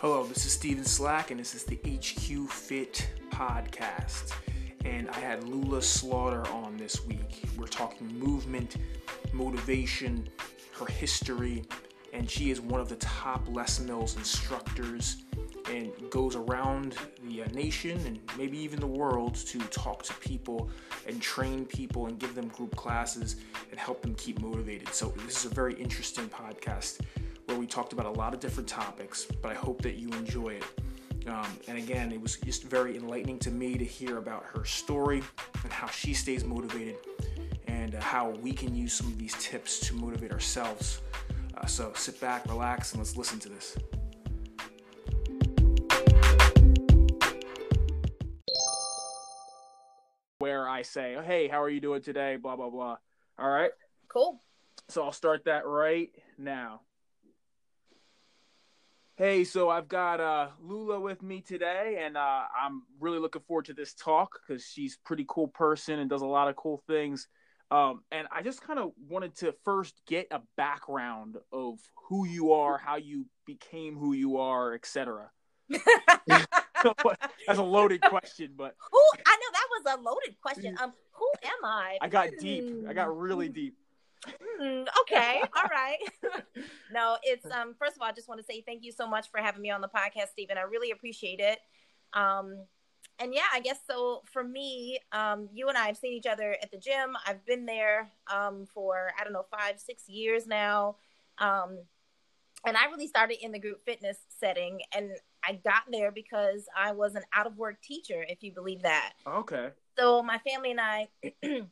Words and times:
Hello, 0.00 0.24
this 0.24 0.46
is 0.46 0.52
Steven 0.52 0.82
Slack, 0.82 1.30
and 1.30 1.38
this 1.38 1.54
is 1.54 1.64
the 1.64 1.76
HQ 1.84 2.50
Fit 2.50 3.06
podcast. 3.28 4.32
And 4.86 5.10
I 5.10 5.20
had 5.20 5.44
Lula 5.44 5.82
Slaughter 5.82 6.48
on 6.48 6.78
this 6.78 7.04
week. 7.04 7.42
We're 7.58 7.66
talking 7.66 8.06
movement, 8.18 8.78
motivation, 9.34 10.26
her 10.78 10.86
history, 10.86 11.64
and 12.14 12.30
she 12.30 12.50
is 12.50 12.62
one 12.62 12.80
of 12.80 12.88
the 12.88 12.96
top 12.96 13.42
Les 13.50 13.78
Mills 13.80 14.16
instructors 14.16 15.18
and 15.70 15.92
goes 16.08 16.34
around 16.34 16.96
the 17.22 17.42
uh, 17.42 17.46
nation 17.48 18.00
and 18.06 18.18
maybe 18.38 18.56
even 18.56 18.80
the 18.80 18.86
world 18.86 19.34
to 19.34 19.58
talk 19.64 20.02
to 20.04 20.14
people 20.14 20.70
and 21.06 21.20
train 21.20 21.66
people 21.66 22.06
and 22.06 22.18
give 22.18 22.34
them 22.34 22.48
group 22.48 22.74
classes 22.74 23.36
and 23.70 23.78
help 23.78 24.00
them 24.00 24.14
keep 24.14 24.40
motivated. 24.40 24.88
So, 24.94 25.12
this 25.26 25.44
is 25.44 25.52
a 25.52 25.54
very 25.54 25.74
interesting 25.74 26.26
podcast 26.30 27.00
where 27.50 27.58
we 27.58 27.66
talked 27.66 27.92
about 27.92 28.06
a 28.06 28.10
lot 28.10 28.32
of 28.32 28.38
different 28.38 28.68
topics, 28.68 29.26
but 29.42 29.50
I 29.50 29.54
hope 29.54 29.82
that 29.82 29.96
you 29.96 30.08
enjoy 30.10 30.50
it. 30.50 30.64
Um, 31.26 31.48
and 31.66 31.76
again, 31.76 32.12
it 32.12 32.20
was 32.20 32.36
just 32.36 32.62
very 32.62 32.96
enlightening 32.96 33.40
to 33.40 33.50
me 33.50 33.76
to 33.76 33.84
hear 33.84 34.18
about 34.18 34.44
her 34.44 34.64
story 34.64 35.20
and 35.64 35.72
how 35.72 35.88
she 35.88 36.14
stays 36.14 36.44
motivated 36.44 36.96
and 37.66 37.96
uh, 37.96 38.00
how 38.00 38.30
we 38.30 38.52
can 38.52 38.72
use 38.72 38.92
some 38.92 39.08
of 39.08 39.18
these 39.18 39.34
tips 39.40 39.80
to 39.80 39.94
motivate 39.94 40.30
ourselves. 40.30 41.00
Uh, 41.56 41.66
so 41.66 41.92
sit 41.96 42.20
back, 42.20 42.46
relax, 42.46 42.92
and 42.92 43.00
let's 43.00 43.16
listen 43.16 43.40
to 43.40 43.48
this. 43.48 43.76
Where 50.38 50.68
I 50.68 50.82
say, 50.82 51.16
hey, 51.24 51.48
how 51.48 51.60
are 51.60 51.68
you 51.68 51.80
doing 51.80 52.00
today? 52.00 52.36
Blah, 52.36 52.54
blah, 52.54 52.70
blah. 52.70 52.96
All 53.40 53.50
right. 53.50 53.72
Cool. 54.06 54.40
So 54.88 55.02
I'll 55.02 55.12
start 55.12 55.46
that 55.46 55.66
right 55.66 56.10
now. 56.38 56.82
Hey, 59.20 59.44
so 59.44 59.68
I've 59.68 59.86
got 59.86 60.18
uh, 60.18 60.48
Lula 60.62 60.98
with 60.98 61.22
me 61.22 61.42
today, 61.42 62.00
and 62.06 62.16
uh, 62.16 62.44
I'm 62.58 62.84
really 63.00 63.18
looking 63.18 63.42
forward 63.42 63.66
to 63.66 63.74
this 63.74 63.92
talk 63.92 64.40
because 64.40 64.64
she's 64.64 64.94
a 64.94 65.06
pretty 65.06 65.26
cool 65.28 65.48
person 65.48 65.98
and 65.98 66.08
does 66.08 66.22
a 66.22 66.26
lot 66.26 66.48
of 66.48 66.56
cool 66.56 66.82
things. 66.86 67.28
Um, 67.70 68.00
and 68.10 68.26
I 68.34 68.40
just 68.40 68.62
kind 68.62 68.78
of 68.78 68.92
wanted 69.10 69.36
to 69.40 69.54
first 69.62 70.00
get 70.06 70.28
a 70.30 70.40
background 70.56 71.36
of 71.52 71.80
who 72.08 72.26
you 72.26 72.54
are, 72.54 72.78
how 72.78 72.96
you 72.96 73.26
became 73.44 73.98
who 73.98 74.14
you 74.14 74.38
are, 74.38 74.72
etc. 74.72 75.30
That's 76.26 77.58
a 77.58 77.62
loaded 77.62 78.00
question, 78.00 78.54
but 78.56 78.74
who 78.90 79.02
I 79.26 79.36
know 79.36 79.50
that 79.52 79.66
was 79.70 79.98
a 79.98 80.02
loaded 80.02 80.40
question. 80.40 80.74
Um, 80.80 80.94
who 81.12 81.30
am 81.44 81.62
I? 81.62 81.98
I 82.00 82.08
got 82.08 82.30
deep. 82.40 82.64
I 82.88 82.94
got 82.94 83.14
really 83.14 83.48
Hmm. 83.48 83.52
deep. 83.52 83.76
Mm, 84.60 84.86
okay, 85.02 85.42
all 85.56 85.68
right. 85.70 85.98
no, 86.92 87.16
it's 87.22 87.44
um. 87.50 87.74
First 87.78 87.96
of 87.96 88.02
all, 88.02 88.08
I 88.08 88.12
just 88.12 88.28
want 88.28 88.40
to 88.40 88.44
say 88.44 88.62
thank 88.62 88.84
you 88.84 88.92
so 88.92 89.06
much 89.06 89.30
for 89.30 89.38
having 89.38 89.62
me 89.62 89.70
on 89.70 89.80
the 89.80 89.88
podcast, 89.88 90.28
Stephen. 90.32 90.58
I 90.58 90.62
really 90.62 90.90
appreciate 90.90 91.40
it. 91.40 91.58
Um, 92.12 92.64
and 93.18 93.34
yeah, 93.34 93.46
I 93.52 93.60
guess 93.60 93.78
so. 93.86 94.22
For 94.32 94.42
me, 94.42 94.98
um, 95.12 95.48
you 95.52 95.68
and 95.68 95.76
I 95.76 95.86
have 95.86 95.96
seen 95.96 96.12
each 96.12 96.26
other 96.26 96.56
at 96.62 96.70
the 96.70 96.78
gym. 96.78 97.16
I've 97.26 97.44
been 97.46 97.66
there 97.66 98.10
um 98.32 98.66
for 98.72 99.12
I 99.18 99.24
don't 99.24 99.32
know 99.32 99.46
five, 99.50 99.78
six 99.78 100.08
years 100.08 100.46
now. 100.46 100.96
Um, 101.38 101.78
and 102.66 102.76
I 102.76 102.86
really 102.86 103.06
started 103.06 103.42
in 103.42 103.52
the 103.52 103.58
group 103.58 103.84
fitness 103.84 104.18
setting, 104.38 104.80
and 104.94 105.12
I 105.44 105.54
got 105.54 105.84
there 105.90 106.12
because 106.12 106.66
I 106.76 106.92
was 106.92 107.14
an 107.14 107.22
out 107.34 107.46
of 107.46 107.56
work 107.56 107.80
teacher, 107.82 108.24
if 108.28 108.42
you 108.42 108.52
believe 108.52 108.82
that. 108.82 109.14
Okay. 109.26 109.70
So 109.98 110.22
my 110.22 110.38
family 110.38 110.72
and 110.72 110.80
I, 110.80 111.08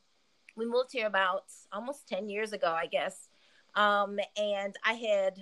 we 0.58 0.66
moved 0.66 0.90
here 0.92 1.06
about 1.06 1.44
almost 1.72 2.08
10 2.08 2.28
years 2.28 2.52
ago, 2.52 2.66
I 2.68 2.86
guess. 2.86 3.28
Um, 3.74 4.18
and 4.36 4.74
I 4.84 4.94
had 4.94 5.38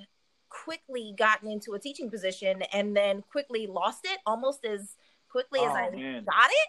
quickly 0.49 1.15
gotten 1.17 1.51
into 1.51 1.73
a 1.73 1.79
teaching 1.79 2.11
position 2.11 2.63
and 2.73 2.97
then 2.97 3.23
quickly 3.33 3.67
lost 3.67 4.01
it 4.05 4.19
almost 4.27 4.65
as 4.65 4.95
quickly 5.29 5.61
as 5.61 5.73
Oh, 5.73 5.77
I 5.77 5.91
man. 5.91 6.25
got 6.25 6.51
it. 6.51 6.69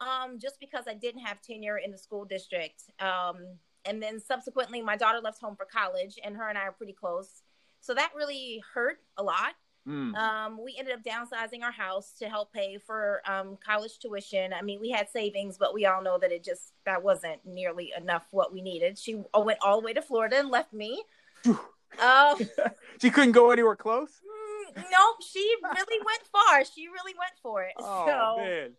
Um, 0.00 0.38
just 0.38 0.60
because 0.60 0.84
I 0.88 0.94
didn't 0.94 1.22
have 1.22 1.42
tenure 1.42 1.78
in 1.78 1.90
the 1.90 1.98
school 1.98 2.24
district. 2.24 2.84
Um, 3.00 3.58
and 3.84 4.00
then 4.02 4.20
subsequently, 4.20 4.80
my 4.80 4.96
daughter 4.96 5.20
left 5.20 5.40
home 5.40 5.56
for 5.56 5.64
college, 5.64 6.18
and 6.22 6.36
her 6.36 6.48
and 6.48 6.56
I 6.56 6.62
are 6.62 6.72
pretty 6.72 6.92
close. 6.92 7.42
So 7.80 7.94
that 7.94 8.12
really 8.14 8.62
hurt 8.74 8.98
a 9.16 9.22
lot. 9.22 9.54
Mm. 9.88 10.14
Um, 10.16 10.62
we 10.62 10.76
ended 10.78 10.94
up 10.94 11.02
downsizing 11.02 11.62
our 11.62 11.72
house 11.72 12.12
to 12.18 12.28
help 12.28 12.52
pay 12.52 12.78
for 12.78 13.22
um, 13.26 13.56
college 13.64 13.98
tuition. 13.98 14.52
I 14.52 14.60
mean, 14.60 14.80
we 14.80 14.90
had 14.90 15.08
savings, 15.08 15.56
but 15.56 15.72
we 15.72 15.86
all 15.86 16.02
know 16.02 16.18
that 16.18 16.30
it 16.30 16.44
just 16.44 16.74
that 16.84 17.02
wasn't 17.02 17.44
nearly 17.46 17.92
enough 17.96 18.26
what 18.30 18.52
we 18.52 18.60
needed. 18.60 18.98
She 18.98 19.22
went 19.34 19.58
all 19.62 19.80
the 19.80 19.86
way 19.86 19.94
to 19.94 20.02
Florida 20.02 20.38
and 20.38 20.50
left 20.50 20.72
me. 20.72 21.02
Um, 22.02 22.36
she 23.00 23.10
couldn't 23.10 23.32
go 23.32 23.50
anywhere 23.50 23.74
close. 23.74 24.10
mm, 24.20 24.74
nope, 24.76 25.16
she 25.26 25.54
really 25.62 25.98
went 26.04 26.22
far. 26.30 26.64
She 26.64 26.86
really 26.88 27.14
went 27.18 27.32
for 27.42 27.62
it. 27.62 27.72
Oh 27.78 28.06
so, 28.06 28.44
man. 28.44 28.70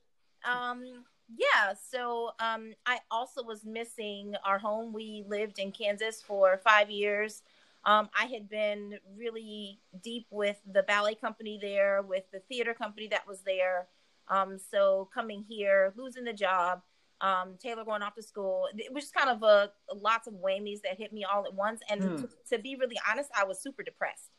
um, 0.46 1.06
yeah. 1.36 1.74
So, 1.90 2.32
um, 2.40 2.74
I 2.86 3.00
also 3.12 3.44
was 3.44 3.66
missing 3.66 4.36
our 4.46 4.60
home. 4.60 4.94
We 4.94 5.26
lived 5.28 5.60
in 5.60 5.72
Kansas 5.72 6.22
for 6.22 6.62
five 6.64 6.90
years. 6.90 7.42
Um, 7.86 8.10
I 8.18 8.26
had 8.26 8.50
been 8.50 9.00
really 9.16 9.80
deep 10.04 10.28
with 10.32 10.58
the 10.72 10.84
ballet 10.84 11.16
company 11.16 11.58
there, 11.62 12.02
with 12.02 12.24
the 12.32 12.40
theater 12.42 12.74
company 12.74 13.08
that 13.10 13.28
was 13.28 13.42
there. 13.42 13.88
Um, 14.28 14.58
so 14.60 15.10
coming 15.14 15.44
here, 15.48 15.94
losing 15.98 16.24
the 16.26 16.34
job, 16.34 16.82
um, 17.22 17.58
Taylor 17.62 17.84
going 17.86 18.02
off 18.02 18.16
to 18.16 18.24
school, 18.24 18.68
it 18.76 18.94
was 18.94 19.06
just 19.06 19.14
kind 19.16 19.30
of 19.30 19.44
a, 19.44 19.72
lots 19.96 20.28
of 20.28 20.34
whammies 20.36 20.82
that 20.84 20.98
hit 20.98 21.12
me 21.14 21.24
all 21.26 21.46
at 21.46 21.54
once. 21.54 21.82
And 21.90 22.02
Hmm. 22.02 22.16
to, 22.18 22.30
to 22.52 22.60
be 22.60 22.76
really 22.76 22.98
honest, 23.10 23.30
I 23.36 23.44
was 23.46 23.62
super 23.62 23.84
depressed. 23.84 24.30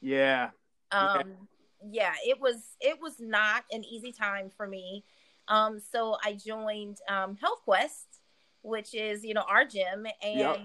Yeah. 0.00 0.50
Yeah. 0.92 1.22
Um, 1.22 1.48
yeah, 1.90 2.12
it 2.26 2.40
was 2.40 2.76
it 2.80 3.00
was 3.00 3.20
not 3.20 3.64
an 3.70 3.84
easy 3.84 4.12
time 4.12 4.50
for 4.56 4.66
me. 4.66 5.04
Um, 5.48 5.80
so 5.80 6.16
I 6.24 6.32
joined 6.34 6.98
um, 7.08 7.36
Health 7.36 7.60
Quest, 7.64 8.20
which 8.62 8.94
is 8.94 9.24
you 9.24 9.34
know 9.34 9.44
our 9.48 9.64
gym, 9.64 10.06
and 10.22 10.38
Yep. 10.38 10.58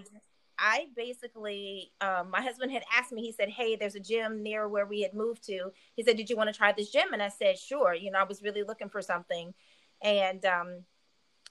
I 0.66 0.88
basically 0.96 1.91
um, 2.00 2.31
my 2.31 2.41
husband 2.41 2.72
had 2.72 2.84
asked 2.97 3.12
me. 3.12 3.22
He 3.22 3.34
said, 3.34 3.50
"Hey, 3.50 3.75
there's 3.75 3.96
a 3.96 4.00
gym 4.00 4.41
near 4.41 4.69
where 4.69 4.85
we 4.85 5.01
had 5.01 5.13
moved 5.13 5.44
to." 5.47 5.72
He 5.94 6.03
said, 6.03 6.16
"Did 6.16 6.29
you 6.29 6.38
want 6.38 6.51
to 6.51 6.57
try 6.57 6.72
this 6.72 6.90
gym?" 6.90 7.12
And 7.12 7.22
I 7.22 7.28
said, 7.28 7.59
"Sure." 7.59 7.94
You 7.94 8.12
know, 8.12 8.19
I 8.19 8.24
was 8.24 8.41
really 8.41 8.63
looking 8.63 8.88
for 8.88 9.02
something, 9.02 9.53
and 10.02 10.46
um, 10.46 10.85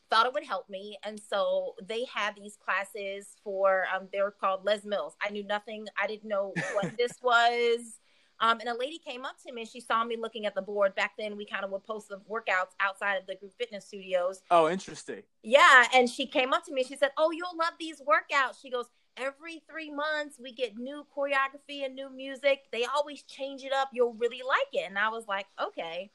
thought 0.08 0.24
it 0.24 0.32
would 0.32 0.46
help 0.46 0.70
me. 0.70 0.96
And 1.04 1.20
so 1.20 1.74
they 1.86 2.06
had 2.12 2.36
these 2.36 2.56
classes 2.56 3.36
for 3.44 3.84
um, 3.94 4.08
they 4.12 4.22
were 4.22 4.30
called 4.30 4.64
Les 4.64 4.82
Mills. 4.86 5.14
I 5.22 5.28
knew 5.28 5.44
nothing. 5.44 5.86
I 6.02 6.06
didn't 6.06 6.28
know 6.28 6.54
what 6.72 6.96
this 6.98 7.12
was. 7.22 7.98
Um, 8.40 8.58
and 8.60 8.68
a 8.68 8.76
lady 8.76 8.98
came 8.98 9.24
up 9.24 9.36
to 9.46 9.52
me 9.52 9.62
and 9.62 9.70
she 9.70 9.80
saw 9.80 10.02
me 10.02 10.16
looking 10.16 10.46
at 10.46 10.54
the 10.54 10.62
board. 10.62 10.94
Back 10.96 11.12
then, 11.16 11.36
we 11.36 11.46
kind 11.46 11.64
of 11.64 11.70
would 11.70 11.84
post 11.84 12.08
the 12.08 12.16
workouts 12.28 12.72
outside 12.80 13.14
of 13.14 13.26
the 13.26 13.36
group 13.36 13.52
fitness 13.56 13.86
studios. 13.86 14.42
Oh, 14.50 14.68
interesting. 14.68 15.22
Yeah. 15.42 15.86
And 15.94 16.10
she 16.10 16.26
came 16.26 16.52
up 16.52 16.64
to 16.64 16.72
me 16.72 16.82
she 16.82 16.96
said, 16.96 17.10
Oh, 17.16 17.30
you'll 17.30 17.56
love 17.56 17.74
these 17.78 18.00
workouts. 18.00 18.60
She 18.60 18.70
goes, 18.70 18.86
Every 19.16 19.62
three 19.70 19.90
months, 19.90 20.38
we 20.40 20.52
get 20.52 20.78
new 20.78 21.06
choreography 21.16 21.84
and 21.84 21.94
new 21.94 22.10
music. 22.10 22.64
They 22.72 22.84
always 22.84 23.22
change 23.22 23.62
it 23.62 23.72
up. 23.72 23.90
You'll 23.92 24.14
really 24.14 24.42
like 24.46 24.72
it. 24.72 24.88
And 24.88 24.98
I 24.98 25.08
was 25.08 25.26
like, 25.28 25.46
Okay. 25.62 26.10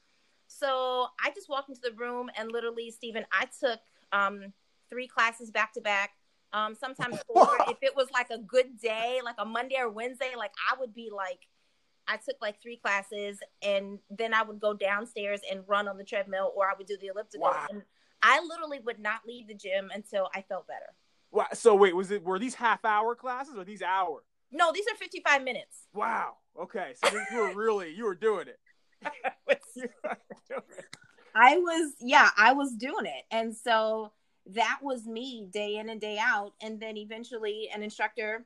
So 0.48 1.08
I 1.24 1.30
just 1.32 1.50
walked 1.50 1.70
into 1.70 1.82
the 1.82 1.92
room 1.92 2.30
and 2.38 2.52
literally, 2.52 2.90
Stephen, 2.90 3.26
I 3.32 3.48
took 3.60 3.80
um, 4.12 4.54
three 4.90 5.08
classes 5.08 5.52
back 5.52 5.74
to 5.74 5.82
back. 5.82 6.12
Um, 6.54 6.74
sometimes 6.74 7.20
four. 7.28 7.50
if 7.68 7.78
it 7.82 7.96
was 7.96 8.08
like 8.12 8.30
a 8.30 8.38
good 8.38 8.80
day, 8.80 9.20
like 9.24 9.36
a 9.38 9.46
Monday 9.46 9.76
or 9.78 9.90
Wednesday, 9.90 10.32
like 10.38 10.54
I 10.72 10.80
would 10.80 10.96
be 10.96 11.10
like, 11.14 11.48
I 12.08 12.16
took 12.16 12.38
like 12.42 12.62
three 12.62 12.78
classes 12.78 13.40
and 13.62 14.00
then 14.10 14.34
I 14.34 14.42
would 14.42 14.62
go 14.62 14.74
downstairs 14.74 15.42
and 15.52 15.62
run 15.68 15.90
on 15.90 15.98
the 15.98 16.06
treadmill 16.06 16.54
or 16.56 16.68
I 16.68 16.74
would 16.78 16.88
do 16.88 16.98
the 17.00 17.08
elliptical. 17.08 17.48
Wow. 17.48 17.68
And 17.70 17.82
I 18.24 18.42
literally 18.42 18.80
would 18.80 19.00
not 19.00 19.22
leave 19.28 19.48
the 19.48 19.54
gym 19.54 19.92
until 19.94 20.30
I 20.34 20.42
felt 20.42 20.68
better. 20.68 20.94
So 21.54 21.76
wait, 21.76 21.96
was 21.96 22.12
it 22.12 22.24
were 22.24 22.40
these 22.40 22.56
half 22.56 22.84
hour 22.86 23.16
classes 23.16 23.56
or 23.58 23.64
these 23.64 23.82
hour? 23.82 24.24
No, 24.52 24.72
these 24.72 24.86
are 24.92 24.96
55 24.96 25.44
minutes. 25.44 25.88
Wow. 25.94 26.38
Okay. 26.60 26.94
So 27.04 27.10
you 27.32 27.38
were 27.40 27.54
really 27.54 27.94
you 27.94 28.06
were 28.06 28.16
doing 28.16 28.48
it. 28.48 28.60
You 29.76 29.90
were 30.04 30.18
doing 30.50 30.62
it. 30.80 30.86
I 31.36 31.58
was, 31.58 31.94
yeah, 32.00 32.32
I 32.36 32.54
was 32.54 32.74
doing 32.74 33.06
it. 33.06 33.26
And 33.30 33.56
so 33.56 34.12
that 34.48 34.80
was 34.82 35.06
me 35.06 35.48
day 35.52 35.76
in 35.76 35.90
and 35.90 36.02
day 36.02 36.18
out. 36.20 36.54
And 36.62 36.80
then 36.80 36.98
eventually, 36.98 37.70
an 37.74 37.84
instructor, 37.84 38.44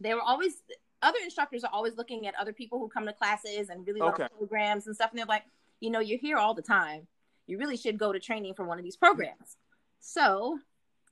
they 0.00 0.12
were 0.14 0.20
always, 0.20 0.54
other 1.00 1.18
instructors 1.22 1.62
are 1.62 1.70
always 1.72 1.96
looking 1.96 2.26
at 2.26 2.34
other 2.40 2.52
people 2.52 2.80
who 2.80 2.88
come 2.88 3.06
to 3.06 3.12
classes 3.12 3.68
and 3.68 3.86
really 3.86 4.00
love 4.00 4.14
Okay. 4.14 4.26
programs 4.36 4.88
and 4.88 4.96
stuff. 4.96 5.10
And 5.10 5.18
they're 5.20 5.26
like, 5.26 5.44
you 5.78 5.90
know, 5.90 6.00
you're 6.00 6.18
here 6.18 6.38
all 6.38 6.54
the 6.54 6.62
time. 6.62 7.06
You 7.46 7.56
really 7.58 7.76
should 7.76 7.98
go 7.98 8.12
to 8.12 8.18
training 8.18 8.54
for 8.54 8.64
one 8.64 8.78
of 8.78 8.84
these 8.84 8.96
programs. 8.96 9.56
So 10.00 10.58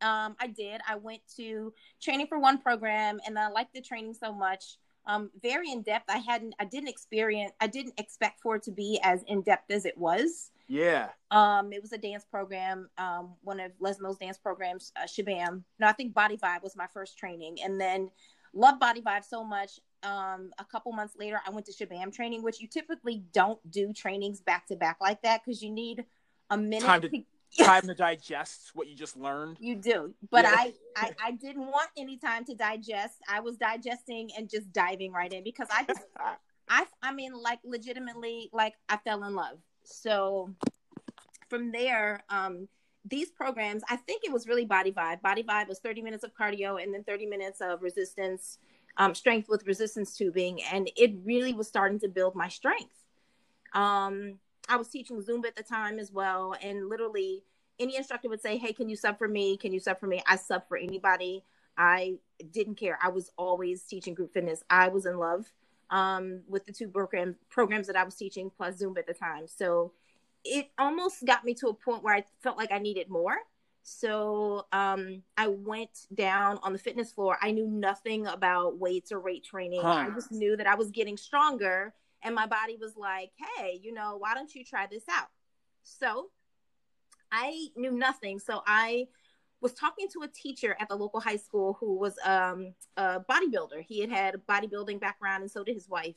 um, 0.03 0.37
I 0.41 0.47
did. 0.49 0.81
I 0.89 0.97
went 0.97 1.21
to 1.37 1.73
training 2.01 2.27
for 2.27 2.39
one 2.39 2.59
program 2.59 3.21
and 3.27 3.39
I 3.39 3.49
liked 3.49 3.75
the 3.75 3.81
training 3.81 4.15
so 4.15 4.33
much. 4.33 4.77
Um, 5.07 5.31
very 5.43 5.71
in 5.71 5.83
depth. 5.83 6.11
I 6.11 6.19
hadn't, 6.19 6.55
I 6.61 6.67
didn't 6.67 6.89
experience, 6.89 7.53
I 7.61 7.67
didn't 7.67 7.99
expect 7.99 8.41
for 8.41 8.57
it 8.57 8.63
to 8.65 8.71
be 8.71 9.01
as 9.03 9.23
in 9.27 9.41
depth 9.43 9.71
as 9.71 9.85
it 9.87 9.97
was. 9.97 10.51
Yeah. 10.69 11.09
Um, 11.31 11.73
it 11.73 11.83
was 11.83 11.93
a 11.93 11.99
dance 11.99 12.25
program, 12.31 12.89
um, 12.99 13.31
one 13.43 13.59
of 13.61 13.73
Les 13.81 13.99
Mills 13.99 14.19
dance 14.19 14.39
programs, 14.39 14.93
uh, 14.97 15.07
Sh'Bam. 15.07 15.63
No, 15.81 15.89
I 15.89 15.93
think 15.93 16.15
Body 16.15 16.37
Vive 16.37 16.63
was 16.63 16.77
my 16.77 16.87
first 16.93 17.19
training, 17.19 17.57
and 17.65 17.81
then 17.81 18.11
loved 18.55 18.79
Body 18.79 19.01
Vive 19.01 19.25
so 19.25 19.43
much. 19.43 19.81
um, 20.03 20.51
a 20.59 20.65
couple 20.65 20.93
months 20.93 21.15
later, 21.19 21.41
I 21.47 21.51
went 21.51 21.67
to 21.67 21.73
Sh'Bam 21.73 22.13
training, 22.15 22.43
which 22.43 22.61
you 22.61 22.69
typically 22.69 23.23
don't 23.33 23.59
do 23.71 23.93
trainings 23.93 24.41
back 24.41 24.67
to 24.69 24.77
back 24.77 24.99
like 25.01 25.23
that 25.23 25.43
because 25.45 25.61
you 25.63 25.71
need 25.71 26.05
a 26.51 26.57
minute 26.57 26.87
Time 26.87 27.01
to- 27.03 27.09
to 27.09 27.25
Time 27.59 27.83
to 27.83 27.95
digest 27.95 28.71
what 28.75 28.89
you 28.89 28.95
just 28.95 29.17
learned. 29.17 29.57
You 29.61 29.75
do, 29.77 30.15
but 30.31 30.45
Yeah. 30.45 30.55
I, 30.57 30.75
I 30.97 31.11
I 31.23 31.31
didn't 31.33 31.67
want 31.67 31.91
any 31.97 32.17
time 32.17 32.45
to 32.47 32.55
digest. 32.55 33.19
I 33.29 33.41
was 33.41 33.57
digesting 33.57 34.31
and 34.37 34.49
just 34.49 34.73
diving 34.73 35.13
right 35.13 35.33
in 35.33 35.43
because 35.43 35.69
I 35.71 35.85
just 35.85 36.07
I 36.69 36.87
I 37.03 37.13
mean 37.13 37.33
like 37.35 37.59
legitimately 37.65 38.51
like 38.53 38.75
I 38.89 38.97
fell 38.99 39.25
in 39.25 39.35
love. 39.35 39.59
So 39.83 40.55
from 41.49 41.73
there, 41.73 42.23
um, 42.31 42.69
these 43.05 43.31
programs, 43.31 43.83
I 43.89 43.97
think 43.97 44.23
it 44.25 44.33
was 44.33 44.47
really 44.47 44.65
Body 44.65 44.91
Vive. 44.91 45.21
Body 45.23 45.43
Vive 45.43 45.69
was 45.69 45.81
30 45.81 46.03
minutes 46.03 46.23
of 46.25 46.33
cardio 46.35 46.83
and 46.83 46.95
then 46.95 47.03
30 47.05 47.27
minutes 47.27 47.61
of 47.61 47.83
resistance, 47.83 48.59
um, 48.97 49.15
strength 49.15 49.49
with 49.49 49.67
resistance 49.67 50.17
tubing, 50.17 50.63
and 50.63 50.91
it 50.97 51.15
really 51.25 51.53
was 51.53 51.67
starting 51.67 51.99
to 52.01 52.09
build 52.09 52.35
my 52.35 52.49
strength. 52.49 52.95
Um, 53.73 54.39
I 54.71 54.77
was 54.77 54.89
teaching 54.89 55.23
Zumba 55.23 55.47
at 55.47 55.57
the 55.57 55.63
time 55.63 55.99
as 55.99 56.13
well, 56.13 56.55
and 56.63 56.89
literally 56.89 57.43
any 57.79 57.97
instructor 57.97 58.29
would 58.29 58.41
say, 58.41 58.57
"Hey, 58.57 58.73
can 58.73 58.89
you 58.89 58.97
sub 58.97 59.19
for 59.19 59.29
me? 59.29 59.57
Can 59.57 59.73
you 59.73 59.81
sub 59.81 59.99
for 59.99 60.07
me?" 60.07 60.23
I 60.27 60.37
sub 60.37 60.69
for 60.69 60.77
anybody. 60.77 61.45
I 61.77 62.19
didn't 62.51 62.77
care. 62.77 62.99
I 63.03 63.09
was 63.09 63.31
always 63.37 63.83
teaching 63.83 64.15
group 64.15 64.33
fitness. 64.33 64.63
I 64.71 64.89
was 64.89 65.07
in 65.07 65.19
love 65.19 65.53
um, 65.91 66.43
with 66.49 66.67
the 66.67 66.73
two 66.73 66.89
program 66.89 67.37
programs 67.49 67.87
that 67.89 67.97
I 67.97 68.05
was 68.05 68.15
teaching 68.15 68.51
plus 68.57 68.77
Zumba 68.77 68.99
at 68.99 69.07
the 69.07 69.15
time. 69.15 69.47
So 69.47 69.93
it 70.45 70.71
almost 70.79 71.25
got 71.27 71.45
me 71.45 71.55
to 71.55 71.69
a 71.69 71.75
point 71.75 72.03
where 72.03 72.15
I 72.15 72.25
felt 72.43 72.57
like 72.57 72.73
I 72.73 72.79
needed 72.79 73.11
more. 73.11 73.37
So 73.83 74.67
um, 74.73 75.23
I 75.37 75.49
went 75.49 76.07
down 76.15 76.59
on 76.63 76.73
the 76.73 76.79
fitness 76.79 77.11
floor. 77.13 77.39
I 77.41 77.51
knew 77.51 77.67
nothing 77.67 78.27
about 78.27 78.79
weights 78.79 79.11
or 79.11 79.21
weight 79.21 79.45
training. 79.45 79.81
Huh. 79.83 80.07
I 80.09 80.11
just 80.11 80.31
knew 80.31 80.57
that 80.57 80.67
I 80.67 80.75
was 80.75 80.91
getting 80.91 81.17
stronger, 81.17 81.95
and 82.23 82.35
my 82.35 82.47
body 82.47 82.77
was 82.81 82.97
like, 82.97 83.31
"Hey, 83.37 83.81
you 83.83 83.93
know, 83.93 84.17
why 84.19 84.35
don't 84.35 84.55
you 84.55 84.65
try 84.65 84.87
this 84.87 85.05
out?" 85.11 85.29
So 85.83 86.31
I 87.33 87.69
knew 87.77 87.93
nothing. 87.93 88.39
So 88.39 88.63
I 88.67 89.09
was 89.61 89.73
talking 89.75 90.09
to 90.13 90.23
a 90.23 90.29
teacher 90.29 90.77
at 90.81 90.89
the 90.89 90.97
local 90.97 91.21
high 91.21 91.37
school 91.37 91.77
who 91.79 91.95
was 91.97 92.17
um, 92.25 92.75
a 92.97 93.21
bodybuilder. 93.21 93.83
He 93.87 94.01
had 94.01 94.11
had 94.11 94.35
a 94.35 94.39
bodybuilding 94.39 95.01
background, 95.01 95.43
and 95.43 95.51
so 95.51 95.63
did 95.63 95.75
his 95.75 95.89
wife. 95.89 96.17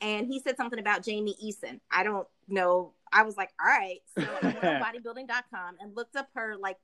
And 0.00 0.26
he 0.26 0.40
said 0.40 0.56
something 0.56 0.78
about 0.78 1.02
Jamie 1.02 1.36
Eason. 1.44 1.80
I 1.90 2.04
don't 2.04 2.26
know. 2.46 2.92
I 3.12 3.22
was 3.22 3.36
like, 3.36 3.50
all 3.60 3.66
right. 3.66 4.00
So 4.16 4.22
I 4.22 4.46
went 4.46 4.64
on 4.64 4.80
bodybuilding.com 4.82 5.76
and 5.80 5.96
looked 5.96 6.16
up 6.16 6.28
her 6.34 6.56
like 6.56 6.76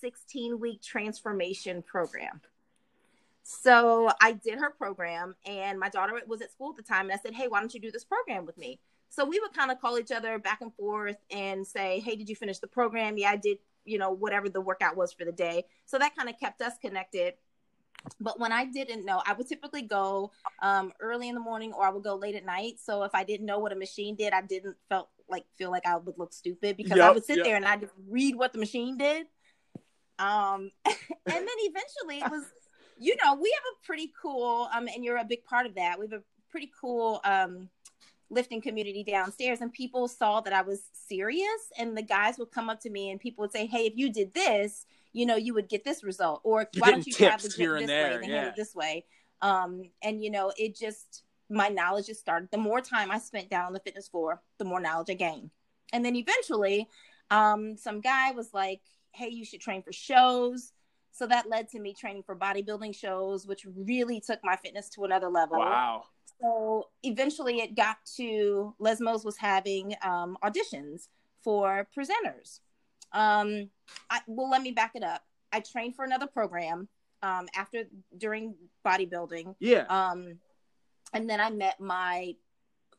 16 0.00 0.60
week 0.60 0.82
transformation 0.82 1.82
program. 1.82 2.40
So 3.50 4.10
I 4.20 4.32
did 4.32 4.58
her 4.58 4.68
program, 4.68 5.34
and 5.46 5.80
my 5.80 5.88
daughter 5.88 6.20
was 6.26 6.42
at 6.42 6.52
school 6.52 6.68
at 6.68 6.76
the 6.76 6.82
time. 6.82 7.06
And 7.06 7.12
I 7.12 7.16
said, 7.16 7.32
hey, 7.32 7.48
why 7.48 7.60
don't 7.60 7.72
you 7.72 7.80
do 7.80 7.90
this 7.90 8.04
program 8.04 8.44
with 8.44 8.58
me? 8.58 8.78
So 9.08 9.24
we 9.24 9.40
would 9.40 9.54
kind 9.54 9.70
of 9.70 9.80
call 9.80 9.98
each 9.98 10.12
other 10.12 10.38
back 10.38 10.60
and 10.60 10.70
forth 10.74 11.16
and 11.30 11.66
say, 11.66 12.00
hey, 12.00 12.14
did 12.14 12.28
you 12.28 12.36
finish 12.36 12.58
the 12.58 12.66
program? 12.66 13.16
Yeah, 13.16 13.30
I 13.30 13.36
did, 13.36 13.56
you 13.86 13.96
know, 13.96 14.10
whatever 14.10 14.50
the 14.50 14.60
workout 14.60 14.98
was 14.98 15.14
for 15.14 15.24
the 15.24 15.32
day. 15.32 15.64
So 15.86 15.98
that 15.98 16.14
kind 16.14 16.28
of 16.28 16.38
kept 16.38 16.60
us 16.60 16.74
connected. 16.78 17.34
But 18.20 18.38
when 18.38 18.52
I 18.52 18.66
didn't 18.66 19.06
know, 19.06 19.22
I 19.26 19.32
would 19.32 19.48
typically 19.48 19.80
go 19.80 20.30
um, 20.60 20.92
early 21.00 21.30
in 21.30 21.34
the 21.34 21.40
morning 21.40 21.72
or 21.72 21.86
I 21.86 21.90
would 21.90 22.04
go 22.04 22.16
late 22.16 22.34
at 22.34 22.44
night. 22.44 22.74
So 22.84 23.02
if 23.04 23.14
I 23.14 23.24
didn't 23.24 23.46
know 23.46 23.60
what 23.60 23.72
a 23.72 23.76
machine 23.76 24.14
did, 24.14 24.34
I 24.34 24.42
didn't 24.42 24.76
felt 24.90 25.08
like 25.26 25.46
feel 25.56 25.70
like 25.70 25.86
I 25.86 25.96
would 25.96 26.18
look 26.18 26.34
stupid 26.34 26.76
because 26.76 27.00
I 27.00 27.10
would 27.10 27.24
sit 27.24 27.38
yep. 27.38 27.46
there 27.46 27.56
and 27.56 27.64
I 27.64 27.78
just 27.78 27.94
read 28.10 28.36
what 28.36 28.52
the 28.52 28.58
machine 28.58 28.98
did. 28.98 29.26
Um, 30.18 30.70
and 30.84 30.94
then 31.26 31.46
eventually 31.46 32.18
it 32.18 32.30
was, 32.30 32.44
you 32.98 33.16
know, 33.24 33.34
we 33.34 33.52
have 33.54 33.64
a 33.72 33.86
pretty 33.86 34.12
cool, 34.20 34.68
um, 34.74 34.88
and 34.88 35.04
you're 35.04 35.18
a 35.18 35.24
big 35.24 35.44
part 35.44 35.66
of 35.66 35.74
that. 35.76 35.98
We 35.98 36.06
have 36.06 36.20
a 36.20 36.22
pretty 36.50 36.70
cool 36.80 37.20
um, 37.24 37.68
lifting 38.30 38.60
community 38.60 39.04
downstairs, 39.04 39.60
and 39.60 39.72
people 39.72 40.08
saw 40.08 40.40
that 40.40 40.52
I 40.52 40.62
was 40.62 40.82
serious. 40.92 41.72
And 41.78 41.96
the 41.96 42.02
guys 42.02 42.38
would 42.38 42.50
come 42.50 42.68
up 42.68 42.80
to 42.80 42.90
me 42.90 43.10
and 43.10 43.20
people 43.20 43.42
would 43.42 43.52
say, 43.52 43.66
"Hey, 43.66 43.86
if 43.86 43.94
you 43.96 44.12
did 44.12 44.34
this, 44.34 44.86
you 45.12 45.26
know, 45.26 45.36
you 45.36 45.54
would 45.54 45.68
get 45.68 45.84
this 45.84 46.02
result." 46.02 46.40
Or 46.44 46.68
why 46.78 46.90
don't 46.90 47.06
you 47.06 47.12
try 47.12 47.36
the 47.36 47.52
here 47.56 47.76
and 47.76 47.84
this 47.84 47.88
there, 47.88 48.10
way 48.10 48.14
and 48.16 48.26
yeah. 48.26 48.34
handle 48.34 48.54
this 48.56 48.74
way? 48.74 49.04
Um, 49.40 49.82
and 50.02 50.22
you 50.22 50.30
know, 50.30 50.52
it 50.56 50.76
just 50.76 51.22
my 51.50 51.68
knowledge 51.68 52.06
just 52.06 52.20
started. 52.20 52.50
The 52.50 52.58
more 52.58 52.80
time 52.80 53.10
I 53.10 53.18
spent 53.18 53.48
down 53.48 53.66
on 53.66 53.72
the 53.72 53.80
fitness 53.80 54.08
floor, 54.08 54.42
the 54.58 54.64
more 54.64 54.80
knowledge 54.80 55.10
I 55.10 55.14
gained. 55.14 55.50
And 55.92 56.04
then 56.04 56.16
eventually, 56.16 56.88
um, 57.30 57.76
some 57.76 58.00
guy 58.00 58.32
was 58.32 58.52
like, 58.52 58.80
"Hey, 59.12 59.28
you 59.28 59.44
should 59.44 59.60
train 59.60 59.82
for 59.82 59.92
shows." 59.92 60.72
So 61.18 61.26
that 61.26 61.48
led 61.50 61.68
to 61.70 61.80
me 61.80 61.94
training 61.94 62.22
for 62.22 62.36
bodybuilding 62.36 62.94
shows, 62.94 63.44
which 63.44 63.66
really 63.76 64.20
took 64.20 64.38
my 64.44 64.54
fitness 64.54 64.88
to 64.90 65.02
another 65.02 65.28
level. 65.28 65.58
Wow. 65.58 66.04
So 66.40 66.90
eventually 67.02 67.58
it 67.58 67.74
got 67.74 67.96
to 68.18 68.72
Les 68.78 69.00
Mills 69.00 69.24
was 69.24 69.36
having 69.36 69.96
um, 70.02 70.38
auditions 70.44 71.08
for 71.42 71.88
presenters. 71.96 72.60
Um, 73.12 73.70
I, 74.08 74.20
well, 74.28 74.48
let 74.48 74.62
me 74.62 74.70
back 74.70 74.92
it 74.94 75.02
up. 75.02 75.24
I 75.52 75.58
trained 75.58 75.96
for 75.96 76.04
another 76.04 76.28
program 76.28 76.86
um, 77.24 77.48
after 77.56 77.82
during 78.16 78.54
bodybuilding, 78.86 79.56
Yeah. 79.58 79.86
um, 79.88 80.38
and 81.12 81.28
then 81.28 81.40
I 81.40 81.50
met 81.50 81.80
my 81.80 82.36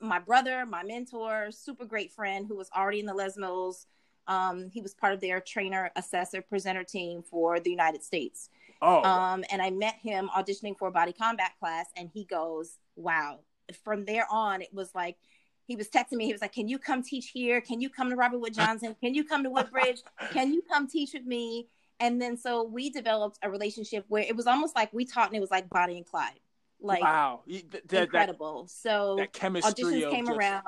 my 0.02 0.20
brother, 0.20 0.66
my 0.66 0.84
mentor, 0.84 1.52
super 1.52 1.86
great 1.86 2.12
friend 2.12 2.48
who 2.48 2.56
was 2.58 2.70
already 2.76 3.00
in 3.00 3.06
the 3.06 3.14
Les 3.14 3.38
Mills. 3.38 3.86
Um, 4.30 4.70
he 4.72 4.80
was 4.82 4.94
part 4.94 5.14
of 5.14 5.20
their 5.20 5.42
trainer, 5.42 5.92
assessor, 5.96 6.42
presenter 6.42 6.84
team 6.84 7.24
for 7.24 7.60
the 7.60 7.72
United 7.72 8.04
States. 8.04 8.50
oh. 8.82 9.04
Um, 9.04 9.44
and 9.52 9.62
I 9.62 9.72
met 9.72 9.96
him 9.96 10.30
auditioning 10.38 10.78
for 10.78 10.88
a 10.88 10.92
body 10.92 11.12
combat 11.12 11.52
class, 11.60 11.88
and 11.98 12.10
he 12.14 12.24
goes, 12.26 12.78
"Wow!" 12.96 13.40
From 13.84 14.06
there 14.06 14.26
on, 14.32 14.62
it 14.62 14.74
was 14.74 14.94
like 14.96 15.18
he 15.66 15.76
was 15.76 15.90
texting 15.90 16.14
me. 16.14 16.26
He 16.28 16.32
was 16.32 16.42
like, 16.42 16.54
"Can 16.54 16.68
you 16.68 16.78
come 16.80 17.02
teach 17.04 17.30
here? 17.32 17.60
Can 17.60 17.82
you 17.82 17.90
come 17.90 18.10
to 18.12 18.16
Robert 18.16 18.40
Wood 18.40 18.54
Johnson? 18.54 18.96
Can 19.02 19.14
you 19.16 19.24
come 19.26 19.44
to 19.44 19.50
Woodbridge? 19.50 20.02
Can 20.32 20.54
you 20.54 20.62
come 20.72 20.88
teach 20.88 21.12
with 21.14 21.26
me?" 21.26 21.68
And 22.00 22.22
then 22.22 22.38
so 22.38 22.64
we 22.64 22.90
developed 22.90 23.40
a 23.44 23.50
relationship 23.50 24.06
where 24.08 24.24
it 24.24 24.36
was 24.36 24.48
almost 24.48 24.76
like 24.76 24.94
we 24.94 25.06
taught, 25.06 25.28
and 25.28 25.36
it 25.36 25.42
was 25.42 25.52
like 25.52 25.70
Bonnie 25.70 25.98
and 25.98 26.06
Clyde, 26.06 26.40
like 26.80 27.02
wow. 27.02 27.42
You- 27.46 27.60
th- 27.62 27.72
th- 27.72 27.84
that, 27.90 28.04
incredible. 28.04 28.68
so 28.70 29.16
that 29.18 29.34
chemistry 29.34 29.84
auditions 29.84 30.12
came 30.12 30.26
just- 30.28 30.38
around 30.38 30.64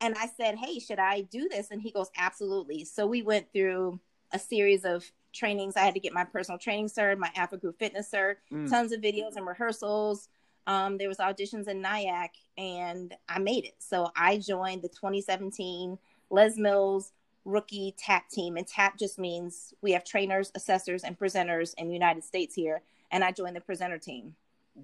and 0.00 0.14
I 0.18 0.28
said, 0.36 0.56
Hey, 0.56 0.78
should 0.78 0.98
I 0.98 1.22
do 1.22 1.48
this? 1.48 1.70
And 1.70 1.80
he 1.80 1.90
goes, 1.90 2.10
Absolutely. 2.16 2.84
So 2.84 3.06
we 3.06 3.22
went 3.22 3.52
through 3.52 4.00
a 4.32 4.38
series 4.38 4.84
of 4.84 5.04
trainings. 5.32 5.76
I 5.76 5.80
had 5.80 5.94
to 5.94 6.00
get 6.00 6.12
my 6.12 6.24
personal 6.24 6.58
training 6.58 6.88
cert, 6.88 7.18
my 7.18 7.30
AFAA 7.36 7.60
Group 7.60 7.78
Fitness 7.78 8.10
cert, 8.12 8.36
Mm. 8.52 8.68
tons 8.70 8.92
of 8.92 9.00
videos 9.00 9.36
and 9.36 9.46
rehearsals. 9.46 10.28
Um, 10.66 10.98
there 10.98 11.08
was 11.08 11.18
auditions 11.18 11.68
in 11.68 11.80
Nyack 11.80 12.34
and 12.58 13.14
I 13.28 13.38
made 13.38 13.64
it. 13.64 13.74
So 13.78 14.10
I 14.16 14.38
joined 14.38 14.82
the 14.82 14.88
2017 14.88 15.98
Les 16.30 16.56
Mills 16.56 17.12
rookie 17.44 17.94
TAP 17.96 18.28
team. 18.28 18.56
And 18.56 18.66
TAP 18.66 18.98
just 18.98 19.18
means 19.18 19.72
we 19.82 19.92
have 19.92 20.04
trainers, 20.04 20.52
assessors, 20.54 21.02
and 21.02 21.18
presenters 21.18 21.74
in 21.78 21.88
the 21.88 21.94
United 21.94 22.22
States 22.22 22.54
here. 22.54 22.82
And 23.10 23.24
I 23.24 23.32
joined 23.32 23.56
the 23.56 23.60
presenter 23.60 23.98
team. 23.98 24.34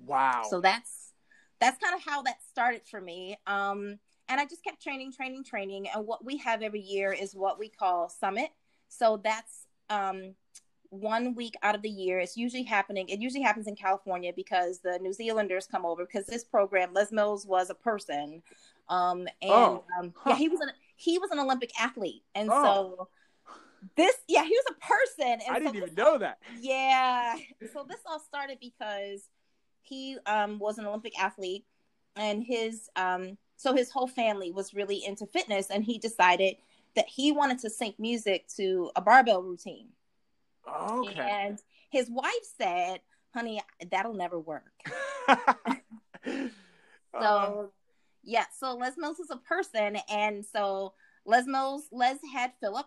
Wow. 0.06 0.44
So 0.50 0.60
that's 0.60 1.12
that's 1.60 1.78
kind 1.82 1.94
of 1.94 2.02
how 2.04 2.22
that 2.22 2.38
started 2.50 2.82
for 2.86 3.00
me. 3.00 3.38
Um, 3.46 3.98
and 4.28 4.40
I 4.40 4.44
just 4.44 4.62
kept 4.64 4.82
training, 4.82 5.12
training, 5.12 5.44
training. 5.44 5.88
And 5.94 6.06
what 6.06 6.24
we 6.24 6.36
have 6.38 6.62
every 6.62 6.80
year 6.80 7.12
is 7.12 7.34
what 7.34 7.58
we 7.58 7.68
call 7.68 8.08
Summit. 8.08 8.50
So 8.88 9.20
that's 9.22 9.66
um, 9.90 10.34
one 10.90 11.34
week 11.34 11.54
out 11.62 11.74
of 11.74 11.82
the 11.82 11.88
year. 11.90 12.18
It's 12.20 12.36
usually 12.36 12.62
happening. 12.62 13.08
It 13.08 13.20
usually 13.20 13.42
happens 13.42 13.66
in 13.66 13.76
California 13.76 14.32
because 14.34 14.80
the 14.80 14.98
New 15.00 15.12
Zealanders 15.12 15.66
come 15.66 15.84
over 15.84 16.04
because 16.06 16.26
this 16.26 16.44
program, 16.44 16.92
Les 16.94 17.12
Mills 17.12 17.46
was 17.46 17.70
a 17.70 17.74
person. 17.74 18.42
Um, 18.88 19.20
and 19.42 19.50
Oh, 19.50 19.84
um, 19.98 20.14
yeah, 20.26 20.36
he 20.36 20.48
was 20.48 20.60
an 20.60 20.70
he 20.96 21.18
was 21.18 21.30
an 21.30 21.38
Olympic 21.38 21.70
athlete, 21.80 22.22
and 22.34 22.48
Oh. 22.50 22.62
so 22.64 23.08
this 23.96 24.16
yeah 24.28 24.44
he 24.44 24.50
was 24.50 24.64
a 24.70 24.74
person. 24.86 25.40
And 25.46 25.50
I 25.50 25.54
so 25.54 25.58
didn't 25.58 25.74
this 25.74 25.82
even 25.82 25.94
know 25.96 26.18
that. 26.18 26.38
yeah. 26.60 27.36
So 27.72 27.84
this 27.88 27.98
all 28.06 28.20
started 28.20 28.58
because 28.60 29.28
he 29.82 30.18
um, 30.26 30.58
was 30.58 30.78
an 30.78 30.86
Olympic 30.86 31.20
athlete, 31.20 31.64
and 32.14 32.42
his 32.44 32.88
um, 32.96 33.36
so 33.56 33.74
his 33.74 33.90
whole 33.90 34.08
family 34.08 34.50
was 34.50 34.74
really 34.74 35.04
into 35.04 35.26
fitness, 35.26 35.70
and 35.70 35.84
he 35.84 35.98
decided 35.98 36.56
that 36.94 37.08
he 37.08 37.32
wanted 37.32 37.58
to 37.60 37.70
sync 37.70 37.98
music 37.98 38.46
to 38.56 38.90
a 38.96 39.00
barbell 39.00 39.42
routine. 39.42 39.88
Okay. 40.68 41.20
And 41.20 41.60
his 41.90 42.10
wife 42.10 42.32
said, 42.58 43.00
"Honey, 43.34 43.60
that'll 43.90 44.14
never 44.14 44.38
work." 44.38 44.72
So 47.20 47.72
yeah, 48.22 48.44
so 48.58 48.74
Les 48.74 48.96
Mills 48.96 49.20
is 49.20 49.30
a 49.30 49.36
person, 49.36 49.96
and 50.10 50.44
so 50.44 50.94
Les 51.24 51.46
Mills, 51.46 51.84
Les 51.92 52.18
had 52.32 52.52
Philip. 52.60 52.86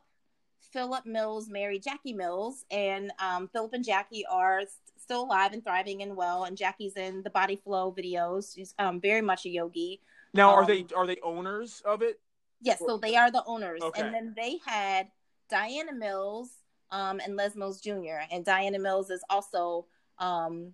Philip 0.73 1.05
Mills 1.05 1.49
married 1.49 1.81
Jackie 1.81 2.13
Mills, 2.13 2.65
and 2.69 3.11
um, 3.19 3.47
Philip 3.47 3.73
and 3.73 3.83
Jackie 3.83 4.25
are 4.29 4.61
still 4.97 5.23
alive 5.23 5.53
and 5.53 5.63
thriving 5.63 6.03
and 6.03 6.15
well. 6.15 6.43
And 6.43 6.55
Jackie's 6.55 6.95
in 6.95 7.23
the 7.23 7.29
Body 7.29 7.55
Flow 7.55 7.91
videos. 7.97 8.53
She's 8.53 8.75
um, 8.77 8.99
very 8.99 9.21
much 9.21 9.45
a 9.45 9.49
yogi. 9.49 10.01
Now, 10.33 10.51
are 10.51 10.61
um, 10.61 10.67
they 10.67 10.85
are 10.95 11.07
they 11.07 11.17
owners 11.23 11.81
of 11.85 12.01
it? 12.01 12.19
Yes, 12.61 12.79
so 12.85 12.97
they 12.97 13.15
are 13.15 13.31
the 13.31 13.43
owners. 13.45 13.81
Okay. 13.81 14.01
And 14.01 14.13
then 14.13 14.33
they 14.35 14.59
had 14.65 15.07
Diana 15.49 15.93
Mills 15.93 16.49
um, 16.91 17.19
and 17.23 17.35
Les 17.35 17.55
Mills 17.55 17.81
Jr. 17.81 18.21
And 18.31 18.43
Diana 18.43 18.79
Mills 18.79 19.09
is 19.09 19.23
also 19.29 19.85
um, 20.17 20.73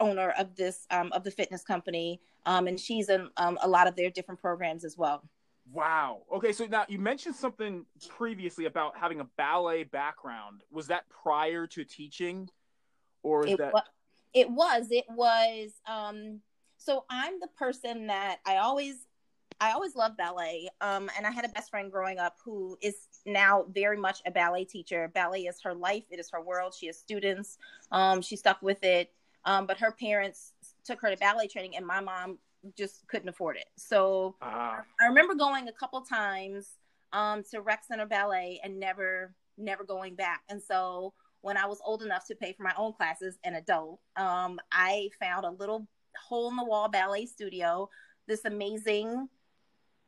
owner 0.00 0.30
of 0.38 0.54
this 0.56 0.86
um, 0.90 1.12
of 1.12 1.24
the 1.24 1.30
fitness 1.30 1.62
company, 1.62 2.20
um, 2.46 2.66
and 2.66 2.78
she's 2.78 3.08
in 3.08 3.28
um, 3.36 3.58
a 3.62 3.68
lot 3.68 3.86
of 3.86 3.96
their 3.96 4.10
different 4.10 4.40
programs 4.40 4.84
as 4.84 4.96
well. 4.96 5.22
Wow. 5.70 6.22
Okay, 6.32 6.52
so 6.52 6.64
now 6.64 6.86
you 6.88 6.98
mentioned 6.98 7.34
something 7.34 7.84
previously 8.08 8.64
about 8.64 8.96
having 8.96 9.20
a 9.20 9.24
ballet 9.36 9.84
background. 9.84 10.62
Was 10.70 10.86
that 10.86 11.04
prior 11.10 11.66
to 11.66 11.84
teaching, 11.84 12.48
or 13.22 13.46
is 13.46 13.52
it 13.52 13.58
that? 13.58 13.72
Was, 13.72 13.82
it 14.32 14.50
was. 14.50 14.86
It 14.90 15.04
was. 15.10 15.72
Um, 15.86 16.40
so 16.78 17.04
I'm 17.10 17.38
the 17.40 17.48
person 17.48 18.06
that 18.06 18.38
I 18.46 18.56
always, 18.56 19.06
I 19.60 19.72
always 19.72 19.94
loved 19.94 20.16
ballet. 20.16 20.68
Um, 20.80 21.10
and 21.16 21.26
I 21.26 21.30
had 21.30 21.44
a 21.44 21.48
best 21.48 21.70
friend 21.70 21.90
growing 21.92 22.18
up 22.18 22.36
who 22.44 22.78
is 22.80 23.08
now 23.26 23.66
very 23.70 23.96
much 23.96 24.22
a 24.24 24.30
ballet 24.30 24.64
teacher. 24.64 25.10
Ballet 25.12 25.42
is 25.42 25.60
her 25.62 25.74
life. 25.74 26.04
It 26.10 26.18
is 26.18 26.30
her 26.30 26.40
world. 26.40 26.74
She 26.78 26.86
has 26.86 26.96
students. 26.96 27.58
Um, 27.92 28.22
she 28.22 28.36
stuck 28.36 28.62
with 28.62 28.82
it. 28.84 29.12
Um, 29.44 29.66
but 29.66 29.78
her 29.78 29.92
parents 29.92 30.52
took 30.84 31.00
her 31.00 31.10
to 31.10 31.16
ballet 31.16 31.48
training, 31.48 31.76
and 31.76 31.86
my 31.86 32.00
mom 32.00 32.38
just 32.76 33.06
couldn't 33.06 33.28
afford 33.28 33.56
it. 33.56 33.66
So 33.76 34.36
uh, 34.42 34.78
I 35.00 35.06
remember 35.06 35.34
going 35.34 35.68
a 35.68 35.72
couple 35.72 36.00
times 36.02 36.70
um, 37.12 37.42
to 37.50 37.60
Rec 37.60 37.84
Center 37.84 38.06
Ballet 38.06 38.60
and 38.62 38.78
never, 38.78 39.34
never 39.56 39.84
going 39.84 40.14
back. 40.14 40.42
And 40.48 40.62
so 40.62 41.14
when 41.40 41.56
I 41.56 41.66
was 41.66 41.80
old 41.84 42.02
enough 42.02 42.26
to 42.26 42.34
pay 42.34 42.52
for 42.52 42.62
my 42.62 42.74
own 42.76 42.92
classes, 42.92 43.38
an 43.44 43.54
adult, 43.54 44.00
um, 44.16 44.58
I 44.72 45.08
found 45.20 45.46
a 45.46 45.50
little 45.50 45.86
hole 46.26 46.50
in 46.50 46.56
the 46.56 46.64
wall 46.64 46.88
ballet 46.88 47.26
studio. 47.26 47.88
This 48.26 48.44
amazing 48.44 49.28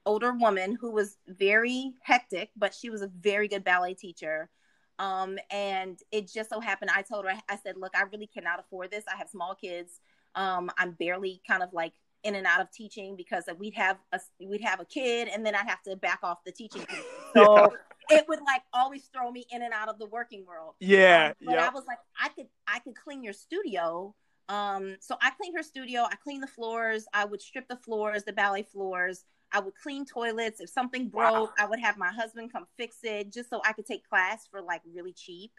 older 0.06 0.32
woman 0.32 0.76
who 0.80 0.90
was 0.90 1.16
very 1.26 1.94
hectic, 2.02 2.50
but 2.56 2.74
she 2.74 2.90
was 2.90 3.02
a 3.02 3.10
very 3.20 3.48
good 3.48 3.64
ballet 3.64 3.94
teacher. 3.94 4.50
Um, 4.98 5.38
and 5.50 5.98
it 6.12 6.30
just 6.30 6.50
so 6.50 6.60
happened, 6.60 6.90
I 6.94 7.02
told 7.02 7.24
her, 7.24 7.32
I 7.48 7.56
said, 7.56 7.76
look, 7.76 7.92
I 7.94 8.02
really 8.12 8.26
cannot 8.26 8.60
afford 8.60 8.90
this. 8.90 9.04
I 9.12 9.16
have 9.16 9.28
small 9.28 9.54
kids. 9.54 10.00
Um, 10.34 10.70
I'm 10.76 10.92
barely 10.92 11.40
kind 11.48 11.62
of 11.62 11.72
like 11.72 11.94
in 12.22 12.34
and 12.34 12.46
out 12.46 12.60
of 12.60 12.70
teaching 12.70 13.16
because 13.16 13.44
we'd 13.58 13.74
have 13.74 13.96
a 14.12 14.20
we'd 14.46 14.60
have 14.60 14.78
a 14.78 14.84
kid 14.84 15.28
and 15.28 15.44
then 15.44 15.54
I'd 15.54 15.66
have 15.66 15.82
to 15.84 15.96
back 15.96 16.20
off 16.22 16.38
the 16.44 16.52
teaching. 16.52 16.86
So 17.32 17.70
yeah. 18.10 18.18
it 18.18 18.24
would 18.28 18.40
like 18.40 18.62
always 18.72 19.08
throw 19.14 19.30
me 19.30 19.46
in 19.52 19.62
and 19.62 19.72
out 19.72 19.88
of 19.88 20.00
the 20.00 20.06
working 20.06 20.44
world. 20.44 20.74
Yeah. 20.80 21.28
Um, 21.28 21.46
but 21.46 21.54
yep. 21.54 21.70
I 21.70 21.72
was 21.72 21.84
like, 21.86 21.98
I 22.20 22.28
could 22.30 22.48
I 22.66 22.80
could 22.80 22.96
clean 22.96 23.22
your 23.22 23.32
studio. 23.32 24.16
Um, 24.50 24.96
so 24.98 25.16
I 25.22 25.30
cleaned 25.30 25.56
her 25.56 25.62
studio. 25.62 26.02
I 26.02 26.16
cleaned 26.16 26.42
the 26.42 26.48
floors. 26.48 27.06
I 27.14 27.24
would 27.24 27.40
strip 27.40 27.68
the 27.68 27.76
floors, 27.76 28.24
the 28.24 28.32
ballet 28.32 28.64
floors. 28.64 29.24
I 29.52 29.60
would 29.60 29.74
clean 29.80 30.04
toilets. 30.04 30.60
If 30.60 30.68
something 30.70 31.08
broke, 31.08 31.32
wow. 31.32 31.54
I 31.56 31.66
would 31.66 31.78
have 31.78 31.96
my 31.96 32.10
husband 32.10 32.52
come 32.52 32.66
fix 32.76 32.98
it 33.04 33.32
just 33.32 33.48
so 33.48 33.62
I 33.64 33.72
could 33.72 33.86
take 33.86 34.08
class 34.08 34.48
for 34.50 34.60
like 34.60 34.82
really 34.92 35.12
cheap. 35.12 35.52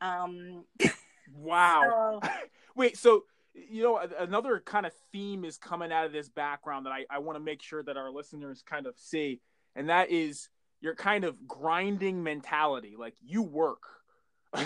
Um, 0.00 0.64
wow. 1.34 2.20
So, 2.22 2.28
Wait, 2.74 2.96
so 2.98 3.24
you 3.54 3.82
know 3.82 4.00
another 4.18 4.60
kind 4.64 4.86
of 4.86 4.92
theme 5.12 5.44
is 5.44 5.56
coming 5.56 5.92
out 5.92 6.06
of 6.06 6.12
this 6.12 6.28
background 6.28 6.86
that 6.86 6.92
I, 6.92 7.04
I 7.08 7.18
want 7.18 7.36
to 7.36 7.44
make 7.44 7.62
sure 7.62 7.82
that 7.82 7.96
our 7.96 8.10
listeners 8.10 8.64
kind 8.68 8.86
of 8.86 8.94
see, 8.96 9.40
and 9.76 9.88
that 9.88 10.10
is 10.10 10.48
your 10.80 10.96
kind 10.96 11.22
of 11.24 11.46
grinding 11.46 12.24
mentality. 12.24 12.96
Like 12.98 13.14
you 13.20 13.42
work. 13.42 13.82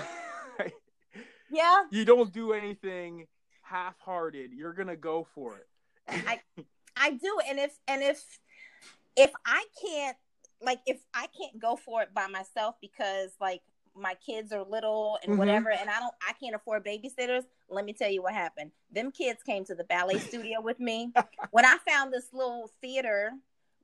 yeah. 1.51 1.85
You 1.91 2.07
don't 2.07 2.33
do 2.33 2.55
anything 2.55 3.27
half-hearted. 3.65 4.53
You're 4.53 4.73
gonna 4.73 4.97
go 4.97 5.27
for 5.35 5.57
it. 5.57 5.67
I 6.09 6.41
I 6.97 7.11
do, 7.11 7.39
and 7.49 7.59
if 7.59 7.79
and 7.89 8.03
if 8.03 8.23
if 9.17 9.31
I 9.47 9.65
can't 9.83 10.17
like 10.63 10.81
if 10.87 11.01
I 11.13 11.27
can't 11.39 11.61
go 11.61 11.77
for 11.77 12.03
it 12.03 12.15
by 12.15 12.27
myself 12.27 12.77
because 12.81 13.31
like 13.41 13.63
my 13.97 14.15
kids 14.27 14.53
are 14.53 14.65
little 14.65 15.19
and 15.23 15.33
mm-hmm. 15.33 15.39
whatever 15.39 15.71
and 15.71 15.89
I 15.89 16.01
don't 16.01 16.15
I 16.27 16.33
can't 16.33 16.55
afford 16.55 16.85
babysitters, 16.85 17.45
let 17.69 17.85
me 17.85 17.93
tell 17.93 18.11
you 18.11 18.23
what 18.23 18.35
happened. 18.35 18.71
Them 18.91 19.13
kids 19.13 19.43
came 19.43 19.65
to 19.67 19.75
the 19.75 19.85
ballet 19.85 20.19
studio 20.19 20.61
with 20.61 20.81
me. 20.81 21.13
when 21.51 21.65
I 21.65 21.79
found 21.87 22.13
this 22.13 22.27
little 22.33 22.71
theater 22.81 23.33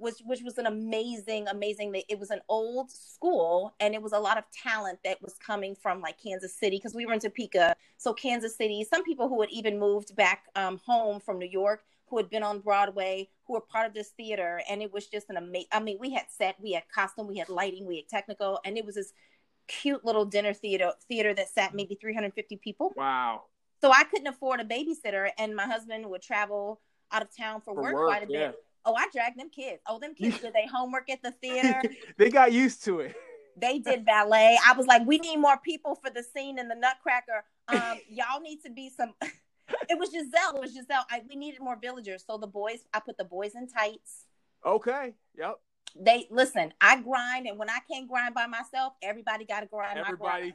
which 0.00 0.20
which 0.24 0.42
was 0.42 0.58
an 0.58 0.66
amazing 0.66 1.46
amazing 1.48 1.94
it 2.08 2.18
was 2.18 2.30
an 2.30 2.40
old 2.48 2.90
school 2.90 3.74
and 3.80 3.94
it 3.94 4.02
was 4.02 4.12
a 4.12 4.18
lot 4.18 4.38
of 4.38 4.44
talent 4.50 4.98
that 5.04 5.20
was 5.22 5.34
coming 5.44 5.74
from 5.74 6.00
like 6.00 6.20
Kansas 6.22 6.54
City 6.54 6.76
because 6.76 6.94
we 6.94 7.06
were 7.06 7.12
in 7.12 7.20
Topeka 7.20 7.74
so 7.96 8.12
Kansas 8.12 8.56
City 8.56 8.86
some 8.88 9.04
people 9.04 9.28
who 9.28 9.40
had 9.40 9.50
even 9.50 9.78
moved 9.78 10.16
back 10.16 10.44
um, 10.56 10.80
home 10.84 11.20
from 11.20 11.38
New 11.38 11.48
York 11.48 11.84
who 12.06 12.16
had 12.16 12.28
been 12.28 12.42
on 12.42 12.60
Broadway 12.60 13.28
who 13.44 13.54
were 13.54 13.60
part 13.60 13.86
of 13.86 13.94
this 13.94 14.08
theater 14.08 14.62
and 14.68 14.82
it 14.82 14.92
was 14.92 15.06
just 15.06 15.30
an 15.30 15.36
amazing 15.36 15.68
I 15.72 15.80
mean 15.80 15.98
we 16.00 16.10
had 16.12 16.26
set 16.28 16.56
we 16.60 16.72
had 16.72 16.84
costume 16.92 17.26
we 17.26 17.38
had 17.38 17.48
lighting 17.48 17.86
we 17.86 17.96
had 17.96 18.08
technical 18.08 18.60
and 18.64 18.76
it 18.76 18.84
was 18.84 18.94
this 18.94 19.12
cute 19.70 20.04
little 20.04 20.24
dinner 20.24 20.52
theater 20.52 20.92
theater 21.08 21.32
that 21.32 21.48
sat 21.48 21.74
maybe 21.74 21.94
350 21.94 22.56
people. 22.56 22.92
Wow. 22.96 23.42
So 23.80 23.90
I 23.92 24.04
couldn't 24.04 24.26
afford 24.26 24.60
a 24.60 24.64
babysitter, 24.64 25.30
and 25.38 25.56
my 25.56 25.64
husband 25.64 26.04
would 26.10 26.20
travel 26.20 26.80
out 27.12 27.22
of 27.22 27.34
town 27.34 27.60
for, 27.60 27.74
for 27.74 27.82
work, 27.82 27.94
work, 27.94 28.08
quite 28.08 28.22
a 28.24 28.26
bit. 28.26 28.62
Oh, 28.84 28.94
I 28.94 29.06
dragged 29.12 29.38
them 29.38 29.50
kids. 29.50 29.80
Oh, 29.86 29.98
them 29.98 30.14
kids 30.14 30.38
did 30.42 30.52
they 30.52 30.66
homework 30.66 31.10
at 31.10 31.22
the 31.22 31.32
theater. 31.32 31.82
they 32.16 32.30
got 32.30 32.52
used 32.52 32.84
to 32.84 33.00
it. 33.00 33.14
They 33.56 33.78
did 33.78 34.06
ballet. 34.06 34.58
I 34.66 34.72
was 34.72 34.86
like, 34.86 35.06
we 35.06 35.18
need 35.18 35.36
more 35.36 35.58
people 35.58 35.94
for 35.94 36.10
the 36.10 36.22
scene 36.22 36.58
in 36.58 36.68
the 36.68 36.74
Nutcracker. 36.74 37.44
Um, 37.68 37.98
y'all 38.08 38.40
need 38.40 38.62
to 38.64 38.70
be 38.70 38.88
some. 38.88 39.12
it 39.88 39.98
was 39.98 40.10
Giselle. 40.10 40.56
It 40.56 40.60
was 40.60 40.72
Giselle. 40.72 41.04
I, 41.10 41.22
we 41.28 41.36
needed 41.36 41.60
more 41.60 41.76
villagers. 41.80 42.24
So 42.26 42.38
the 42.38 42.46
boys, 42.46 42.84
I 42.94 43.00
put 43.00 43.18
the 43.18 43.24
boys 43.24 43.54
in 43.54 43.68
tights. 43.68 44.26
Okay. 44.64 45.14
Yep 45.36 45.56
they 45.98 46.26
listen. 46.30 46.72
I 46.80 47.00
grind, 47.00 47.46
and 47.46 47.58
when 47.58 47.68
I 47.68 47.78
can't 47.90 48.08
grind 48.08 48.34
by 48.34 48.46
myself, 48.46 48.94
everybody 49.02 49.44
got 49.44 49.60
to 49.60 49.66
grind. 49.66 49.98
Everybody. 49.98 50.54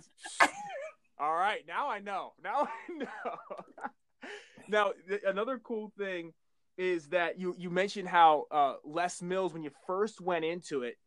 All 1.19 1.33
right, 1.33 1.63
now 1.67 1.89
I 1.89 1.99
know. 1.99 2.33
Now 2.43 2.67
I 2.67 2.93
know. 2.93 3.37
now 4.67 4.91
th- 5.07 5.21
another 5.25 5.59
cool 5.59 5.91
thing 5.97 6.33
is 6.77 7.07
that 7.07 7.39
you 7.39 7.55
you 7.57 7.69
mentioned 7.69 8.07
how 8.07 8.45
uh, 8.51 8.75
Les 8.83 9.21
Mills 9.21 9.53
when 9.53 9.63
you 9.63 9.71
first 9.87 10.21
went 10.21 10.45
into 10.45 10.83
it, 10.83 10.97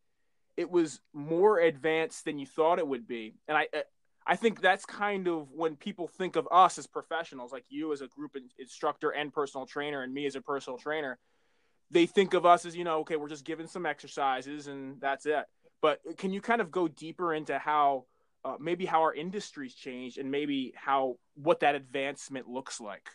it 0.57 0.69
was 0.69 1.01
more 1.13 1.59
advanced 1.59 2.25
than 2.25 2.39
you 2.39 2.45
thought 2.45 2.79
it 2.79 2.87
would 2.87 3.07
be, 3.07 3.35
and 3.47 3.57
I. 3.57 3.67
Uh, 3.73 3.81
I 4.27 4.35
think 4.35 4.61
that's 4.61 4.85
kind 4.85 5.27
of 5.27 5.49
when 5.53 5.75
people 5.75 6.07
think 6.07 6.35
of 6.35 6.47
us 6.51 6.77
as 6.77 6.85
professionals, 6.85 7.51
like 7.51 7.65
you 7.67 7.93
as 7.93 8.01
a 8.01 8.07
group 8.07 8.37
instructor 8.59 9.09
and 9.09 9.33
personal 9.33 9.65
trainer, 9.65 10.03
and 10.03 10.13
me 10.13 10.27
as 10.27 10.35
a 10.35 10.41
personal 10.41 10.77
trainer. 10.77 11.17
They 11.89 12.05
think 12.05 12.35
of 12.35 12.45
us 12.45 12.63
as 12.63 12.75
you 12.75 12.83
know 12.83 12.99
okay 12.99 13.15
we're 13.15 13.29
just 13.29 13.43
giving 13.43 13.65
some 13.65 13.87
exercises 13.87 14.67
and 14.67 15.01
that's 15.01 15.25
it. 15.25 15.45
But 15.81 16.01
can 16.17 16.31
you 16.31 16.41
kind 16.41 16.61
of 16.61 16.69
go 16.69 16.87
deeper 16.87 17.33
into 17.33 17.57
how 17.57 18.05
uh, 18.45 18.57
maybe 18.59 18.85
how 18.85 19.01
our 19.01 19.13
industry's 19.13 19.73
changed 19.73 20.19
and 20.19 20.29
maybe 20.29 20.73
how 20.75 21.17
what 21.33 21.61
that 21.61 21.73
advancement 21.73 22.47
looks 22.47 22.79
like 22.79 23.09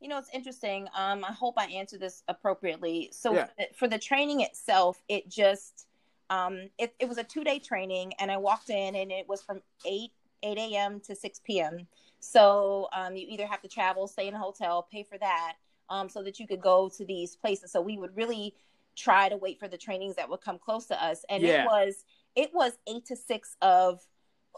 you 0.00 0.08
know 0.08 0.18
it's 0.18 0.30
interesting 0.32 0.88
um, 0.96 1.24
i 1.24 1.32
hope 1.32 1.54
i 1.56 1.66
answer 1.66 1.98
this 1.98 2.22
appropriately 2.28 3.08
so 3.12 3.34
yeah. 3.34 3.46
for 3.74 3.88
the 3.88 3.98
training 3.98 4.40
itself 4.40 5.02
it 5.08 5.28
just 5.28 5.86
um, 6.28 6.70
it, 6.76 6.92
it 6.98 7.08
was 7.08 7.18
a 7.18 7.24
two-day 7.24 7.58
training 7.58 8.12
and 8.18 8.30
i 8.30 8.36
walked 8.36 8.70
in 8.70 8.96
and 8.96 9.12
it 9.12 9.28
was 9.28 9.42
from 9.42 9.60
8 9.84 10.10
8 10.42 10.58
a.m 10.58 11.00
to 11.00 11.14
6 11.14 11.40
p.m 11.44 11.86
so 12.18 12.88
um, 12.92 13.14
you 13.14 13.26
either 13.28 13.46
have 13.46 13.62
to 13.62 13.68
travel 13.68 14.08
stay 14.08 14.26
in 14.26 14.34
a 14.34 14.38
hotel 14.38 14.86
pay 14.90 15.02
for 15.02 15.18
that 15.18 15.54
um, 15.88 16.08
so 16.08 16.22
that 16.22 16.38
you 16.38 16.46
could 16.46 16.60
go 16.60 16.88
to 16.96 17.04
these 17.04 17.36
places. 17.36 17.72
So 17.72 17.80
we 17.80 17.98
would 17.98 18.16
really 18.16 18.54
try 18.96 19.28
to 19.28 19.36
wait 19.36 19.58
for 19.58 19.68
the 19.68 19.76
trainings 19.76 20.16
that 20.16 20.28
would 20.28 20.40
come 20.40 20.58
close 20.58 20.86
to 20.86 21.02
us. 21.02 21.24
And 21.28 21.42
yeah. 21.42 21.62
it 21.62 21.66
was 21.66 22.04
it 22.34 22.50
was 22.52 22.72
eight 22.86 23.06
to 23.06 23.16
six 23.16 23.56
of 23.62 24.00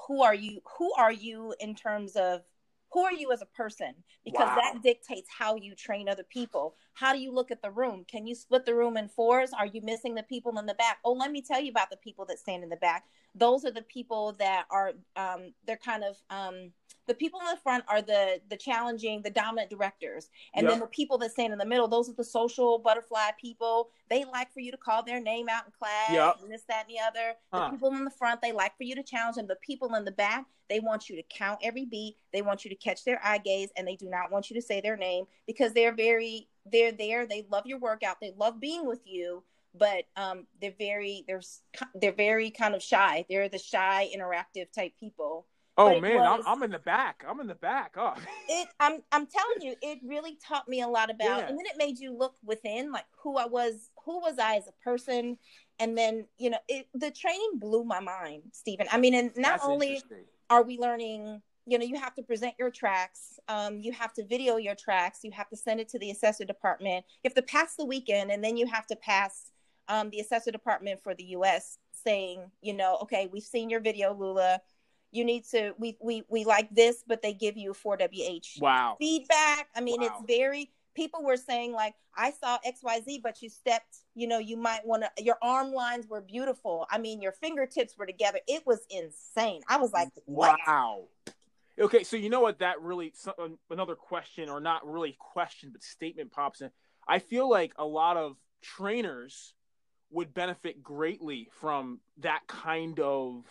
who 0.06 0.22
are 0.22 0.34
you 0.34 0.60
who 0.78 0.92
are 0.94 1.12
you 1.12 1.54
in 1.60 1.74
terms 1.74 2.16
of 2.16 2.42
who 2.92 3.04
are 3.04 3.12
you 3.12 3.32
as 3.32 3.42
a 3.42 3.46
person 3.46 3.94
because 4.24 4.48
wow. 4.48 4.56
that 4.56 4.82
dictates 4.82 5.28
how 5.36 5.56
you 5.56 5.74
train 5.74 6.08
other 6.08 6.24
people. 6.24 6.74
How 6.94 7.12
do 7.12 7.18
you 7.18 7.32
look 7.32 7.50
at 7.50 7.62
the 7.62 7.70
room? 7.70 8.04
Can 8.10 8.26
you 8.26 8.34
split 8.34 8.64
the 8.64 8.74
room 8.74 8.96
in 8.96 9.08
fours? 9.08 9.50
Are 9.52 9.66
you 9.66 9.80
missing 9.82 10.14
the 10.14 10.22
people 10.22 10.58
in 10.58 10.66
the 10.66 10.74
back? 10.74 10.98
Oh 11.04 11.12
let 11.12 11.30
me 11.30 11.42
tell 11.42 11.60
you 11.60 11.70
about 11.70 11.90
the 11.90 11.96
people 11.96 12.24
that 12.26 12.38
stand 12.38 12.62
in 12.62 12.70
the 12.70 12.76
back 12.76 13.04
those 13.38 13.64
are 13.64 13.70
the 13.70 13.82
people 13.82 14.32
that 14.38 14.66
are 14.70 14.92
um, 15.16 15.52
they're 15.66 15.76
kind 15.76 16.04
of 16.04 16.16
um, 16.30 16.72
the 17.06 17.14
people 17.14 17.40
in 17.40 17.46
the 17.46 17.60
front 17.62 17.84
are 17.88 18.02
the 18.02 18.40
the 18.50 18.56
challenging 18.56 19.22
the 19.22 19.30
dominant 19.30 19.70
directors. 19.70 20.30
And 20.54 20.64
yep. 20.64 20.72
then 20.72 20.80
the 20.80 20.86
people 20.86 21.18
that 21.18 21.32
stand 21.32 21.52
in 21.52 21.58
the 21.58 21.66
middle 21.66 21.88
those 21.88 22.08
are 22.08 22.14
the 22.14 22.24
social 22.24 22.78
butterfly 22.78 23.30
people. 23.40 23.90
They 24.10 24.24
like 24.24 24.52
for 24.52 24.60
you 24.60 24.70
to 24.70 24.76
call 24.76 25.02
their 25.02 25.20
name 25.20 25.48
out 25.48 25.64
in 25.66 25.72
class 25.72 26.10
yep. 26.10 26.36
and 26.42 26.52
this 26.52 26.62
that 26.68 26.86
and 26.86 26.96
the 26.96 27.00
other. 27.00 27.34
Huh. 27.52 27.66
the 27.66 27.70
people 27.72 27.94
in 27.94 28.04
the 28.04 28.10
front 28.10 28.42
they 28.42 28.52
like 28.52 28.76
for 28.76 28.84
you 28.84 28.94
to 28.94 29.02
challenge 29.02 29.36
them. 29.36 29.46
The 29.46 29.56
people 29.56 29.94
in 29.94 30.04
the 30.04 30.12
back 30.12 30.46
they 30.68 30.80
want 30.80 31.08
you 31.08 31.16
to 31.16 31.22
count 31.22 31.60
every 31.62 31.86
beat. 31.86 32.16
They 32.32 32.42
want 32.42 32.64
you 32.64 32.68
to 32.68 32.76
catch 32.76 33.04
their 33.04 33.20
eye 33.24 33.38
gaze 33.38 33.70
and 33.76 33.88
they 33.88 33.96
do 33.96 34.08
not 34.08 34.30
want 34.30 34.50
you 34.50 34.56
to 34.56 34.62
say 34.62 34.80
their 34.80 34.96
name 34.96 35.24
because 35.46 35.72
they're 35.72 35.94
very 35.94 36.48
they're 36.70 36.92
there. 36.92 37.26
They 37.26 37.46
love 37.50 37.66
your 37.66 37.78
workout. 37.78 38.20
They 38.20 38.34
love 38.36 38.60
being 38.60 38.86
with 38.86 39.00
you 39.06 39.42
but 39.78 40.04
um, 40.16 40.46
they're 40.60 40.74
very 40.78 41.24
they're 41.26 41.42
they're 41.94 42.12
very 42.12 42.50
kind 42.50 42.74
of 42.74 42.82
shy 42.82 43.24
they're 43.28 43.48
the 43.48 43.58
shy 43.58 44.10
interactive 44.14 44.70
type 44.72 44.92
people 44.98 45.46
Oh 45.78 46.00
man, 46.00 46.16
was, 46.16 46.42
I'm, 46.44 46.56
I'm 46.56 46.62
in 46.64 46.72
the 46.72 46.80
back. 46.80 47.24
I'm 47.26 47.38
in 47.38 47.46
the 47.46 47.54
back. 47.54 47.94
Oh. 47.96 48.14
it, 48.48 48.68
I'm 48.80 49.00
I'm 49.12 49.26
telling 49.26 49.60
you, 49.62 49.76
it 49.80 50.00
really 50.04 50.36
taught 50.44 50.68
me 50.68 50.82
a 50.82 50.88
lot 50.88 51.08
about, 51.08 51.38
yeah. 51.38 51.48
and 51.48 51.56
then 51.56 51.66
it 51.66 51.78
made 51.78 52.00
you 52.00 52.12
look 52.12 52.34
within, 52.44 52.90
like 52.90 53.04
who 53.22 53.36
I 53.36 53.46
was, 53.46 53.90
who 54.04 54.18
was 54.18 54.40
I 54.40 54.56
as 54.56 54.66
a 54.66 54.72
person, 54.82 55.38
and 55.78 55.96
then 55.96 56.26
you 56.36 56.50
know, 56.50 56.58
it, 56.66 56.88
the 56.94 57.12
training 57.12 57.52
blew 57.54 57.84
my 57.84 58.00
mind, 58.00 58.42
Stephen. 58.52 58.88
I 58.90 58.98
mean, 58.98 59.14
and 59.14 59.30
not 59.36 59.60
That's 59.60 59.64
only 59.64 60.02
are 60.50 60.64
we 60.64 60.78
learning, 60.78 61.40
you 61.64 61.78
know, 61.78 61.84
you 61.84 62.00
have 62.00 62.14
to 62.16 62.22
present 62.22 62.54
your 62.58 62.70
tracks. 62.70 63.38
Um, 63.46 63.78
you 63.78 63.92
have 63.92 64.12
to 64.14 64.26
video 64.26 64.56
your 64.56 64.74
tracks. 64.74 65.20
You 65.22 65.30
have 65.30 65.48
to 65.50 65.56
send 65.56 65.78
it 65.78 65.88
to 65.90 65.98
the 66.00 66.10
assessor 66.10 66.44
department. 66.44 67.04
You 67.22 67.28
have 67.28 67.36
to 67.36 67.42
pass 67.42 67.76
the 67.76 67.84
weekend, 67.84 68.32
and 68.32 68.42
then 68.42 68.56
you 68.56 68.66
have 68.66 68.88
to 68.88 68.96
pass 68.96 69.52
um, 69.88 70.10
the 70.10 70.20
assessor 70.20 70.50
department 70.50 71.02
for 71.02 71.14
the 71.14 71.24
U.S. 71.24 71.78
saying, 72.04 72.50
you 72.60 72.74
know, 72.74 72.98
okay, 73.02 73.28
we've 73.32 73.42
seen 73.42 73.70
your 73.70 73.80
video, 73.80 74.14
Lula. 74.14 74.60
You 75.10 75.24
need 75.24 75.44
to. 75.52 75.72
We 75.78 75.96
we 76.02 76.22
we 76.28 76.44
like 76.44 76.68
this, 76.74 77.02
but 77.06 77.22
they 77.22 77.32
give 77.32 77.56
you 77.56 77.72
4WH 77.72 78.60
wow 78.60 78.96
feedback. 78.98 79.68
I 79.74 79.80
mean, 79.80 80.00
Wow. 80.00 80.06
it's 80.08 80.26
very. 80.26 80.70
People 80.94 81.22
were 81.22 81.36
saying 81.36 81.72
like, 81.72 81.94
I 82.16 82.32
saw 82.32 82.58
X 82.64 82.80
Y 82.82 83.00
Z, 83.04 83.20
but 83.22 83.40
you 83.40 83.48
stepped. 83.48 83.98
You 84.14 84.26
know, 84.26 84.38
you 84.38 84.56
might 84.56 84.84
want 84.84 85.04
to. 85.04 85.24
Your 85.24 85.38
arm 85.40 85.72
lines 85.72 86.06
were 86.08 86.20
beautiful. 86.20 86.86
I 86.90 86.98
mean, 86.98 87.22
your 87.22 87.32
fingertips 87.32 87.96
were 87.96 88.04
together. 88.04 88.40
It 88.46 88.64
was 88.66 88.80
insane. 88.90 89.62
I 89.68 89.78
was 89.78 89.92
like, 89.92 90.08
what? 90.26 90.58
Wow. 90.66 91.04
Okay, 91.80 92.02
so 92.02 92.16
you 92.16 92.28
know 92.28 92.40
what? 92.40 92.58
That 92.58 92.82
really 92.82 93.14
another 93.70 93.94
question, 93.94 94.48
or 94.50 94.60
not 94.60 94.86
really 94.86 95.16
question, 95.18 95.70
but 95.72 95.82
statement 95.82 96.32
pops 96.32 96.60
in. 96.60 96.70
I 97.06 97.20
feel 97.20 97.48
like 97.48 97.72
a 97.78 97.84
lot 97.86 98.16
of 98.16 98.36
trainers 98.60 99.54
would 100.10 100.32
benefit 100.34 100.82
greatly 100.82 101.48
from 101.60 102.00
that 102.18 102.40
kind 102.46 102.98
of 103.00 103.44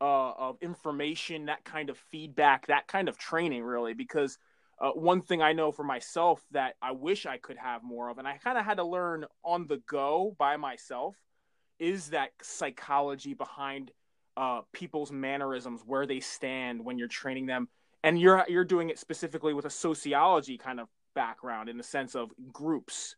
uh, 0.00 0.32
of 0.32 0.58
information, 0.60 1.46
that 1.46 1.64
kind 1.64 1.88
of 1.88 1.96
feedback, 1.96 2.66
that 2.66 2.86
kind 2.86 3.08
of 3.08 3.16
training, 3.16 3.62
really. 3.62 3.94
Because 3.94 4.38
uh, 4.78 4.90
one 4.90 5.22
thing 5.22 5.40
I 5.40 5.52
know 5.52 5.72
for 5.72 5.84
myself 5.84 6.44
that 6.50 6.74
I 6.82 6.92
wish 6.92 7.24
I 7.24 7.38
could 7.38 7.56
have 7.56 7.82
more 7.82 8.10
of, 8.10 8.18
and 8.18 8.28
I 8.28 8.36
kind 8.36 8.58
of 8.58 8.64
had 8.64 8.76
to 8.76 8.84
learn 8.84 9.24
on 9.44 9.66
the 9.66 9.78
go 9.88 10.34
by 10.38 10.56
myself, 10.56 11.16
is 11.78 12.10
that 12.10 12.30
psychology 12.42 13.34
behind 13.34 13.90
uh, 14.36 14.60
people's 14.72 15.10
mannerisms, 15.10 15.80
where 15.86 16.06
they 16.06 16.20
stand 16.20 16.84
when 16.84 16.98
you're 16.98 17.08
training 17.08 17.46
them, 17.46 17.68
and 18.02 18.20
you're 18.20 18.44
you're 18.48 18.64
doing 18.64 18.90
it 18.90 18.98
specifically 18.98 19.54
with 19.54 19.64
a 19.64 19.70
sociology 19.70 20.58
kind 20.58 20.78
of 20.78 20.88
background 21.14 21.68
in 21.68 21.78
the 21.78 21.82
sense 21.82 22.14
of 22.14 22.30
groups. 22.52 23.16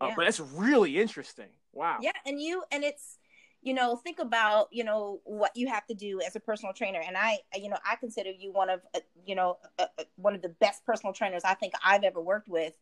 Uh, 0.00 0.06
Yeah. 0.08 0.14
But 0.16 0.24
that's 0.24 0.40
really 0.40 0.98
interesting. 0.98 1.48
Wow. 1.72 1.98
Yeah, 2.00 2.12
and 2.26 2.40
you 2.40 2.62
and 2.70 2.84
it's 2.84 3.18
you 3.62 3.74
know 3.74 3.96
think 3.96 4.18
about 4.20 4.68
you 4.70 4.84
know 4.84 5.20
what 5.24 5.50
you 5.56 5.68
have 5.68 5.86
to 5.86 5.94
do 5.94 6.20
as 6.24 6.36
a 6.36 6.40
personal 6.40 6.72
trainer 6.72 7.00
and 7.04 7.16
i 7.16 7.38
you 7.56 7.68
know 7.68 7.76
i 7.84 7.96
consider 7.96 8.30
you 8.30 8.52
one 8.52 8.70
of 8.70 8.80
uh, 8.94 9.00
you 9.26 9.34
know 9.34 9.58
uh, 9.80 9.86
uh, 9.98 10.04
one 10.14 10.32
of 10.36 10.42
the 10.42 10.48
best 10.48 10.84
personal 10.86 11.12
trainers 11.12 11.42
i 11.44 11.54
think 11.54 11.72
i've 11.84 12.04
ever 12.04 12.20
worked 12.20 12.48
with 12.48 12.74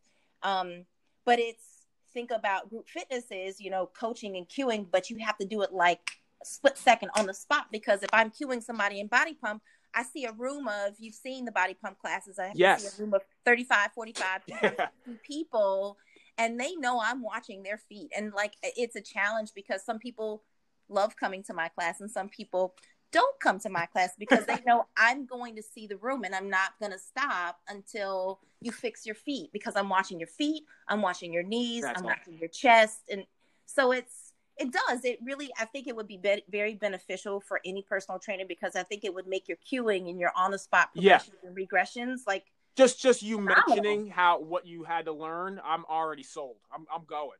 um 0.43 0.85
but 1.25 1.39
it's 1.39 1.87
think 2.13 2.31
about 2.31 2.69
group 2.69 2.87
fitnesses 2.89 3.59
you 3.59 3.71
know 3.71 3.89
coaching 3.99 4.37
and 4.37 4.49
cueing 4.51 4.87
but 4.91 5.09
you 5.09 5.17
have 5.19 5.39
to 5.39 5.47
do 5.47 5.63
it 5.63 5.73
like 5.73 6.11
a 6.43 6.45
split 6.45 6.77
second 6.77 7.11
on 7.17 7.25
the 7.25 7.33
spot 7.35 7.67
because 7.73 8.03
if 8.03 8.11
i'm 8.13 8.31
cueing 8.31 8.63
somebody 8.63 9.01
in 9.01 9.07
body 9.07 9.33
pump 9.33 9.63
i 9.95 10.03
see 10.03 10.27
a 10.27 10.33
room 10.33 10.69
of 10.69 10.93
you've 10.99 11.15
seen 11.15 11.47
the 11.47 11.53
body 11.53 11.73
pump 11.73 11.99
classes 11.99 12.39
i 12.39 12.49
have 12.49 12.57
Yes. 12.57 12.83
see 12.83 12.89
a 12.89 13.03
room 13.03 13.15
of 13.15 13.23
35 13.47 13.93
45 13.95 14.43
Yeah. 14.49 14.87
people 15.23 15.97
and 16.39 16.61
they 16.61 16.75
know 16.77 17.01
I'm 17.03 17.23
watching 17.23 17.63
their 17.63 17.79
feet. 17.79 18.13
And 18.17 18.33
like 18.33 18.55
it's 18.63 18.97
a 18.97 19.01
challenge 19.01 19.51
because 19.55 19.85
some 19.85 19.99
people 19.99 20.43
love 20.89 21.17
coming 21.17 21.43
to 21.45 21.55
my 21.55 21.69
class 21.69 22.01
and 22.01 22.11
some 22.11 22.29
people 22.29 22.75
don't 23.13 23.39
come 23.41 23.59
to 23.61 23.69
my 23.69 23.87
class 23.87 24.11
because 24.19 24.47
they 24.47 24.61
know 24.67 24.87
I'm 24.97 25.27
going 25.27 25.57
to 25.57 25.63
see 25.63 25.87
the 25.87 25.97
room 25.97 26.25
and 26.25 26.35
I'm 26.35 26.51
not 26.51 26.79
going 26.81 26.93
to 26.93 26.99
stop 26.99 27.59
until 27.69 28.41
you 28.61 28.73
fix 28.73 29.07
your 29.07 29.15
feet 29.15 29.51
because 29.53 29.75
I'm 29.77 29.89
watching 29.89 30.19
your 30.19 30.29
feet, 30.29 30.65
I'm 30.89 31.03
watching 31.03 31.33
your 31.33 31.43
knees, 31.43 31.83
That's 31.83 32.01
I'm 32.01 32.05
watching 32.05 32.39
your 32.39 32.49
chest 32.49 33.01
and 33.11 33.25
so 33.65 33.93
it's 33.93 34.33
it 34.57 34.73
does 34.73 35.05
it 35.05 35.19
really 35.23 35.51
i 35.59 35.65
think 35.65 35.87
it 35.87 35.95
would 35.95 36.07
be, 36.09 36.17
be 36.17 36.43
very 36.49 36.75
beneficial 36.75 37.41
for 37.41 37.61
any 37.65 37.83
personal 37.83 38.19
trainer 38.19 38.45
because 38.47 38.75
i 38.75 38.83
think 38.83 39.05
it 39.05 39.13
would 39.13 39.27
make 39.27 39.49
your 39.49 39.59
cueing 39.71 40.09
and 40.09 40.19
your 40.19 40.33
on 40.37 40.51
the 40.51 40.59
spot 40.59 40.89
Yeah. 40.95 41.21
and 41.45 41.57
regressions 41.57 42.21
like 42.27 42.45
Just 42.77 43.01
just 43.01 43.23
you 43.23 43.39
mentioning 43.41 44.09
how 44.09 44.41
what 44.41 44.67
you 44.67 44.85
had 44.85 45.07
to 45.07 45.13
learn, 45.13 45.61
I'm 45.65 45.85
already 45.87 46.23
sold. 46.23 46.57
I'm 46.73 46.85
I'm 46.95 47.05
going. 47.05 47.39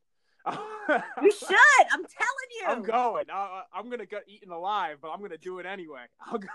you 1.23 1.33
should 1.37 1.57
i'm 1.91 2.05
telling 2.05 2.51
you 2.61 2.67
I'm 2.69 2.83
going. 2.83 3.25
I, 3.33 3.63
I'm 3.75 3.91
gonna 3.91 4.07
get 4.07 4.23
eaten 4.29 4.51
alive, 4.53 4.99
but 5.03 5.11
I'm 5.11 5.21
gonna 5.21 5.37
do 5.39 5.59
it 5.59 5.67
anyway. 5.67 6.05
I'll 6.27 6.39
go. 6.39 6.49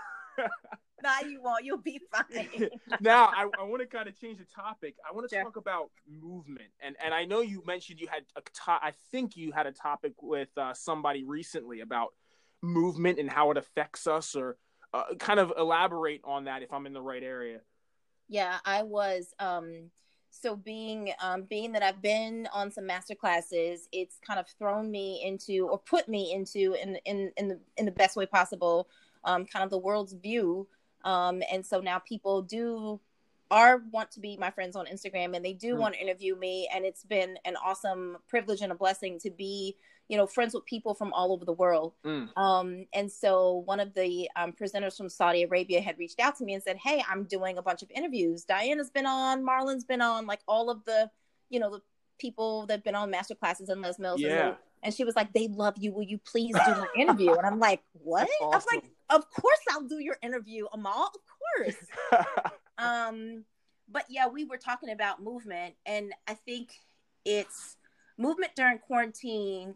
No, 1.02 1.10
you 1.28 1.42
won't. 1.42 1.64
You'll 1.64 1.76
be 1.78 2.00
fine. 2.10 2.70
now 3.00 3.26
I, 3.26 3.46
I 3.58 3.62
want 3.64 3.82
to 3.82 3.86
kind 3.86 4.08
of 4.08 4.18
change 4.18 4.38
the 4.38 4.44
topic. 4.46 4.94
I 5.08 5.12
want 5.12 5.28
to 5.28 5.34
Sure. 5.34 5.44
talk 5.44 5.56
about 5.56 5.90
movement, 6.08 6.70
and 6.80 6.96
and 7.04 7.12
I 7.12 7.24
know 7.24 7.40
you 7.40 7.62
mentioned 7.66 8.00
you 8.00 8.08
had 8.08 8.22
a 8.36 8.40
to- 8.40 8.84
I 8.84 8.92
think 9.10 9.36
you 9.36 9.52
had 9.52 9.66
a 9.66 9.72
topic 9.72 10.14
with 10.22 10.48
uh, 10.56 10.72
somebody 10.74 11.24
recently 11.24 11.80
about 11.80 12.14
movement 12.62 13.18
and 13.18 13.28
how 13.28 13.50
it 13.50 13.56
affects 13.58 14.06
us, 14.06 14.34
or 14.34 14.56
uh, 14.94 15.14
kind 15.18 15.38
of 15.40 15.52
elaborate 15.58 16.20
on 16.24 16.44
that 16.44 16.62
if 16.62 16.72
I'm 16.72 16.86
in 16.86 16.92
the 16.94 17.02
right 17.02 17.22
area. 17.22 17.60
Yeah, 18.32 18.58
I 18.64 18.82
was. 18.82 19.34
Um, 19.38 19.90
so 20.30 20.56
being 20.56 21.12
um, 21.22 21.42
being 21.42 21.72
that 21.72 21.82
I've 21.82 22.00
been 22.00 22.48
on 22.54 22.70
some 22.70 22.86
master 22.86 23.14
classes, 23.14 23.88
it's 23.92 24.18
kind 24.26 24.40
of 24.40 24.46
thrown 24.58 24.90
me 24.90 25.22
into 25.22 25.68
or 25.68 25.78
put 25.78 26.08
me 26.08 26.32
into 26.32 26.74
in 26.82 26.96
in 27.04 27.30
in 27.36 27.48
the 27.48 27.60
in 27.76 27.84
the 27.84 27.92
best 27.92 28.16
way 28.16 28.24
possible, 28.24 28.88
um, 29.24 29.44
kind 29.44 29.62
of 29.62 29.68
the 29.70 29.78
world's 29.78 30.14
view. 30.14 30.66
Um, 31.04 31.42
and 31.52 31.64
so 31.66 31.80
now 31.80 31.98
people 31.98 32.40
do 32.40 33.00
are 33.50 33.82
want 33.92 34.10
to 34.12 34.20
be 34.20 34.38
my 34.38 34.50
friends 34.50 34.76
on 34.76 34.86
Instagram 34.86 35.36
and 35.36 35.44
they 35.44 35.52
do 35.52 35.76
Hmm. 35.76 35.80
want 35.80 35.94
to 35.94 36.00
interview 36.00 36.34
me 36.34 36.66
and 36.74 36.86
it's 36.86 37.04
been 37.04 37.36
an 37.44 37.54
awesome 37.62 38.16
privilege 38.26 38.62
and 38.62 38.72
a 38.72 38.74
blessing 38.74 39.18
to 39.18 39.30
be 39.30 39.76
you 40.12 40.18
know 40.18 40.26
friends 40.26 40.52
with 40.52 40.66
people 40.66 40.92
from 40.92 41.10
all 41.14 41.32
over 41.32 41.46
the 41.46 41.54
world 41.54 41.94
Mm. 42.04 42.28
Um, 42.36 42.86
and 42.92 43.10
so 43.10 43.62
one 43.64 43.80
of 43.80 43.94
the 43.94 44.28
um, 44.36 44.52
presenters 44.52 44.94
from 44.98 45.08
Saudi 45.08 45.42
Arabia 45.44 45.80
had 45.80 45.98
reached 45.98 46.20
out 46.20 46.36
to 46.36 46.44
me 46.44 46.52
and 46.52 46.62
said, 46.62 46.76
Hey, 46.76 47.02
I'm 47.08 47.24
doing 47.24 47.56
a 47.56 47.62
bunch 47.62 47.82
of 47.82 47.90
interviews. 47.90 48.44
Diana's 48.44 48.90
been 48.90 49.06
on, 49.06 49.42
Marlon's 49.42 49.84
been 49.84 50.02
on, 50.02 50.26
like 50.26 50.40
all 50.46 50.68
of 50.68 50.84
the, 50.84 51.10
you 51.48 51.58
know, 51.60 51.70
the 51.70 51.80
people 52.18 52.66
that 52.66 52.74
have 52.78 52.84
been 52.84 52.94
on 52.94 53.10
master 53.10 53.34
classes 53.34 53.68
and 53.70 53.80
Les 53.80 53.98
Mills. 53.98 54.20
And, 54.20 54.30
Yeah. 54.30 54.50
they- 54.50 54.56
and 54.84 54.92
she 54.94 55.04
was 55.04 55.16
like, 55.16 55.32
They 55.32 55.48
love 55.48 55.74
you. 55.78 55.92
Will 55.92 56.02
you 56.02 56.18
please 56.18 56.54
do 56.66 56.72
my 56.84 56.88
interview? 56.96 57.32
And 57.34 57.46
I'm 57.46 57.58
like, 57.60 57.80
What? 58.04 58.28
That's 58.28 58.42
I 58.42 58.46
was 58.46 58.66
like. 58.74 58.84
Of 59.08 59.30
course 59.30 59.60
I'll 59.70 59.88
do 59.88 59.98
your 59.98 60.16
interview, 60.22 60.66
Amal. 60.72 61.10
Of 61.14 61.22
course. 61.38 61.80
um, 62.78 63.44
but 63.88 64.04
yeah, 64.10 64.26
we 64.26 64.44
were 64.44 64.58
talking 64.58 64.90
about 64.90 65.22
movement, 65.22 65.74
and 65.86 66.12
I 66.28 66.34
think 66.34 66.74
it's 67.24 67.76
movement 68.18 68.52
during 68.56 68.78
quarantine 68.78 69.74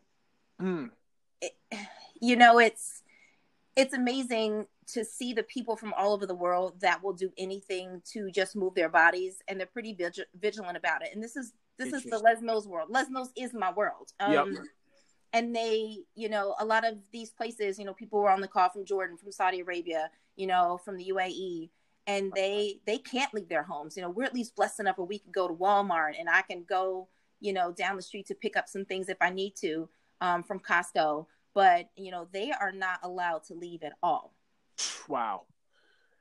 Mm. 0.60 0.90
it, 1.40 1.52
you 2.20 2.36
know 2.36 2.58
it's 2.58 3.02
it's 3.76 3.92
amazing 3.92 4.66
to 4.86 5.04
see 5.04 5.32
the 5.34 5.42
people 5.42 5.76
from 5.76 5.92
all 5.94 6.12
over 6.14 6.26
the 6.26 6.34
world 6.34 6.80
that 6.80 7.02
will 7.02 7.12
do 7.12 7.30
anything 7.36 8.00
to 8.12 8.30
just 8.30 8.56
move 8.56 8.74
their 8.74 8.88
bodies 8.88 9.42
and 9.48 9.58
they're 9.58 9.66
pretty 9.66 9.92
vig- 9.92 10.24
vigilant 10.40 10.76
about 10.76 11.02
it. 11.02 11.10
And 11.12 11.22
this 11.22 11.36
is 11.36 11.52
this 11.78 11.92
is 11.92 12.04
the 12.04 12.18
les 12.18 12.40
mills 12.40 12.66
world. 12.66 12.88
Les 12.90 13.10
mills 13.10 13.30
is 13.36 13.52
my 13.52 13.72
world. 13.72 14.12
Um 14.18 14.32
Yep. 14.32 14.46
and 15.32 15.54
they 15.54 15.98
you 16.14 16.28
know 16.28 16.54
a 16.58 16.64
lot 16.64 16.86
of 16.86 16.94
these 17.12 17.30
places 17.30 17.78
you 17.78 17.84
know 17.84 17.92
people 17.92 18.20
were 18.20 18.30
on 18.30 18.40
the 18.40 18.48
call 18.48 18.70
from 18.70 18.84
jordan 18.84 19.16
from 19.16 19.32
saudi 19.32 19.60
arabia 19.60 20.08
you 20.36 20.46
know 20.46 20.78
from 20.84 20.96
the 20.96 21.12
uae 21.12 21.68
and 22.06 22.32
they 22.34 22.80
they 22.86 22.98
can't 22.98 23.34
leave 23.34 23.48
their 23.48 23.64
homes. 23.64 23.96
You 23.96 24.02
know 24.02 24.10
we're 24.10 24.24
at 24.24 24.34
least 24.34 24.54
blessed 24.54 24.80
enough 24.80 24.96
where 24.98 25.06
we 25.06 25.18
can 25.18 25.32
go 25.32 25.48
to 25.48 25.54
walmart 25.54 26.12
and 26.18 26.28
i 26.30 26.42
can 26.42 26.62
go 26.62 27.08
you 27.40 27.52
know 27.52 27.72
down 27.72 27.96
the 27.96 28.02
street 28.02 28.26
to 28.28 28.34
pick 28.34 28.56
up 28.56 28.68
some 28.68 28.84
things 28.84 29.08
if 29.08 29.18
i 29.20 29.28
need 29.28 29.54
to 29.56 29.88
um, 30.20 30.42
from 30.42 30.60
Costco, 30.60 31.26
but 31.54 31.90
you 31.96 32.10
know 32.10 32.28
they 32.32 32.52
are 32.52 32.72
not 32.72 33.00
allowed 33.02 33.44
to 33.44 33.54
leave 33.54 33.82
at 33.82 33.94
all. 34.02 34.34
wow. 35.08 35.42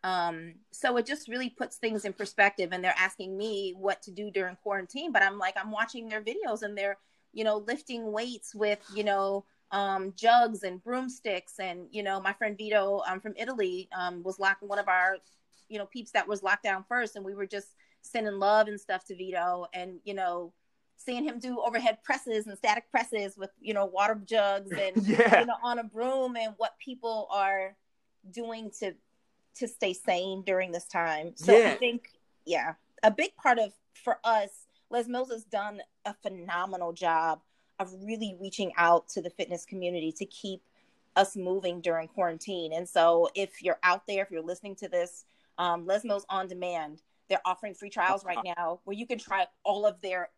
Um, 0.06 0.54
so 0.70 0.98
it 0.98 1.08
just 1.08 1.28
really 1.28 1.50
puts 1.50 1.78
things 1.78 2.06
in 2.06 2.14
perspective. 2.14 2.70
And 2.72 2.84
they're 2.84 2.94
asking 2.96 3.36
me 3.36 3.74
what 3.76 4.04
to 4.04 4.12
do 4.12 4.30
during 4.30 4.56
quarantine, 4.58 5.12
but 5.12 5.24
I'm 5.24 5.40
like, 5.40 5.56
I'm 5.58 5.72
watching 5.72 6.08
their 6.08 6.22
videos 6.22 6.62
and 6.62 6.78
they're, 6.78 6.98
you 7.34 7.44
know, 7.44 7.58
lifting 7.68 8.12
weights 8.12 8.54
with, 8.54 8.78
you 8.94 9.04
know, 9.04 9.46
um, 9.72 10.14
jugs 10.16 10.62
and 10.62 10.84
broomsticks. 10.84 11.60
And 11.60 11.88
you 11.90 12.04
know, 12.04 12.22
my 12.22 12.34
friend 12.34 12.56
Vito 12.56 13.02
um, 13.08 13.20
from 13.20 13.34
Italy 13.36 13.90
um, 13.98 14.22
was 14.22 14.40
locking 14.40 14.68
one 14.68 14.78
of 14.78 14.88
our, 14.88 15.18
you 15.70 15.80
know, 15.80 15.88
peeps 15.88 16.12
that 16.12 16.28
was 16.28 16.44
locked 16.44 16.64
down 16.64 16.86
first, 16.88 17.16
and 17.16 17.26
we 17.26 17.34
were 17.34 17.48
just 17.48 17.70
sending 18.02 18.38
love 18.38 18.68
and 18.68 18.80
stuff 18.80 19.06
to 19.06 19.16
Vito, 19.16 19.66
and 19.74 20.00
you 20.04 20.14
know. 20.14 20.54
Seeing 20.98 21.24
him 21.24 21.40
do 21.40 21.60
overhead 21.62 22.00
presses 22.04 22.48
and 22.48 22.58
static 22.58 22.90
presses 22.90 23.38
with 23.38 23.52
you 23.62 23.74
know 23.74 23.86
water 23.86 24.20
jugs 24.26 24.72
and 24.80 25.06
Yeah. 25.06 25.42
you 25.42 25.46
know 25.46 25.56
on 25.64 25.80
a 25.80 25.84
broom 25.84 26.36
and 26.36 26.54
what 26.58 26.78
people 26.80 27.28
are 27.32 27.76
doing 28.32 28.72
to 28.80 28.94
to 29.56 29.68
stay 29.68 29.94
sane 29.94 30.42
during 30.44 30.72
this 30.72 30.86
time 30.86 31.32
so 31.36 31.56
Yeah. 31.58 31.72
i 31.72 31.76
think 31.76 32.10
yeah 32.46 32.74
a 33.04 33.12
big 33.12 33.36
part 33.36 33.60
of 33.60 33.72
for 33.94 34.18
us 34.24 34.50
les 34.90 35.08
mills 35.08 35.30
has 35.32 35.44
done 35.44 35.82
a 36.06 36.14
phenomenal 36.14 36.92
job 36.92 37.42
of 37.80 37.94
really 38.04 38.36
reaching 38.42 38.72
out 38.78 39.08
to 39.10 39.22
the 39.22 39.30
fitness 39.30 39.64
community 39.64 40.12
to 40.14 40.26
keep 40.26 40.62
us 41.16 41.36
moving 41.38 41.82
during 41.82 42.08
quarantine 42.08 42.74
and 42.74 42.90
so 42.90 43.30
if 43.36 43.62
you're 43.62 43.80
out 43.84 44.08
there 44.08 44.24
if 44.24 44.32
you're 44.32 44.42
listening 44.42 44.76
to 44.76 44.88
this 44.90 45.26
um, 45.60 45.86
les 45.86 46.04
mills 46.04 46.26
on 46.30 46.48
demand 46.48 47.02
they're 47.30 47.42
offering 47.46 47.74
free 47.74 47.90
trials 47.90 48.26
right 48.26 48.38
now 48.58 48.80
where 48.84 48.96
you 48.96 49.06
can 49.08 49.18
try 49.20 49.46
all 49.64 49.86
of 49.86 50.02
their 50.02 50.30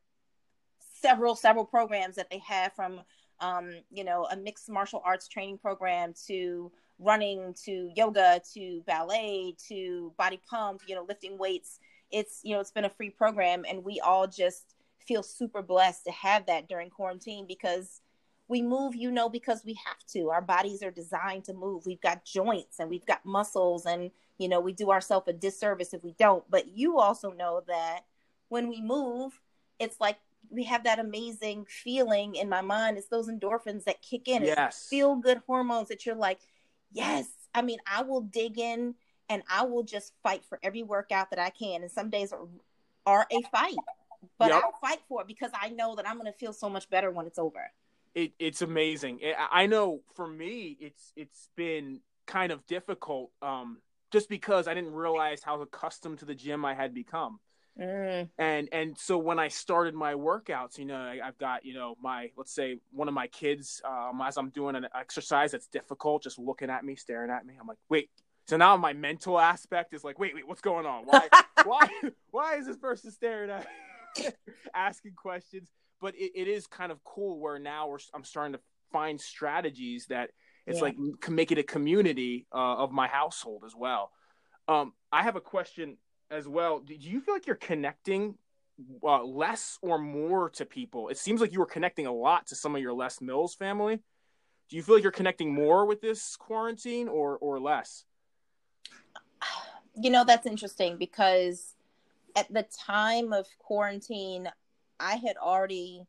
several 1.01 1.35
several 1.35 1.65
programs 1.65 2.15
that 2.15 2.29
they 2.29 2.39
have 2.47 2.73
from 2.73 3.01
um, 3.39 3.71
you 3.91 4.03
know, 4.03 4.27
a 4.31 4.35
mixed 4.35 4.69
martial 4.69 5.01
arts 5.05 5.27
training 5.27 5.57
program 5.57 6.13
to 6.27 6.71
running 6.99 7.53
to 7.65 7.91
yoga 7.95 8.41
to 8.53 8.81
ballet 8.87 9.55
to 9.67 10.13
body 10.17 10.41
pump, 10.49 10.81
you 10.87 10.95
know, 10.95 11.05
lifting 11.07 11.37
weights. 11.37 11.79
It's, 12.11 12.39
you 12.43 12.55
know, 12.55 12.61
it's 12.61 12.71
been 12.71 12.85
a 12.85 12.89
free 12.89 13.09
program 13.09 13.63
and 13.69 13.83
we 13.83 13.99
all 13.99 14.27
just 14.27 14.75
feel 15.05 15.21
super 15.21 15.61
blessed 15.61 16.05
to 16.05 16.11
have 16.11 16.45
that 16.47 16.67
during 16.67 16.89
quarantine 16.89 17.45
because 17.47 18.01
we 18.47 18.61
move, 18.61 18.95
you 18.95 19.11
know, 19.11 19.29
because 19.29 19.63
we 19.65 19.77
have 19.85 20.03
to. 20.13 20.29
Our 20.29 20.41
bodies 20.41 20.81
are 20.81 20.91
designed 20.91 21.43
to 21.45 21.53
move. 21.53 21.85
We've 21.85 22.01
got 22.01 22.25
joints 22.25 22.79
and 22.79 22.89
we've 22.89 23.05
got 23.05 23.25
muscles 23.25 23.85
and, 23.85 24.09
you 24.37 24.47
know, 24.47 24.59
we 24.61 24.71
do 24.71 24.89
ourselves 24.89 25.27
a 25.27 25.33
disservice 25.33 25.93
if 25.93 26.03
we 26.03 26.13
don't. 26.17 26.49
But 26.49 26.69
you 26.69 26.97
also 26.97 27.31
know 27.31 27.61
that 27.67 28.01
when 28.49 28.69
we 28.69 28.81
move, 28.81 29.39
it's 29.79 29.99
like 29.99 30.17
we 30.49 30.63
have 30.63 30.83
that 30.83 30.99
amazing 30.99 31.65
feeling 31.67 32.35
in 32.35 32.49
my 32.49 32.61
mind. 32.61 32.97
It's 32.97 33.07
those 33.07 33.29
endorphins 33.29 33.83
that 33.85 34.01
kick 34.01 34.27
in. 34.27 34.43
Yes. 34.43 34.87
Feel 34.89 35.15
good 35.15 35.41
hormones 35.47 35.89
that 35.89 36.05
you're 36.05 36.15
like, 36.15 36.39
yes. 36.91 37.27
I 37.53 37.61
mean, 37.61 37.79
I 37.85 38.03
will 38.03 38.21
dig 38.21 38.59
in 38.59 38.95
and 39.29 39.43
I 39.49 39.65
will 39.65 39.83
just 39.83 40.13
fight 40.23 40.43
for 40.45 40.59
every 40.63 40.83
workout 40.83 41.29
that 41.31 41.39
I 41.39 41.49
can. 41.49 41.81
And 41.81 41.91
some 41.91 42.09
days 42.09 42.31
are, 42.31 42.47
are 43.05 43.27
a 43.31 43.41
fight, 43.51 43.75
but 44.37 44.49
yep. 44.49 44.63
I'll 44.63 44.79
fight 44.79 44.99
for 45.07 45.21
it 45.21 45.27
because 45.27 45.51
I 45.59 45.69
know 45.69 45.95
that 45.95 46.07
I'm 46.07 46.17
going 46.17 46.31
to 46.31 46.37
feel 46.37 46.53
so 46.53 46.69
much 46.69 46.89
better 46.89 47.11
when 47.11 47.25
it's 47.25 47.39
over. 47.39 47.71
It, 48.15 48.33
it's 48.39 48.61
amazing. 48.61 49.19
I 49.51 49.67
know 49.67 50.01
for 50.15 50.27
me, 50.27 50.75
it's 50.79 51.13
it's 51.15 51.49
been 51.55 51.99
kind 52.25 52.51
of 52.51 52.65
difficult, 52.65 53.31
um, 53.43 53.77
just 54.11 54.27
because 54.27 54.67
I 54.67 54.73
didn't 54.73 54.93
realize 54.93 55.43
how 55.43 55.61
accustomed 55.61 56.19
to 56.19 56.25
the 56.25 56.33
gym 56.33 56.65
I 56.65 56.73
had 56.73 56.95
become. 56.95 57.39
Mm. 57.79 58.29
And 58.39 58.69
and 58.71 58.97
so 58.97 59.17
when 59.17 59.39
I 59.39 59.49
started 59.49 59.93
my 59.93 60.13
workouts, 60.13 60.77
you 60.77 60.85
know, 60.85 60.97
I, 60.97 61.19
have 61.23 61.37
got 61.37 61.63
you 61.63 61.73
know 61.73 61.95
my 62.01 62.31
let's 62.35 62.53
say 62.53 62.79
one 62.91 63.07
of 63.07 63.13
my 63.13 63.27
kids 63.27 63.81
um, 63.85 64.21
as 64.23 64.37
I'm 64.37 64.49
doing 64.49 64.75
an 64.75 64.87
exercise 64.95 65.51
that's 65.51 65.67
difficult, 65.67 66.23
just 66.23 66.39
looking 66.39 66.69
at 66.69 66.83
me, 66.83 66.95
staring 66.95 67.29
at 67.29 67.45
me. 67.45 67.53
I'm 67.59 67.67
like, 67.67 67.77
wait. 67.89 68.09
So 68.47 68.55
now 68.55 68.77
my 68.77 68.93
mental 68.93 69.37
aspect 69.37 69.93
is 69.93 70.05
like, 70.05 70.17
wait, 70.17 70.33
wait, 70.33 70.47
what's 70.47 70.61
going 70.61 70.85
on? 70.85 71.03
Why, 71.03 71.27
why, 71.65 71.89
why 72.31 72.55
is 72.55 72.65
this 72.65 72.77
person 72.77 73.11
staring 73.11 73.49
at 73.49 73.67
me, 74.17 74.29
asking 74.73 75.15
questions? 75.17 75.69
But 75.99 76.15
it, 76.15 76.31
it 76.33 76.47
is 76.47 76.65
kind 76.65 76.91
of 76.91 77.03
cool 77.03 77.39
where 77.39 77.59
now 77.59 77.89
we're 77.89 77.99
I'm 78.13 78.23
starting 78.23 78.53
to 78.53 78.59
find 78.91 79.19
strategies 79.19 80.05
that 80.07 80.29
it's 80.65 80.77
yeah. 80.77 80.83
like 80.83 80.95
can 81.21 81.35
make 81.35 81.51
it 81.51 81.57
a 81.57 81.63
community 81.63 82.47
uh, 82.53 82.77
of 82.77 82.91
my 82.91 83.07
household 83.07 83.63
as 83.65 83.75
well. 83.75 84.11
Um, 84.67 84.93
I 85.11 85.23
have 85.23 85.35
a 85.35 85.41
question 85.41 85.97
as 86.29 86.47
well. 86.47 86.79
Do 86.79 86.93
you 86.93 87.21
feel 87.21 87.35
like 87.35 87.47
you're 87.47 87.55
connecting 87.55 88.35
uh, 89.03 89.23
less 89.23 89.79
or 89.81 89.97
more 89.97 90.49
to 90.51 90.65
people? 90.65 91.09
It 91.09 91.17
seems 91.17 91.41
like 91.41 91.51
you 91.53 91.59
were 91.59 91.65
connecting 91.65 92.05
a 92.05 92.13
lot 92.13 92.47
to 92.47 92.55
some 92.55 92.75
of 92.75 92.81
your 92.81 92.93
Les 92.93 93.21
Mills 93.21 93.55
family. 93.55 93.99
Do 94.69 94.75
you 94.75 94.83
feel 94.83 94.95
like 94.95 95.03
you're 95.03 95.11
connecting 95.11 95.53
more 95.53 95.85
with 95.85 96.01
this 96.01 96.35
quarantine 96.35 97.07
or 97.07 97.37
or 97.37 97.59
less? 97.59 98.03
You 99.95 100.09
know, 100.09 100.23
that's 100.25 100.45
interesting 100.45 100.97
because 100.97 101.75
at 102.35 102.51
the 102.53 102.65
time 102.85 103.33
of 103.33 103.47
quarantine, 103.59 104.49
I 104.99 105.15
had 105.15 105.37
already 105.37 106.05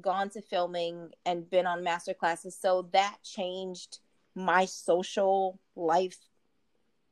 gone 0.00 0.28
to 0.30 0.42
filming 0.42 1.10
and 1.24 1.48
been 1.48 1.66
on 1.66 1.84
master 1.84 2.14
classes, 2.14 2.58
so 2.60 2.88
that 2.92 3.18
changed 3.22 4.00
my 4.34 4.64
social 4.64 5.60
life 5.76 6.18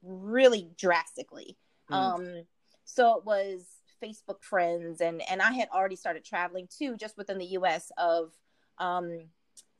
really 0.02 0.68
drastically. 0.76 1.56
Mm. 1.92 2.14
Um, 2.14 2.44
so 2.84 3.18
it 3.18 3.24
was 3.24 3.66
Facebook 4.02 4.42
friends, 4.42 5.00
and 5.00 5.22
and 5.30 5.40
I 5.40 5.52
had 5.52 5.68
already 5.68 5.96
started 5.96 6.24
traveling 6.24 6.68
too, 6.76 6.96
just 6.96 7.16
within 7.16 7.38
the 7.38 7.46
U.S. 7.46 7.90
of 7.98 8.32
um, 8.78 9.26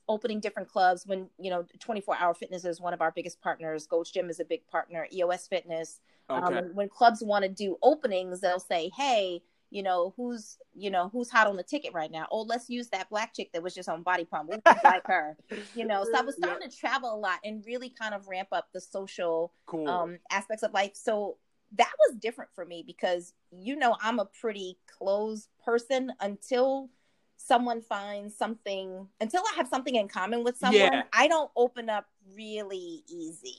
opening 0.08 0.40
different 0.40 0.68
clubs. 0.68 1.06
When 1.06 1.28
you 1.38 1.50
know, 1.50 1.64
24 1.80 2.16
Hour 2.16 2.34
Fitness 2.34 2.64
is 2.64 2.80
one 2.80 2.94
of 2.94 3.00
our 3.00 3.10
biggest 3.10 3.40
partners. 3.40 3.86
Gold's 3.86 4.10
Gym 4.10 4.30
is 4.30 4.40
a 4.40 4.44
big 4.44 4.66
partner. 4.66 5.06
EOS 5.12 5.48
Fitness. 5.48 6.00
Um, 6.28 6.44
okay. 6.44 6.58
Um, 6.58 6.64
when 6.74 6.88
clubs 6.88 7.22
want 7.22 7.44
to 7.44 7.48
do 7.48 7.76
openings, 7.82 8.40
they'll 8.40 8.60
say, 8.60 8.90
"Hey." 8.96 9.42
you 9.72 9.82
know 9.82 10.12
who's 10.16 10.58
you 10.74 10.90
know 10.90 11.08
who's 11.12 11.30
hot 11.30 11.46
on 11.46 11.56
the 11.56 11.62
ticket 11.62 11.94
right 11.94 12.10
now 12.10 12.26
oh 12.30 12.42
let's 12.42 12.68
use 12.68 12.88
that 12.88 13.08
black 13.08 13.34
chick 13.34 13.50
that 13.52 13.62
was 13.62 13.74
just 13.74 13.88
on 13.88 14.02
body 14.02 14.24
pump 14.24 14.50
we 14.50 14.58
like 14.84 15.06
her 15.06 15.36
you 15.74 15.86
know 15.86 16.04
so 16.04 16.18
i 16.18 16.20
was 16.20 16.36
starting 16.36 16.68
to 16.68 16.76
travel 16.76 17.12
a 17.14 17.16
lot 17.16 17.38
and 17.42 17.64
really 17.66 17.88
kind 17.88 18.14
of 18.14 18.28
ramp 18.28 18.48
up 18.52 18.68
the 18.74 18.80
social 18.80 19.52
cool. 19.66 19.88
um, 19.88 20.18
aspects 20.30 20.62
of 20.62 20.72
life 20.74 20.92
so 20.94 21.38
that 21.76 21.92
was 22.06 22.16
different 22.18 22.50
for 22.54 22.64
me 22.64 22.82
because 22.86 23.32
you 23.50 23.76
know 23.76 23.96
I'm 24.02 24.18
a 24.18 24.26
pretty 24.26 24.78
closed 24.98 25.48
person 25.64 26.12
until 26.20 26.90
someone 27.36 27.80
finds 27.80 28.36
something 28.36 29.08
until 29.20 29.42
I 29.52 29.56
have 29.56 29.68
something 29.68 29.96
in 29.96 30.08
common 30.08 30.44
with 30.44 30.56
someone, 30.56 30.92
yeah. 30.92 31.02
I 31.12 31.28
don't 31.28 31.50
open 31.56 31.90
up 31.90 32.06
really 32.34 33.02
easy. 33.08 33.56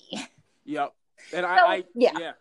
Yep. 0.65 0.93
And 1.33 1.43
so, 1.43 1.49
I, 1.49 1.55
I 1.57 1.83
yeah. 1.93 2.11
yeah. 2.17 2.31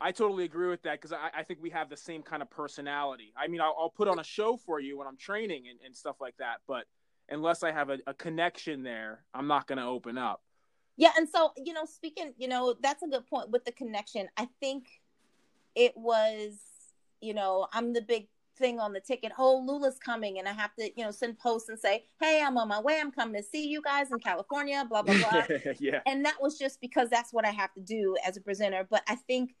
I 0.00 0.12
totally 0.12 0.44
agree 0.44 0.68
with 0.68 0.82
that 0.82 1.00
because 1.00 1.12
I, 1.12 1.30
I, 1.40 1.42
think 1.42 1.60
we 1.62 1.70
have 1.70 1.88
the 1.88 1.96
same 1.96 2.22
kind 2.22 2.42
of 2.42 2.50
personality. 2.50 3.32
I 3.36 3.48
mean, 3.48 3.60
I'll, 3.60 3.76
I'll, 3.78 3.90
put 3.90 4.08
on 4.08 4.18
a 4.18 4.24
show 4.24 4.56
for 4.56 4.80
you 4.80 4.98
when 4.98 5.06
I'm 5.06 5.16
training 5.16 5.64
and, 5.68 5.78
and 5.84 5.94
stuff 5.94 6.16
like 6.20 6.36
that, 6.38 6.60
but 6.66 6.84
unless 7.28 7.62
I 7.62 7.70
have 7.70 7.90
a, 7.90 7.98
a 8.06 8.14
connection 8.14 8.82
there, 8.82 9.24
I'm 9.34 9.46
not 9.46 9.66
going 9.66 9.78
to 9.78 9.84
open 9.84 10.18
up. 10.18 10.42
Yeah, 10.96 11.10
and 11.16 11.28
so 11.28 11.52
you 11.56 11.72
know, 11.72 11.84
speaking, 11.84 12.34
you 12.38 12.48
know, 12.48 12.74
that's 12.80 13.02
a 13.02 13.08
good 13.08 13.26
point 13.26 13.50
with 13.50 13.64
the 13.64 13.72
connection. 13.72 14.28
I 14.36 14.48
think 14.60 14.86
it 15.74 15.96
was, 15.96 16.58
you 17.20 17.34
know, 17.34 17.66
I'm 17.72 17.92
the 17.92 18.02
big 18.02 18.28
thing 18.56 18.78
on 18.78 18.92
the 18.92 19.00
ticket. 19.00 19.32
Oh, 19.38 19.62
Lula's 19.66 19.98
coming, 19.98 20.38
and 20.38 20.48
I 20.48 20.52
have 20.52 20.74
to, 20.76 20.90
you 20.96 21.04
know, 21.04 21.10
send 21.10 21.38
posts 21.38 21.68
and 21.68 21.78
say, 21.78 22.04
"Hey, 22.20 22.42
I'm 22.42 22.56
on 22.56 22.68
my 22.68 22.80
way. 22.80 22.98
I'm 23.00 23.10
coming 23.10 23.40
to 23.40 23.46
see 23.46 23.66
you 23.66 23.82
guys 23.82 24.10
in 24.12 24.18
California." 24.18 24.84
Blah 24.88 25.02
blah 25.02 25.18
blah. 25.18 25.46
yeah. 25.78 26.00
And 26.06 26.24
that 26.24 26.40
was 26.40 26.58
just 26.58 26.80
because 26.80 27.10
that's 27.10 27.32
what 27.32 27.44
I 27.44 27.50
have 27.50 27.72
to 27.74 27.80
do 27.80 28.16
as 28.24 28.36
a 28.36 28.40
presenter. 28.40 28.86
But 28.88 29.02
I 29.08 29.16
think 29.16 29.54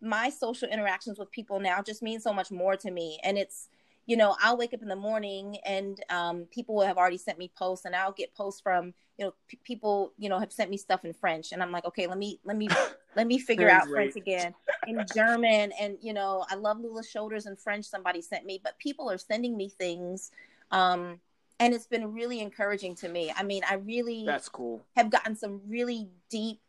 my 0.00 0.30
social 0.30 0.68
interactions 0.68 1.18
with 1.18 1.30
people 1.30 1.60
now 1.60 1.82
just 1.82 2.02
mean 2.02 2.20
so 2.20 2.32
much 2.32 2.50
more 2.50 2.76
to 2.76 2.90
me, 2.90 3.20
and 3.22 3.38
it's 3.38 3.68
you 4.06 4.16
know, 4.16 4.36
I'll 4.40 4.56
wake 4.56 4.74
up 4.74 4.82
in 4.82 4.88
the 4.88 4.96
morning 4.96 5.58
and 5.64 6.02
um, 6.10 6.46
people 6.50 6.74
will 6.74 6.86
have 6.86 6.98
already 6.98 7.18
sent 7.18 7.38
me 7.38 7.50
posts, 7.56 7.84
and 7.84 7.94
I'll 7.94 8.12
get 8.12 8.34
posts 8.34 8.60
from 8.60 8.94
you 9.18 9.26
know 9.26 9.34
p- 9.48 9.60
people 9.62 10.12
you 10.18 10.28
know 10.28 10.38
have 10.38 10.52
sent 10.52 10.70
me 10.70 10.76
stuff 10.76 11.04
in 11.04 11.12
French, 11.12 11.52
and 11.52 11.62
I'm 11.62 11.72
like, 11.72 11.84
okay, 11.84 12.06
let 12.06 12.18
me 12.18 12.40
let 12.44 12.56
me 12.56 12.68
let 13.16 13.26
me 13.26 13.38
figure 13.38 13.68
out 13.68 13.84
great. 13.84 14.12
French 14.12 14.16
again 14.16 14.54
in 14.86 15.04
German, 15.14 15.72
and 15.80 15.96
you 16.00 16.12
know, 16.12 16.44
I 16.50 16.54
love 16.54 16.80
Lula's 16.80 17.08
shoulders 17.08 17.46
in 17.46 17.56
French. 17.56 17.84
Somebody 17.84 18.22
sent 18.22 18.44
me, 18.44 18.60
but 18.62 18.78
people 18.78 19.10
are 19.10 19.18
sending 19.18 19.56
me 19.56 19.68
things. 19.68 20.30
Um, 20.70 21.20
and 21.58 21.74
it's 21.74 21.86
been 21.86 22.12
really 22.12 22.40
encouraging 22.40 22.94
to 22.96 23.08
me. 23.08 23.32
I 23.36 23.42
mean, 23.42 23.62
I 23.68 23.74
really 23.74 24.24
that's 24.24 24.48
cool. 24.48 24.82
Have 24.96 25.10
gotten 25.10 25.36
some 25.36 25.60
really 25.68 26.08
deep, 26.30 26.60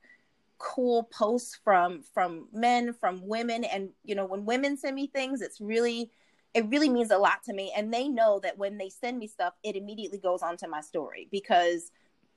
cool 0.58 1.04
posts 1.04 1.58
from 1.64 2.04
from 2.14 2.50
men, 2.52 2.94
from 2.94 3.26
women, 3.26 3.64
and 3.64 3.90
you 4.04 4.16
know, 4.16 4.26
when 4.26 4.46
women 4.46 4.78
send 4.78 4.96
me 4.96 5.08
things, 5.08 5.42
it's 5.42 5.62
really 5.62 6.12
it 6.54 6.68
really 6.68 6.90
means 6.90 7.12
a 7.12 7.18
lot 7.18 7.44
to 7.44 7.54
me 7.54 7.72
and 7.76 7.94
they 7.94 8.08
know 8.08 8.40
that 8.40 8.58
when 8.58 8.78
they 8.78 8.90
send 8.90 9.18
me 9.18 9.28
stuff 9.28 9.54
it 9.64 9.76
immediately 9.76 10.20
goes 10.20 10.42
onto 10.42 10.68
my 10.68 10.82
story 10.82 11.28
because 11.32 11.92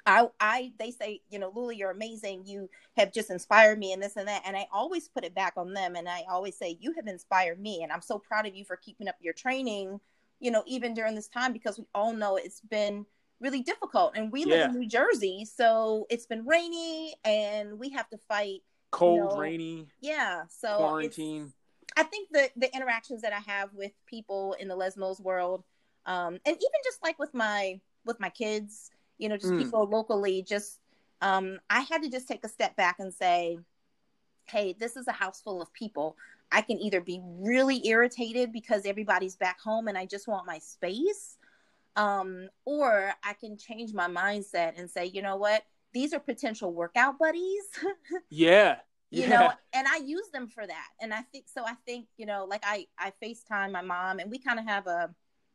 I, 0.06 0.28
I, 0.38 0.72
they 0.78 0.90
say, 0.90 1.22
you 1.30 1.38
know, 1.38 1.50
Lula, 1.54 1.74
you're 1.74 1.90
amazing. 1.90 2.44
You 2.46 2.68
have 2.96 3.12
just 3.12 3.30
inspired 3.30 3.78
me 3.78 3.92
and 3.92 4.02
this 4.02 4.16
and 4.16 4.28
that. 4.28 4.42
And 4.44 4.56
I 4.56 4.66
always 4.72 5.08
put 5.08 5.24
it 5.24 5.34
back 5.34 5.54
on 5.56 5.72
them. 5.72 5.96
And 5.96 6.08
I 6.08 6.24
always 6.28 6.56
say, 6.56 6.76
you 6.80 6.92
have 6.92 7.06
inspired 7.06 7.58
me. 7.58 7.82
And 7.82 7.90
I'm 7.90 8.02
so 8.02 8.18
proud 8.18 8.46
of 8.46 8.54
you 8.54 8.64
for 8.64 8.76
keeping 8.76 9.08
up 9.08 9.16
your 9.20 9.32
training, 9.32 10.00
you 10.40 10.50
know, 10.50 10.62
even 10.66 10.92
during 10.92 11.14
this 11.14 11.28
time, 11.28 11.52
because 11.52 11.78
we 11.78 11.86
all 11.94 12.12
know 12.12 12.36
it's 12.36 12.60
been 12.60 13.06
really 13.40 13.62
difficult. 13.62 14.14
And 14.14 14.30
we 14.30 14.44
live 14.44 14.70
in 14.70 14.78
New 14.78 14.86
Jersey. 14.86 15.46
So 15.46 16.06
it's 16.10 16.26
been 16.26 16.44
rainy 16.44 17.14
and 17.24 17.78
we 17.78 17.88
have 17.90 18.08
to 18.10 18.18
fight 18.28 18.60
cold, 18.90 19.16
you 19.16 19.24
know, 19.24 19.36
rainy. 19.40 19.86
Yeah. 20.02 20.42
So 20.50 20.76
quarantine 20.76 21.52
I 21.96 22.02
think 22.02 22.28
the 22.30 22.50
the 22.56 22.74
interactions 22.74 23.22
that 23.22 23.32
I 23.32 23.40
have 23.40 23.72
with 23.74 23.92
people 24.06 24.54
in 24.58 24.68
the 24.68 24.76
Les 24.76 24.96
Mills 24.96 25.20
world, 25.20 25.64
um, 26.06 26.34
and 26.34 26.56
even 26.56 26.80
just 26.84 27.02
like 27.02 27.18
with 27.18 27.34
my 27.34 27.80
with 28.04 28.20
my 28.20 28.30
kids, 28.30 28.90
you 29.18 29.28
know, 29.28 29.36
just 29.36 29.52
mm. 29.52 29.62
people 29.62 29.86
locally, 29.86 30.42
just 30.42 30.80
um, 31.20 31.58
I 31.70 31.80
had 31.80 32.02
to 32.02 32.10
just 32.10 32.28
take 32.28 32.44
a 32.44 32.48
step 32.48 32.76
back 32.76 32.96
and 32.98 33.12
say, 33.12 33.58
hey, 34.44 34.74
this 34.78 34.96
is 34.96 35.08
a 35.08 35.12
house 35.12 35.40
full 35.40 35.62
of 35.62 35.72
people. 35.72 36.16
I 36.52 36.60
can 36.60 36.78
either 36.78 37.00
be 37.00 37.20
really 37.24 37.86
irritated 37.86 38.52
because 38.52 38.84
everybody's 38.84 39.36
back 39.36 39.60
home 39.60 39.88
and 39.88 39.96
I 39.96 40.06
just 40.06 40.28
want 40.28 40.46
my 40.46 40.58
space, 40.58 41.38
um, 41.96 42.48
or 42.64 43.12
I 43.24 43.32
can 43.32 43.56
change 43.56 43.94
my 43.94 44.06
mindset 44.06 44.78
and 44.78 44.90
say, 44.90 45.06
you 45.06 45.22
know 45.22 45.36
what, 45.36 45.64
these 45.94 46.12
are 46.12 46.20
potential 46.20 46.72
workout 46.72 47.18
buddies. 47.18 47.64
yeah 48.30 48.76
you 49.14 49.22
yeah. 49.22 49.28
know 49.28 49.52
and 49.72 49.86
i 49.88 49.96
use 49.96 50.28
them 50.32 50.48
for 50.48 50.66
that 50.66 50.88
and 51.00 51.12
i 51.12 51.20
think 51.32 51.46
so 51.46 51.64
i 51.64 51.74
think 51.86 52.06
you 52.16 52.26
know 52.26 52.46
like 52.48 52.62
i 52.64 52.86
i 52.98 53.12
facetime 53.22 53.72
my 53.72 53.82
mom 53.82 54.18
and 54.18 54.30
we 54.30 54.38
kind 54.38 54.58
of 54.58 54.66
have 54.66 54.86
a 54.86 55.04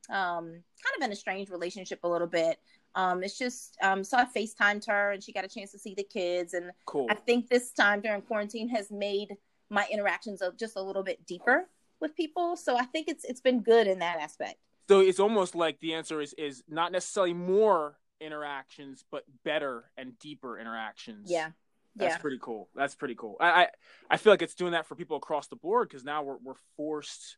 um 0.09 0.45
kind 0.45 0.95
of 0.97 1.03
an 1.03 1.11
estranged 1.11 1.51
relationship 1.51 1.99
a 2.03 2.07
little 2.07 2.27
bit 2.27 2.57
um 2.95 3.23
it's 3.23 3.37
just 3.37 3.77
um 3.83 4.03
so 4.03 4.17
i 4.17 4.25
facetimed 4.25 4.85
her 4.87 5.11
and 5.11 5.23
she 5.23 5.31
got 5.31 5.45
a 5.45 5.47
chance 5.47 5.71
to 5.71 5.79
see 5.79 5.93
the 5.93 6.03
kids 6.03 6.53
and 6.53 6.71
cool. 6.85 7.07
i 7.09 7.13
think 7.13 7.49
this 7.49 7.71
time 7.71 8.01
during 8.01 8.21
quarantine 8.21 8.69
has 8.69 8.89
made 8.89 9.35
my 9.69 9.85
interactions 9.91 10.41
just 10.59 10.77
a 10.77 10.81
little 10.81 11.03
bit 11.03 11.23
deeper 11.25 11.67
with 11.99 12.15
people 12.15 12.55
so 12.55 12.77
i 12.77 12.83
think 12.85 13.07
it's 13.07 13.23
it's 13.25 13.41
been 13.41 13.61
good 13.61 13.87
in 13.87 13.99
that 13.99 14.19
aspect 14.19 14.55
so 14.87 15.01
it's 15.01 15.19
almost 15.19 15.53
like 15.53 15.79
the 15.81 15.93
answer 15.93 16.19
is 16.21 16.33
is 16.33 16.63
not 16.67 16.91
necessarily 16.91 17.33
more 17.33 17.97
interactions, 18.21 19.03
but 19.11 19.23
better 19.43 19.85
and 19.97 20.17
deeper 20.19 20.59
interactions. 20.59 21.29
Yeah. 21.29 21.51
That's 21.99 22.15
yeah. 22.15 22.17
pretty 22.17 22.39
cool. 22.41 22.69
That's 22.75 22.95
pretty 22.95 23.15
cool. 23.15 23.35
I, 23.39 23.49
I, 23.49 23.67
I 24.09 24.17
feel 24.17 24.33
like 24.33 24.41
it's 24.41 24.55
doing 24.55 24.71
that 24.71 24.88
for 24.88 24.95
people 24.95 25.17
across 25.17 25.47
the 25.47 25.55
board 25.57 25.88
because 25.89 26.03
now 26.03 26.23
we're 26.23 26.38
we're 26.43 26.53
forced, 26.77 27.38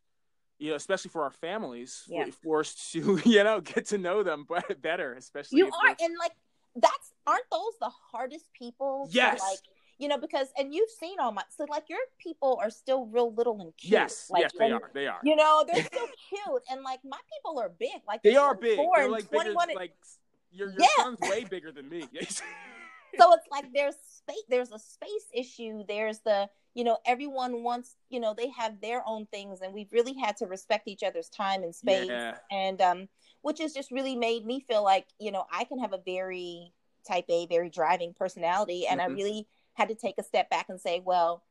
you 0.58 0.70
know, 0.70 0.76
especially 0.76 1.10
for 1.10 1.22
our 1.24 1.30
families, 1.32 2.04
Yeah. 2.08 2.24
we're 2.26 2.32
forced 2.32 2.92
to 2.92 3.20
you 3.24 3.44
know 3.44 3.60
get 3.60 3.86
to 3.88 3.98
know 3.98 4.22
them 4.22 4.46
better, 4.80 5.14
especially 5.14 5.58
You 5.58 5.66
are, 5.66 5.96
and 6.00 6.14
like 6.18 6.32
that's 6.76 7.12
aren't 7.26 7.44
those 7.50 7.74
the 7.80 7.90
hardest 8.12 8.46
people? 8.58 9.06
to, 9.08 9.12
Yes. 9.14 9.40
like 9.40 9.58
you 9.98 10.08
know, 10.08 10.18
because 10.18 10.48
and 10.58 10.72
you've 10.74 10.90
seen 10.90 11.20
all 11.20 11.30
my 11.32 11.42
so 11.56 11.64
like 11.68 11.84
your 11.88 11.98
people 12.18 12.58
are 12.60 12.70
still 12.70 13.06
real 13.06 13.32
little 13.34 13.60
and 13.60 13.76
cute. 13.76 13.92
yes, 13.92 14.26
like, 14.30 14.42
yes, 14.42 14.52
they 14.58 14.64
and, 14.66 14.74
are, 14.74 14.90
they 14.94 15.06
are. 15.06 15.20
You 15.22 15.36
know, 15.36 15.64
they're 15.66 15.84
still 15.92 16.08
cute, 16.28 16.62
and 16.70 16.82
like 16.82 17.00
my 17.04 17.18
people 17.32 17.60
are 17.60 17.68
big. 17.68 17.90
Like 18.08 18.22
They 18.22 18.32
they're 18.32 18.54
big. 18.54 18.76
24 18.76 18.92
They're 18.96 19.08
like 19.10 19.30
bigger. 19.30 19.50
and- 19.50 19.74
Like 19.76 19.92
your 20.50 20.70
your 20.70 20.76
Yeah. 20.80 21.04
son's 21.04 21.20
way 21.20 21.44
bigger 21.44 21.70
than 21.72 21.88
me. 21.88 22.04
so 23.18 23.32
it's 23.34 23.46
like 23.50 23.72
there's 23.74 23.94
space 23.94 24.44
there's 24.48 24.70
a 24.72 24.78
space 24.78 25.26
issue 25.34 25.82
there's 25.88 26.20
the 26.20 26.48
you 26.74 26.84
know 26.84 26.98
everyone 27.06 27.62
wants 27.62 27.96
you 28.08 28.20
know 28.20 28.34
they 28.34 28.48
have 28.48 28.80
their 28.80 29.02
own 29.06 29.26
things 29.26 29.60
and 29.60 29.74
we've 29.74 29.92
really 29.92 30.14
had 30.14 30.36
to 30.36 30.46
respect 30.46 30.88
each 30.88 31.02
other's 31.02 31.28
time 31.28 31.62
and 31.62 31.74
space 31.74 32.08
Yeah. 32.08 32.34
and 32.50 32.80
um 32.80 33.08
which 33.42 33.58
has 33.60 33.72
just 33.74 33.90
really 33.90 34.16
made 34.16 34.44
me 34.46 34.60
feel 34.60 34.82
like 34.82 35.06
you 35.18 35.30
know 35.32 35.44
i 35.52 35.64
can 35.64 35.78
have 35.78 35.92
a 35.92 35.98
very 36.04 36.72
type 37.06 37.24
a 37.28 37.46
very 37.46 37.68
driving 37.68 38.14
personality 38.14 38.86
and 38.86 39.00
Mhm. 39.00 39.04
i 39.04 39.06
really 39.08 39.48
had 39.74 39.88
to 39.88 39.94
take 39.94 40.16
a 40.18 40.22
step 40.22 40.48
back 40.50 40.68
and 40.68 40.80
say 40.80 41.00
well 41.00 41.42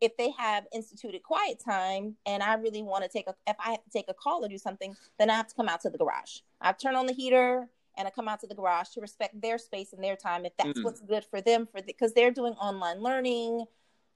if 0.00 0.16
they 0.16 0.30
have 0.38 0.66
instituted 0.72 1.22
quiet 1.22 1.58
time 1.62 2.16
and 2.26 2.42
i 2.42 2.54
really 2.54 2.82
want 2.82 3.02
to 3.02 3.08
take 3.08 3.26
a 3.26 3.34
if 3.46 3.56
i 3.58 3.70
have 3.72 3.84
to 3.84 3.90
take 3.90 4.06
a 4.08 4.14
call 4.14 4.44
or 4.44 4.48
do 4.48 4.58
something 4.58 4.94
then 5.18 5.30
i 5.30 5.34
have 5.34 5.46
to 5.48 5.54
come 5.54 5.68
out 5.68 5.80
to 5.80 5.90
the 5.90 5.98
garage 5.98 6.38
i've 6.60 6.78
turned 6.78 6.96
on 6.96 7.06
the 7.06 7.12
heater 7.12 7.68
and 7.96 8.06
I 8.06 8.10
come 8.10 8.28
out 8.28 8.40
to 8.40 8.46
the 8.46 8.54
garage 8.54 8.88
to 8.90 9.00
respect 9.00 9.40
their 9.40 9.58
space 9.58 9.92
and 9.92 10.02
their 10.02 10.16
time 10.16 10.44
if 10.44 10.56
that's 10.56 10.78
Mhm. 10.78 10.84
what's 10.84 11.00
good 11.00 11.24
for 11.24 11.40
them 11.40 11.66
for 11.66 11.82
because 11.82 12.12
they're 12.14 12.30
doing 12.30 12.54
online 12.54 13.00
learning. 13.00 13.66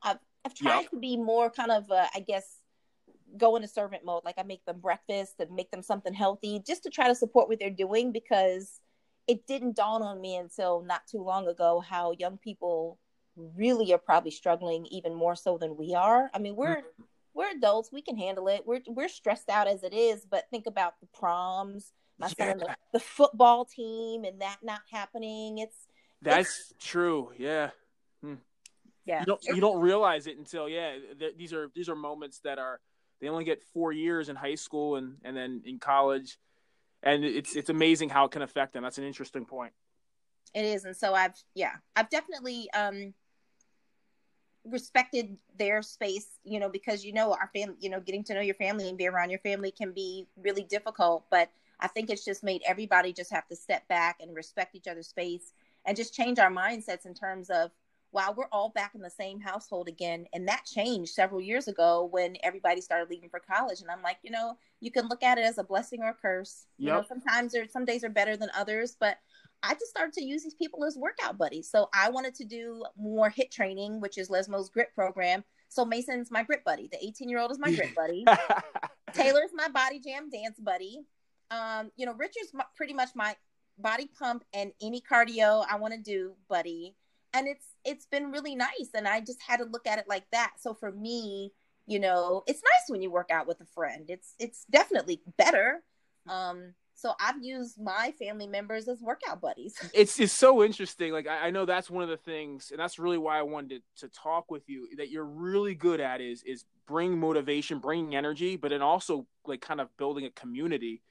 I've 0.02 0.18
I've 0.44 0.54
tried 0.54 0.82
Yep. 0.82 0.90
to 0.90 0.96
be 0.98 1.16
more 1.16 1.50
kind 1.50 1.70
of 1.70 1.90
uh, 1.90 2.08
I 2.14 2.20
guess 2.20 2.58
go 3.36 3.56
into 3.56 3.66
servant 3.68 4.04
mode 4.04 4.24
like 4.24 4.38
I 4.38 4.42
make 4.42 4.64
them 4.64 4.78
breakfast 4.78 5.34
and 5.40 5.50
make 5.50 5.70
them 5.70 5.82
something 5.82 6.14
healthy 6.14 6.60
just 6.64 6.82
to 6.84 6.90
try 6.90 7.08
to 7.08 7.14
support 7.14 7.48
what 7.48 7.58
they're 7.58 7.70
doing 7.70 8.12
because 8.12 8.80
it 9.26 9.46
didn't 9.46 9.74
dawn 9.76 10.02
on 10.02 10.20
me 10.20 10.36
until 10.36 10.82
not 10.82 11.06
too 11.06 11.22
long 11.22 11.48
ago 11.48 11.80
how 11.80 12.12
young 12.12 12.38
people 12.38 12.98
really 13.36 13.92
are 13.92 13.98
probably 13.98 14.30
struggling 14.30 14.86
even 14.86 15.14
more 15.14 15.34
so 15.34 15.58
than 15.58 15.76
we 15.76 15.94
are. 15.94 16.30
I 16.32 16.38
mean, 16.38 16.54
we're 16.56 16.82
we're 17.32 17.50
adults, 17.50 17.90
we 17.90 18.02
can 18.02 18.16
handle 18.16 18.46
it. 18.48 18.64
We're 18.66 18.82
we're 18.86 19.08
stressed 19.08 19.48
out 19.48 19.66
as 19.66 19.82
it 19.82 19.92
is, 19.92 20.24
but 20.24 20.48
think 20.50 20.66
about 20.66 21.00
the 21.00 21.06
proms, 21.06 21.92
my 22.18 22.28
son 22.28 22.58
the, 22.58 22.76
the 22.92 23.00
football 23.00 23.64
team 23.64 24.24
and 24.24 24.40
that 24.40 24.58
not 24.62 24.80
happening. 24.90 25.58
It's 25.58 25.76
That's 26.22 26.72
true. 26.80 27.32
Yeah. 27.38 27.70
yeah. 29.04 29.20
You 29.20 29.26
don't 29.26 29.44
you 29.44 29.60
don't 29.60 29.80
realize 29.80 30.26
it 30.26 30.38
until 30.38 30.68
yeah. 30.68 30.96
Th- 31.18 31.36
these 31.36 31.52
are 31.52 31.70
these 31.74 31.88
are 31.88 31.96
moments 31.96 32.40
that 32.44 32.58
are 32.58 32.80
they 33.20 33.28
only 33.28 33.44
get 33.44 33.62
four 33.62 33.92
years 33.92 34.28
in 34.28 34.36
high 34.36 34.54
school 34.54 34.96
and 34.96 35.16
and 35.24 35.36
then 35.36 35.62
in 35.64 35.78
college, 35.78 36.38
and 37.02 37.24
it's 37.24 37.56
it's 37.56 37.70
amazing 37.70 38.08
how 38.08 38.24
it 38.26 38.30
can 38.30 38.42
affect 38.42 38.72
them. 38.72 38.82
That's 38.82 38.98
an 38.98 39.04
interesting 39.04 39.44
point. 39.44 39.72
It 40.54 40.64
is, 40.64 40.84
and 40.84 40.96
so 40.96 41.14
I've 41.14 41.34
yeah, 41.54 41.72
I've 41.96 42.10
definitely 42.10 42.68
um 42.72 43.14
respected 44.64 45.36
their 45.58 45.82
space, 45.82 46.26
you 46.44 46.58
know, 46.58 46.68
because 46.68 47.04
you 47.04 47.12
know 47.12 47.32
our 47.32 47.50
family, 47.54 47.76
you 47.80 47.90
know, 47.90 48.00
getting 48.00 48.24
to 48.24 48.34
know 48.34 48.40
your 48.40 48.54
family 48.54 48.88
and 48.88 48.96
be 48.96 49.06
around 49.06 49.30
your 49.30 49.40
family 49.40 49.70
can 49.70 49.92
be 49.92 50.26
really 50.42 50.62
difficult. 50.62 51.24
But 51.30 51.50
I 51.80 51.88
think 51.88 52.10
it's 52.10 52.24
just 52.24 52.42
made 52.44 52.62
everybody 52.66 53.12
just 53.12 53.32
have 53.32 53.46
to 53.48 53.56
step 53.56 53.86
back 53.88 54.18
and 54.20 54.34
respect 54.34 54.74
each 54.74 54.88
other's 54.88 55.08
space 55.08 55.52
and 55.84 55.96
just 55.96 56.14
change 56.14 56.38
our 56.38 56.50
mindsets 56.50 57.06
in 57.06 57.14
terms 57.14 57.50
of 57.50 57.70
wow, 58.14 58.32
we're 58.34 58.46
all 58.52 58.68
back 58.68 58.92
in 58.94 59.00
the 59.00 59.10
same 59.10 59.40
household 59.40 59.88
again. 59.88 60.24
And 60.32 60.46
that 60.46 60.64
changed 60.64 61.12
several 61.12 61.40
years 61.40 61.66
ago 61.66 62.08
when 62.12 62.36
everybody 62.44 62.80
started 62.80 63.10
leaving 63.10 63.28
for 63.28 63.40
college. 63.40 63.80
And 63.80 63.90
I'm 63.90 64.02
like, 64.02 64.18
you 64.22 64.30
know, 64.30 64.56
you 64.80 64.92
can 64.92 65.08
look 65.08 65.24
at 65.24 65.36
it 65.36 65.44
as 65.44 65.58
a 65.58 65.64
blessing 65.64 66.00
or 66.00 66.10
a 66.10 66.14
curse. 66.14 66.66
You 66.78 66.90
know, 66.90 67.04
sometimes 67.08 67.52
there 67.52 67.66
some 67.68 67.84
days 67.84 68.04
are 68.04 68.08
better 68.08 68.36
than 68.36 68.50
others, 68.56 68.96
but 68.98 69.18
I 69.64 69.74
just 69.74 69.88
started 69.88 70.12
to 70.14 70.24
use 70.24 70.44
these 70.44 70.54
people 70.54 70.84
as 70.84 70.96
workout 70.96 71.36
buddies. 71.36 71.68
So 71.68 71.88
I 71.92 72.08
wanted 72.08 72.34
to 72.36 72.44
do 72.44 72.84
more 72.96 73.30
HIIT 73.30 73.50
training, 73.50 74.00
which 74.00 74.16
is 74.16 74.30
Les 74.30 74.48
Mills' 74.48 74.70
grit 74.70 74.94
program. 74.94 75.42
So 75.68 75.84
Mason's 75.84 76.30
my 76.30 76.44
grit 76.44 76.62
buddy. 76.64 76.88
The 76.92 77.04
18 77.04 77.28
year 77.28 77.40
old 77.40 77.50
is 77.50 77.58
my 77.58 77.74
grit 77.74 77.94
buddy. 77.96 78.24
Taylor's 79.12 79.50
my 79.54 79.68
body 79.68 79.98
jam 79.98 80.30
dance 80.30 80.60
buddy. 80.60 81.00
Um, 81.54 81.90
you 81.96 82.06
know, 82.06 82.14
Richard's 82.14 82.52
pretty 82.76 82.94
much 82.94 83.10
my 83.14 83.36
body 83.78 84.08
pump 84.18 84.44
and 84.52 84.72
any 84.82 85.00
cardio 85.00 85.64
I 85.68 85.76
want 85.76 85.94
to 85.94 86.00
do 86.00 86.34
buddy. 86.48 86.96
And 87.32 87.48
it's 87.48 87.66
it's 87.84 88.06
been 88.06 88.30
really 88.30 88.54
nice. 88.54 88.90
And 88.94 89.08
I 89.08 89.20
just 89.20 89.42
had 89.42 89.58
to 89.58 89.64
look 89.64 89.86
at 89.86 89.98
it 89.98 90.06
like 90.08 90.24
that. 90.32 90.52
So 90.60 90.74
for 90.74 90.92
me, 90.92 91.52
you 91.86 91.98
know, 91.98 92.42
it's 92.46 92.62
nice 92.62 92.88
when 92.88 93.02
you 93.02 93.10
work 93.10 93.30
out 93.30 93.46
with 93.46 93.60
a 93.60 93.66
friend. 93.66 94.04
It's 94.08 94.34
it's 94.38 94.64
definitely 94.70 95.20
better. 95.36 95.82
Um, 96.28 96.74
so 96.94 97.12
I've 97.20 97.42
used 97.42 97.80
my 97.80 98.14
family 98.18 98.46
members 98.46 98.86
as 98.88 99.00
workout 99.02 99.40
buddies. 99.40 99.76
it's 99.94 100.18
it's 100.20 100.32
so 100.32 100.62
interesting. 100.62 101.12
Like 101.12 101.26
I, 101.26 101.48
I 101.48 101.50
know 101.50 101.66
that's 101.66 101.90
one 101.90 102.04
of 102.04 102.08
the 102.08 102.16
things, 102.16 102.70
and 102.70 102.78
that's 102.78 102.98
really 102.98 103.18
why 103.18 103.38
I 103.38 103.42
wanted 103.42 103.82
to, 103.98 104.06
to 104.06 104.12
talk 104.12 104.50
with 104.50 104.68
you. 104.68 104.88
That 104.96 105.10
you're 105.10 105.24
really 105.24 105.74
good 105.74 106.00
at 106.00 106.20
is 106.20 106.42
is 106.44 106.64
bring 106.86 107.18
motivation, 107.18 107.80
bringing 107.80 108.14
energy, 108.14 108.56
but 108.56 108.70
then 108.70 108.82
also 108.82 109.26
like 109.44 109.60
kind 109.60 109.80
of 109.80 109.94
building 109.96 110.24
a 110.24 110.30
community. 110.30 111.02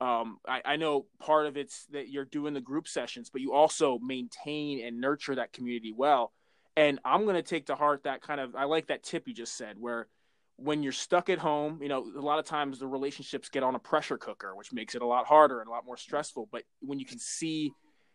Um, 0.00 0.38
I, 0.46 0.62
I 0.64 0.76
know 0.76 1.06
part 1.18 1.46
of 1.46 1.56
it's 1.56 1.86
that 1.86 2.08
you're 2.08 2.24
doing 2.26 2.54
the 2.54 2.60
group 2.60 2.86
sessions, 2.86 3.30
but 3.30 3.40
you 3.40 3.54
also 3.54 3.98
maintain 3.98 4.84
and 4.84 5.00
nurture 5.00 5.34
that 5.36 5.52
community 5.52 5.92
well. 5.96 6.32
And 6.76 7.00
I'm 7.04 7.24
going 7.24 7.36
to 7.36 7.42
take 7.42 7.66
to 7.66 7.74
heart 7.74 8.04
that 8.04 8.20
kind 8.20 8.40
of. 8.40 8.54
I 8.54 8.64
like 8.64 8.88
that 8.88 9.02
tip 9.02 9.26
you 9.26 9.32
just 9.32 9.56
said, 9.56 9.76
where 9.78 10.08
when 10.56 10.82
you're 10.82 10.92
stuck 10.92 11.30
at 11.30 11.38
home, 11.38 11.80
you 11.82 11.88
know, 11.88 12.04
a 12.16 12.20
lot 12.20 12.38
of 12.38 12.44
times 12.44 12.78
the 12.78 12.86
relationships 12.86 13.48
get 13.48 13.62
on 13.62 13.74
a 13.74 13.78
pressure 13.78 14.18
cooker, 14.18 14.54
which 14.54 14.72
makes 14.72 14.94
it 14.94 15.02
a 15.02 15.06
lot 15.06 15.26
harder 15.26 15.60
and 15.60 15.68
a 15.68 15.70
lot 15.70 15.86
more 15.86 15.96
stressful. 15.96 16.48
But 16.52 16.64
when 16.80 16.98
you 16.98 17.06
can 17.06 17.18
see 17.18 17.72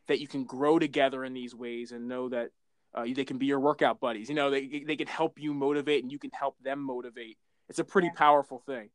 that 0.07 0.19
you 0.19 0.27
can 0.27 0.43
grow 0.43 0.77
together 0.77 1.23
in 1.23 1.33
these 1.33 1.55
ways 1.55 1.91
and 1.91 2.07
know 2.07 2.29
that 2.29 2.49
uh, 2.93 3.05
they 3.15 3.25
can 3.25 3.37
be 3.37 3.45
your 3.47 3.59
workout 3.59 3.99
buddies, 3.99 4.29
you 4.29 4.35
know, 4.35 4.49
they 4.51 4.83
they 4.85 4.95
can 4.95 5.07
help 5.07 5.39
you 5.39 5.53
motivate 5.53 6.03
and 6.03 6.11
you 6.11 6.19
can 6.19 6.31
help 6.31 6.55
them 6.63 6.79
motivate. 6.79 7.37
It's 7.69 7.79
a 7.79 7.83
pretty 7.83 8.07
Yeah. 8.07 8.17
powerful 8.17 8.59
thing. 8.59 8.89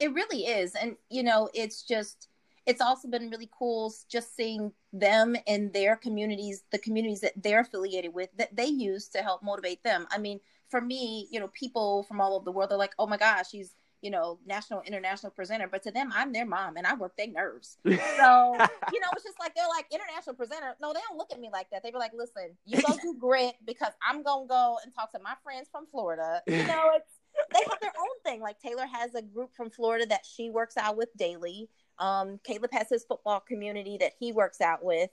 It 0.00 0.12
really 0.12 0.46
is. 0.46 0.74
And, 0.74 0.96
you 1.10 1.22
know, 1.22 1.48
it's 1.54 1.82
just, 1.82 2.28
it's 2.66 2.80
also 2.80 3.08
been 3.08 3.30
really 3.30 3.50
cool 3.56 3.92
just 4.10 4.36
seeing 4.36 4.72
them 4.92 5.36
and 5.46 5.72
their 5.72 5.96
communities, 5.96 6.64
the 6.70 6.78
communities 6.78 7.20
that 7.22 7.32
they're 7.42 7.60
affiliated 7.60 8.14
with, 8.14 8.28
that 8.36 8.54
they 8.54 8.66
use 8.66 9.08
to 9.08 9.18
help 9.18 9.42
motivate 9.42 9.82
them. 9.82 10.06
I 10.10 10.18
mean, 10.18 10.40
for 10.68 10.80
me, 10.80 11.26
you 11.30 11.40
know, 11.40 11.48
people 11.48 12.02
from 12.04 12.20
all 12.20 12.34
over 12.34 12.44
the 12.44 12.52
world 12.52 12.70
are 12.72 12.78
like, 12.78 12.92
oh 12.98 13.06
my 13.06 13.16
gosh, 13.16 13.50
she's, 13.50 13.74
you 14.02 14.10
know, 14.10 14.38
national, 14.46 14.82
international 14.82 15.32
presenter. 15.32 15.66
But 15.66 15.82
to 15.84 15.90
them, 15.90 16.12
I'm 16.14 16.32
their 16.32 16.46
mom 16.46 16.76
and 16.76 16.86
I 16.86 16.94
work 16.94 17.16
their 17.16 17.26
nerves. 17.26 17.78
So, 17.84 17.88
you 17.88 19.00
know, 19.00 19.08
it's 19.14 19.24
just 19.24 19.38
like, 19.40 19.54
they're 19.54 19.66
like, 19.68 19.86
international 19.90 20.36
presenter. 20.36 20.74
No, 20.80 20.92
they 20.92 21.00
don't 21.08 21.16
look 21.16 21.32
at 21.32 21.40
me 21.40 21.50
like 21.52 21.70
that. 21.70 21.82
They 21.82 21.90
be 21.90 21.98
like, 21.98 22.12
listen, 22.14 22.50
you 22.66 22.82
go 22.82 22.94
do 23.02 23.14
grit 23.18 23.54
because 23.64 23.92
I'm 24.06 24.22
going 24.22 24.44
to 24.46 24.48
go 24.48 24.76
and 24.84 24.94
talk 24.94 25.12
to 25.12 25.18
my 25.20 25.34
friends 25.42 25.68
from 25.72 25.86
Florida. 25.90 26.42
You 26.46 26.64
know, 26.66 26.90
it's, 26.94 27.12
they 27.52 27.60
have 27.68 27.80
their 27.80 27.92
own 27.98 28.20
thing. 28.24 28.40
Like 28.40 28.58
Taylor 28.60 28.86
has 28.86 29.14
a 29.14 29.22
group 29.22 29.54
from 29.54 29.70
Florida 29.70 30.06
that 30.06 30.24
she 30.24 30.50
works 30.50 30.76
out 30.76 30.96
with 30.96 31.08
daily. 31.16 31.68
Um, 31.98 32.38
Caleb 32.44 32.72
has 32.72 32.88
his 32.88 33.04
football 33.04 33.40
community 33.40 33.96
that 33.98 34.12
he 34.18 34.32
works 34.32 34.60
out 34.60 34.84
with. 34.84 35.10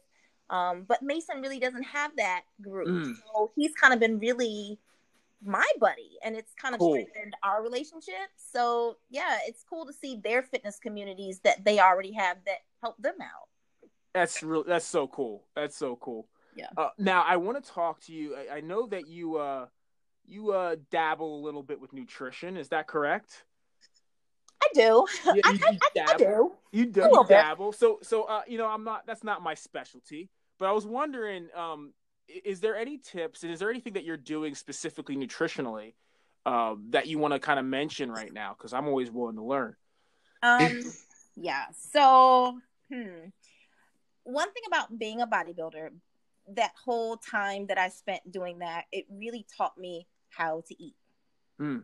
Um, 0.50 0.86
but 0.88 1.02
Mason 1.02 1.42
really 1.42 1.60
doesn't 1.60 1.84
have 1.84 2.16
that 2.18 2.44
group. 2.62 2.88
Mm. 2.88 3.16
So 3.34 3.52
he's 3.56 3.74
kind 3.74 3.94
of 3.94 4.00
been 4.00 4.20
really 4.20 4.80
my 5.44 5.66
buddy 5.80 6.18
and 6.24 6.36
it's 6.36 6.54
kind 6.54 6.74
of 6.74 6.80
Cool. 6.80 6.94
strengthened 6.94 7.34
our 7.44 7.62
relationship. 7.64 8.30
So 8.36 8.98
yeah, 9.10 9.38
it's 9.46 9.64
cool 9.68 9.86
to 9.86 9.94
see 9.94 10.20
their 10.24 10.44
fitness 10.44 10.80
communities 10.80 11.40
that 11.44 11.64
they 11.66 11.80
already 11.80 12.12
have 12.14 12.38
that 12.46 12.60
help 12.82 12.98
them 13.02 13.16
out. 13.22 13.50
That's 14.14 14.42
real. 14.42 14.64
That's 14.64 14.86
so 14.86 15.08
cool. 15.08 15.44
That's 15.56 15.76
so 15.76 15.98
cool. 15.98 16.28
Yeah. 16.56 16.68
Uh, 16.78 16.90
now 16.98 17.24
I 17.28 17.38
want 17.38 17.64
to 17.64 17.72
talk 17.72 18.00
to 18.02 18.14
you. 18.14 18.36
I, 18.36 18.58
I 18.58 18.62
know 18.62 18.88
that 18.88 19.08
you 19.08 19.38
uh 19.38 19.66
you 20.28 20.52
uh 20.52 20.76
dabble 20.92 21.40
a 21.40 21.42
little 21.44 21.64
bit 21.64 21.80
with 21.80 21.94
nutrition. 21.94 22.58
Is 22.58 22.70
that 22.70 22.88
correct? 22.88 23.44
I 24.64 24.68
do. 24.74 25.06
Yeah, 25.26 25.32
I, 25.32 25.34
you- 25.34 25.44
I, 25.44 25.50
you 25.52 25.60
I, 25.64 25.72
I 25.72 26.06
dabble. 26.06 26.18
do. 26.18 26.52
You 26.72 26.86
do 26.88 27.02
you 27.02 27.24
bit. 27.24 27.30
dabble. 27.30 27.72
So 27.72 28.00
so 28.02 28.24
uh 28.24 28.42
you 28.48 28.58
know 28.58 28.68
I'm 28.68 28.84
not 28.84 29.06
that's 29.06 29.24
not 29.24 29.42
my 29.42 29.54
specialty. 29.54 30.30
But 30.58 30.68
I 30.68 30.72
was 30.72 30.86
wondering 30.86 31.50
um 31.56 31.94
is 32.28 32.60
there 32.60 32.76
any 32.76 32.98
tips 32.98 33.44
and 33.44 33.52
is 33.52 33.60
there 33.60 33.70
anything 33.70 33.94
that 33.94 34.04
you're 34.04 34.18
doing 34.18 34.56
specifically 34.56 35.16
nutritionally 35.16 35.94
um 36.46 36.88
that 36.90 37.08
you 37.08 37.20
want 37.20 37.34
to 37.34 37.40
kind 37.40 37.60
of 37.60 37.66
mention 37.66 38.12
right 38.12 38.34
now 38.34 38.54
cuz 38.54 38.74
I'm 38.74 38.88
always 38.88 39.12
willing 39.12 39.36
to 39.36 39.44
learn. 39.44 39.76
Um, 40.44 40.94
yeah. 41.36 41.66
So, 41.92 42.60
hmm. 42.92 43.30
One 44.24 44.52
thing 44.54 44.64
about 44.68 44.98
being 44.98 45.22
a 45.22 45.28
bodybuilder, 45.28 45.90
that 46.56 46.72
whole 46.84 47.18
time 47.18 47.68
that 47.68 47.78
I 47.78 47.90
spent 47.90 48.32
doing 48.32 48.60
that, 48.60 48.86
it 48.92 49.06
really 49.12 49.46
taught 49.58 49.78
me 49.78 50.08
how 50.38 50.62
to 50.68 50.84
eat, 50.84 50.96
Hmm. 51.58 51.80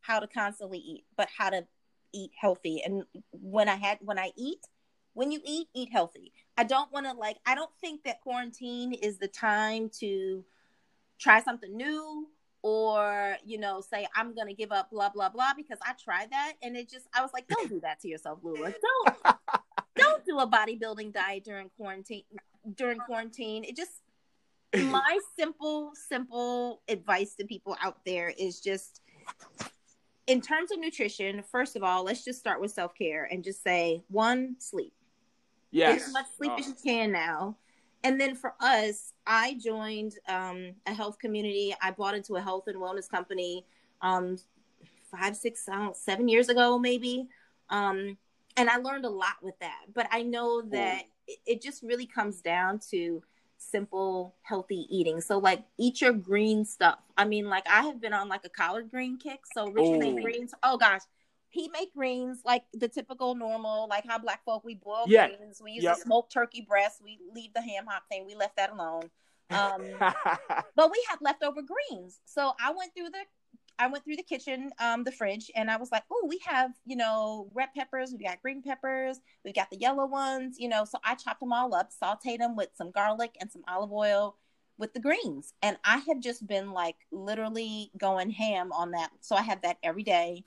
how 0.00 0.20
to 0.20 0.26
constantly 0.26 0.78
eat, 0.78 1.04
but 1.16 1.28
how 1.36 1.50
to 1.50 1.66
eat 2.12 2.32
healthy. 2.38 2.82
And 2.84 3.04
when 3.30 3.68
I 3.68 3.76
had 3.76 3.98
when 4.00 4.18
I 4.18 4.32
eat, 4.36 4.66
when 5.14 5.30
you 5.30 5.40
eat, 5.44 5.68
eat 5.74 5.90
healthy. 5.92 6.32
I 6.56 6.64
don't 6.64 6.92
want 6.92 7.06
to 7.06 7.12
like. 7.12 7.38
I 7.46 7.54
don't 7.54 7.74
think 7.80 8.04
that 8.04 8.20
quarantine 8.22 8.92
is 8.92 9.18
the 9.18 9.28
time 9.28 9.90
to 10.00 10.44
try 11.18 11.40
something 11.40 11.76
new 11.76 12.28
or 12.62 13.36
you 13.44 13.58
know 13.58 13.80
say 13.80 14.06
i'm 14.16 14.34
gonna 14.34 14.54
give 14.54 14.72
up 14.72 14.90
blah 14.90 15.08
blah 15.08 15.28
blah 15.28 15.52
because 15.56 15.78
i 15.84 15.92
tried 16.02 16.30
that 16.30 16.54
and 16.62 16.76
it 16.76 16.88
just 16.88 17.06
i 17.14 17.20
was 17.20 17.30
like 17.32 17.46
don't 17.48 17.68
do 17.68 17.80
that 17.80 18.00
to 18.00 18.08
yourself 18.08 18.38
lula 18.42 18.72
don't 18.82 19.36
don't 19.96 20.24
do 20.24 20.38
a 20.38 20.46
bodybuilding 20.46 21.12
diet 21.12 21.44
during 21.44 21.68
quarantine 21.76 22.22
during 22.76 22.98
quarantine 23.00 23.64
it 23.64 23.76
just 23.76 24.02
my 24.76 25.18
simple 25.38 25.92
simple 25.94 26.82
advice 26.88 27.34
to 27.34 27.44
people 27.44 27.76
out 27.82 27.98
there 28.04 28.32
is 28.38 28.60
just 28.60 29.00
in 30.26 30.40
terms 30.40 30.70
of 30.70 30.78
nutrition 30.78 31.42
first 31.50 31.76
of 31.76 31.82
all 31.82 32.04
let's 32.04 32.24
just 32.24 32.38
start 32.38 32.60
with 32.60 32.70
self-care 32.70 33.28
and 33.30 33.44
just 33.44 33.62
say 33.62 34.02
one 34.08 34.56
sleep 34.58 34.94
yes 35.70 35.98
get 35.98 36.06
as 36.06 36.12
much 36.12 36.26
sleep 36.36 36.52
oh. 36.54 36.58
as 36.58 36.68
you 36.68 36.74
can 36.82 37.12
now 37.12 37.56
and 38.04 38.20
then 38.20 38.34
for 38.34 38.54
us, 38.60 39.12
I 39.26 39.54
joined 39.54 40.14
um, 40.28 40.74
a 40.86 40.92
health 40.94 41.18
community. 41.18 41.74
I 41.80 41.92
bought 41.92 42.14
into 42.14 42.34
a 42.36 42.40
health 42.40 42.64
and 42.66 42.76
wellness 42.76 43.08
company 43.08 43.64
um, 44.00 44.38
five, 45.10 45.36
six, 45.36 45.68
seven 45.94 46.28
years 46.28 46.48
ago, 46.48 46.78
maybe. 46.78 47.28
Um, 47.70 48.16
and 48.56 48.68
I 48.68 48.76
learned 48.78 49.04
a 49.04 49.10
lot 49.10 49.36
with 49.40 49.58
that. 49.60 49.84
But 49.94 50.08
I 50.10 50.22
know 50.22 50.62
that 50.62 51.04
it, 51.28 51.38
it 51.46 51.62
just 51.62 51.82
really 51.82 52.06
comes 52.06 52.40
down 52.40 52.80
to 52.90 53.22
simple, 53.70 54.34
healthy 54.42 54.86
eating. 54.90 55.20
So, 55.20 55.38
like, 55.38 55.64
eat 55.78 56.00
your 56.00 56.12
green 56.12 56.64
stuff. 56.64 56.98
I 57.16 57.24
mean, 57.24 57.48
like, 57.48 57.66
I 57.68 57.82
have 57.82 58.00
been 58.00 58.12
on 58.12 58.28
like 58.28 58.44
a 58.44 58.48
collard 58.48 58.90
green 58.90 59.18
kick. 59.18 59.40
So, 59.54 59.68
Richard 59.68 59.98
made 59.98 60.22
greens. 60.22 60.54
Oh 60.62 60.76
gosh, 60.76 61.02
he 61.48 61.68
make 61.68 61.94
greens 61.94 62.40
like 62.44 62.64
the 62.72 62.88
typical 62.88 63.34
normal, 63.34 63.86
like 63.88 64.04
how 64.06 64.18
black 64.18 64.44
folk 64.44 64.64
we 64.64 64.74
boil 64.74 65.04
yeah. 65.06 65.28
greens. 65.28 65.60
We 65.62 65.72
use 65.72 65.84
yep. 65.84 65.96
smoked 65.98 66.32
turkey 66.32 66.66
breast. 66.66 67.00
We 67.02 67.18
leave 67.34 67.52
the 67.54 67.60
ham 67.60 67.84
hock 67.86 68.02
thing. 68.10 68.26
We 68.26 68.34
left 68.34 68.56
that 68.56 68.72
alone. 68.72 69.10
Um, 69.52 69.82
but 70.76 70.90
we 70.90 71.04
had 71.10 71.18
leftover 71.20 71.60
greens, 71.60 72.20
so 72.24 72.52
I 72.58 72.72
went 72.72 72.94
through 72.94 73.10
the 73.10 73.18
I 73.82 73.88
went 73.88 74.04
through 74.04 74.16
the 74.16 74.22
kitchen, 74.22 74.70
um, 74.78 75.04
the 75.04 75.12
fridge, 75.12 75.50
and 75.56 75.70
I 75.70 75.76
was 75.76 75.90
like, 75.90 76.04
"Oh, 76.10 76.26
we 76.28 76.38
have 76.46 76.72
you 76.86 76.96
know 76.96 77.48
red 77.52 77.70
peppers. 77.74 78.12
We 78.12 78.24
got 78.24 78.40
green 78.42 78.62
peppers. 78.62 79.20
We 79.44 79.52
got 79.52 79.70
the 79.70 79.76
yellow 79.78 80.06
ones. 80.06 80.56
You 80.58 80.68
know." 80.68 80.84
So 80.84 80.98
I 81.04 81.14
chopped 81.16 81.40
them 81.40 81.52
all 81.52 81.74
up, 81.74 81.90
sautéed 81.92 82.38
them 82.38 82.56
with 82.56 82.70
some 82.74 82.90
garlic 82.90 83.36
and 83.40 83.50
some 83.50 83.64
olive 83.68 83.92
oil 83.92 84.36
with 84.78 84.94
the 84.94 85.00
greens, 85.00 85.54
and 85.62 85.76
I 85.84 85.98
have 86.08 86.20
just 86.20 86.46
been 86.46 86.72
like 86.72 86.96
literally 87.10 87.90
going 87.98 88.30
ham 88.30 88.72
on 88.72 88.92
that. 88.92 89.10
So 89.20 89.36
I 89.36 89.42
have 89.42 89.62
that 89.62 89.78
every 89.82 90.04
day. 90.04 90.44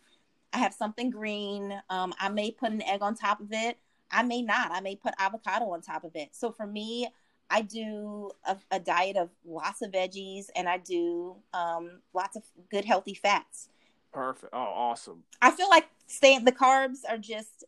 I 0.53 0.59
have 0.59 0.73
something 0.73 1.09
green. 1.09 1.81
Um, 1.89 2.13
I 2.19 2.29
may 2.29 2.51
put 2.51 2.71
an 2.71 2.81
egg 2.83 3.01
on 3.01 3.15
top 3.15 3.41
of 3.41 3.51
it. 3.51 3.77
I 4.11 4.23
may 4.23 4.41
not. 4.41 4.71
I 4.71 4.79
may 4.79 4.95
put 4.95 5.13
avocado 5.19 5.69
on 5.71 5.81
top 5.81 6.05
of 6.05 6.15
it. 6.15 6.29
So 6.31 6.51
for 6.51 6.65
me, 6.65 7.09
I 7.49 7.61
do 7.61 8.31
a, 8.45 8.57
a 8.71 8.79
diet 8.79 9.17
of 9.17 9.29
lots 9.45 9.81
of 9.81 9.91
veggies 9.91 10.45
and 10.55 10.67
I 10.67 10.77
do 10.77 11.35
um, 11.53 11.99
lots 12.13 12.35
of 12.35 12.43
good 12.69 12.85
healthy 12.85 13.13
fats. 13.13 13.69
Perfect. 14.11 14.53
Oh, 14.53 14.59
awesome. 14.59 15.23
I 15.41 15.51
feel 15.51 15.69
like 15.69 15.87
staying 16.07 16.45
the 16.45 16.51
carbs 16.51 16.99
are 17.07 17.17
just, 17.17 17.65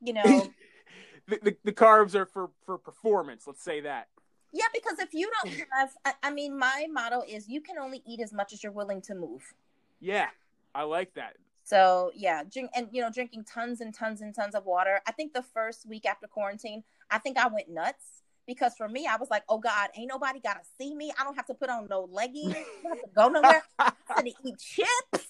you 0.00 0.12
know, 0.12 0.52
the, 1.28 1.38
the, 1.42 1.56
the 1.64 1.72
carbs 1.72 2.14
are 2.14 2.26
for 2.26 2.50
for 2.64 2.78
performance. 2.78 3.46
Let's 3.46 3.62
say 3.62 3.80
that. 3.80 4.08
Yeah, 4.52 4.66
because 4.72 4.98
if 4.98 5.12
you 5.12 5.30
don't 5.42 5.54
have, 5.72 5.90
I, 6.04 6.14
I 6.22 6.30
mean, 6.30 6.58
my 6.58 6.86
motto 6.90 7.22
is 7.28 7.48
you 7.48 7.60
can 7.60 7.76
only 7.76 8.02
eat 8.06 8.20
as 8.20 8.32
much 8.32 8.52
as 8.52 8.62
you're 8.62 8.72
willing 8.72 9.02
to 9.02 9.14
move. 9.14 9.52
Yeah, 10.00 10.28
I 10.74 10.84
like 10.84 11.12
that. 11.14 11.36
So 11.64 12.12
yeah, 12.14 12.44
drink 12.50 12.70
and 12.74 12.88
you 12.92 13.02
know 13.02 13.10
drinking 13.10 13.44
tons 13.44 13.82
and 13.82 13.92
tons 13.92 14.22
and 14.22 14.34
tons 14.34 14.54
of 14.54 14.64
water. 14.64 15.02
I 15.06 15.12
think 15.12 15.34
the 15.34 15.42
first 15.42 15.86
week 15.86 16.06
after 16.06 16.26
quarantine, 16.26 16.82
I 17.10 17.18
think 17.18 17.36
I 17.36 17.48
went 17.48 17.68
nuts 17.68 18.17
because 18.48 18.72
for 18.76 18.88
me, 18.88 19.06
I 19.06 19.16
was 19.16 19.28
like, 19.30 19.44
oh 19.48 19.58
God, 19.58 19.90
ain't 19.94 20.08
nobody 20.08 20.40
gotta 20.40 20.62
see 20.80 20.94
me. 20.94 21.12
I 21.16 21.22
don't 21.22 21.36
have 21.36 21.46
to 21.46 21.54
put 21.54 21.68
on 21.68 21.86
no 21.88 22.08
leggings. 22.10 22.56
I 22.56 22.64
don't 22.82 22.96
have 22.96 23.02
to 23.02 23.10
go 23.14 23.28
nowhere. 23.40 23.62
I 23.78 23.92
have 24.08 24.24
to 24.24 24.32
eat 24.44 24.58
chips, 24.58 25.28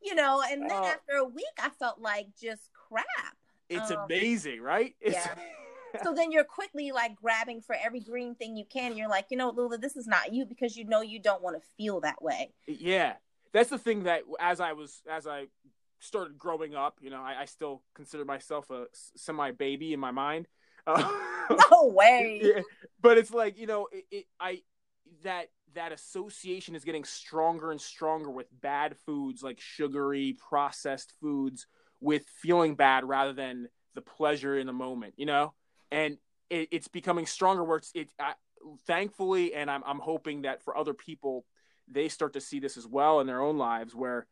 you 0.00 0.14
know. 0.14 0.42
And 0.48 0.62
then 0.62 0.70
uh, 0.70 0.86
after 0.86 1.16
a 1.16 1.24
week, 1.24 1.44
I 1.58 1.70
felt 1.70 2.00
like 2.00 2.28
just 2.40 2.70
crap. 2.72 3.36
It's 3.68 3.90
um, 3.90 4.04
amazing, 4.04 4.62
right? 4.62 4.94
It's... 5.00 5.16
Yeah. 5.16 5.34
so 6.02 6.14
then 6.14 6.30
you're 6.30 6.44
quickly 6.44 6.92
like 6.92 7.16
grabbing 7.16 7.62
for 7.62 7.76
every 7.82 8.00
green 8.00 8.36
thing 8.36 8.56
you 8.56 8.64
can. 8.64 8.96
You're 8.96 9.08
like, 9.08 9.26
you 9.30 9.36
know, 9.36 9.50
Lula, 9.50 9.78
this 9.78 9.96
is 9.96 10.06
not 10.06 10.32
you 10.32 10.46
because 10.46 10.76
you 10.76 10.84
know 10.84 11.00
you 11.00 11.18
don't 11.18 11.42
want 11.42 11.60
to 11.60 11.68
feel 11.76 12.00
that 12.02 12.22
way. 12.22 12.52
Yeah, 12.68 13.14
that's 13.52 13.70
the 13.70 13.78
thing 13.78 14.04
that 14.04 14.22
as 14.38 14.60
I 14.60 14.72
was 14.72 15.02
as 15.10 15.26
I 15.26 15.46
started 15.98 16.38
growing 16.38 16.76
up, 16.76 16.98
you 17.00 17.10
know, 17.10 17.22
I, 17.22 17.40
I 17.40 17.44
still 17.46 17.82
consider 17.94 18.24
myself 18.24 18.70
a 18.70 18.86
semi 18.92 19.50
baby 19.50 19.92
in 19.92 19.98
my 19.98 20.12
mind. 20.12 20.46
Uh, 20.86 21.08
no 21.70 21.88
way. 21.88 22.40
Yeah, 22.42 22.62
but 23.00 23.18
it's 23.18 23.32
like 23.32 23.58
you 23.58 23.66
know, 23.66 23.88
it, 23.92 24.04
it, 24.10 24.24
I 24.40 24.62
that 25.22 25.48
that 25.74 25.92
association 25.92 26.74
is 26.74 26.84
getting 26.84 27.04
stronger 27.04 27.70
and 27.70 27.80
stronger 27.80 28.30
with 28.30 28.46
bad 28.60 28.96
foods 29.04 29.42
like 29.42 29.60
sugary 29.60 30.36
processed 30.48 31.12
foods 31.20 31.66
with 32.00 32.24
feeling 32.40 32.74
bad 32.74 33.04
rather 33.04 33.32
than 33.32 33.68
the 33.94 34.00
pleasure 34.00 34.58
in 34.58 34.66
the 34.66 34.72
moment, 34.72 35.14
you 35.16 35.26
know, 35.26 35.54
and 35.90 36.18
it, 36.50 36.68
it's 36.72 36.88
becoming 36.88 37.26
stronger 37.26 37.64
where 37.64 37.78
it's 37.78 37.90
it. 37.94 38.10
I, 38.18 38.34
thankfully, 38.86 39.54
and 39.54 39.70
I'm 39.70 39.82
I'm 39.84 39.98
hoping 39.98 40.42
that 40.42 40.62
for 40.62 40.76
other 40.76 40.94
people 40.94 41.44
they 41.88 42.08
start 42.08 42.32
to 42.32 42.40
see 42.40 42.58
this 42.58 42.76
as 42.76 42.86
well 42.86 43.20
in 43.20 43.26
their 43.26 43.40
own 43.40 43.58
lives 43.58 43.94
where 43.94 44.26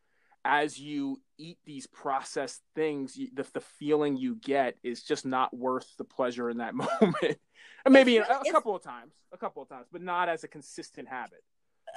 as 0.45 0.79
you 0.79 1.21
eat 1.39 1.59
these 1.65 1.87
processed 1.87 2.63
things 2.75 3.17
you, 3.17 3.29
the, 3.35 3.47
the 3.55 3.61
feeling 3.61 4.17
you 4.17 4.37
get 4.37 4.77
is 4.83 5.03
just 5.03 5.25
not 5.25 5.55
worth 5.57 5.97
the 5.99 6.05
pleasure 6.05 6.51
in 6.51 6.59
that 6.59 6.75
moment 6.75 7.39
and 7.85 7.93
maybe 7.93 8.19
a, 8.19 8.23
a 8.23 8.53
couple 8.53 8.75
of 8.75 8.83
times 8.83 9.15
a 9.33 9.39
couple 9.39 9.63
of 9.63 9.69
times 9.69 9.87
but 9.91 10.03
not 10.03 10.29
as 10.29 10.45
a 10.45 10.49
consistent 10.49 11.09
habit 11.09 11.43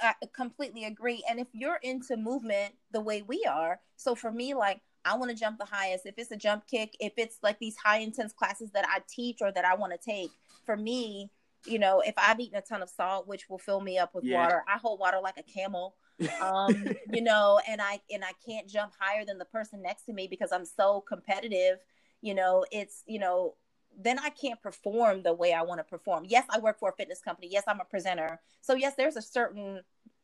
I 0.02 0.14
completely 0.34 0.84
agree. 0.84 1.24
And 1.28 1.40
if 1.40 1.48
you're 1.52 1.80
into 1.82 2.16
movement 2.16 2.74
the 2.92 3.00
way 3.00 3.22
we 3.22 3.44
are, 3.48 3.80
so 3.96 4.14
for 4.14 4.30
me, 4.30 4.54
like 4.54 4.80
I 5.04 5.16
want 5.16 5.30
to 5.30 5.36
jump 5.36 5.58
the 5.58 5.64
highest. 5.64 6.06
If 6.06 6.14
it's 6.18 6.30
a 6.30 6.36
jump 6.36 6.66
kick, 6.66 6.96
if 7.00 7.12
it's 7.16 7.38
like 7.42 7.58
these 7.58 7.76
high 7.76 7.98
intense 7.98 8.32
classes 8.32 8.70
that 8.72 8.86
I 8.88 9.00
teach 9.08 9.38
or 9.40 9.52
that 9.52 9.64
I 9.64 9.74
want 9.74 9.92
to 9.92 9.98
take, 9.98 10.30
for 10.64 10.76
me, 10.76 11.30
you 11.66 11.78
know, 11.78 12.00
if 12.00 12.14
I've 12.16 12.40
eaten 12.40 12.58
a 12.58 12.62
ton 12.62 12.82
of 12.82 12.90
salt, 12.90 13.26
which 13.26 13.48
will 13.48 13.58
fill 13.58 13.80
me 13.80 13.98
up 13.98 14.14
with 14.14 14.24
yeah. 14.24 14.42
water, 14.42 14.64
I 14.68 14.78
hold 14.78 15.00
water 15.00 15.18
like 15.22 15.38
a 15.38 15.42
camel. 15.42 15.96
Um, 16.40 16.84
you 17.12 17.22
know, 17.22 17.60
and 17.68 17.80
I 17.80 18.00
and 18.10 18.24
I 18.24 18.32
can't 18.44 18.68
jump 18.68 18.92
higher 18.98 19.24
than 19.24 19.38
the 19.38 19.44
person 19.44 19.82
next 19.82 20.04
to 20.04 20.12
me 20.12 20.26
because 20.28 20.52
I'm 20.52 20.64
so 20.64 21.02
competitive. 21.06 21.78
You 22.20 22.34
know, 22.34 22.64
it's 22.70 23.02
you 23.06 23.18
know, 23.18 23.54
then 23.98 24.18
I 24.18 24.30
can't 24.30 24.60
perform 24.60 25.22
the 25.22 25.32
way 25.32 25.52
I 25.52 25.62
want 25.62 25.78
to 25.78 25.84
perform. 25.84 26.24
Yes, 26.26 26.44
I 26.50 26.58
work 26.58 26.78
for 26.78 26.90
a 26.90 26.92
fitness 26.92 27.20
company. 27.20 27.48
Yes, 27.50 27.64
I'm 27.66 27.80
a 27.80 27.84
presenter. 27.84 28.40
So 28.60 28.74
yes, 28.74 28.94
there's 28.96 29.16
a 29.16 29.22
certain 29.22 29.82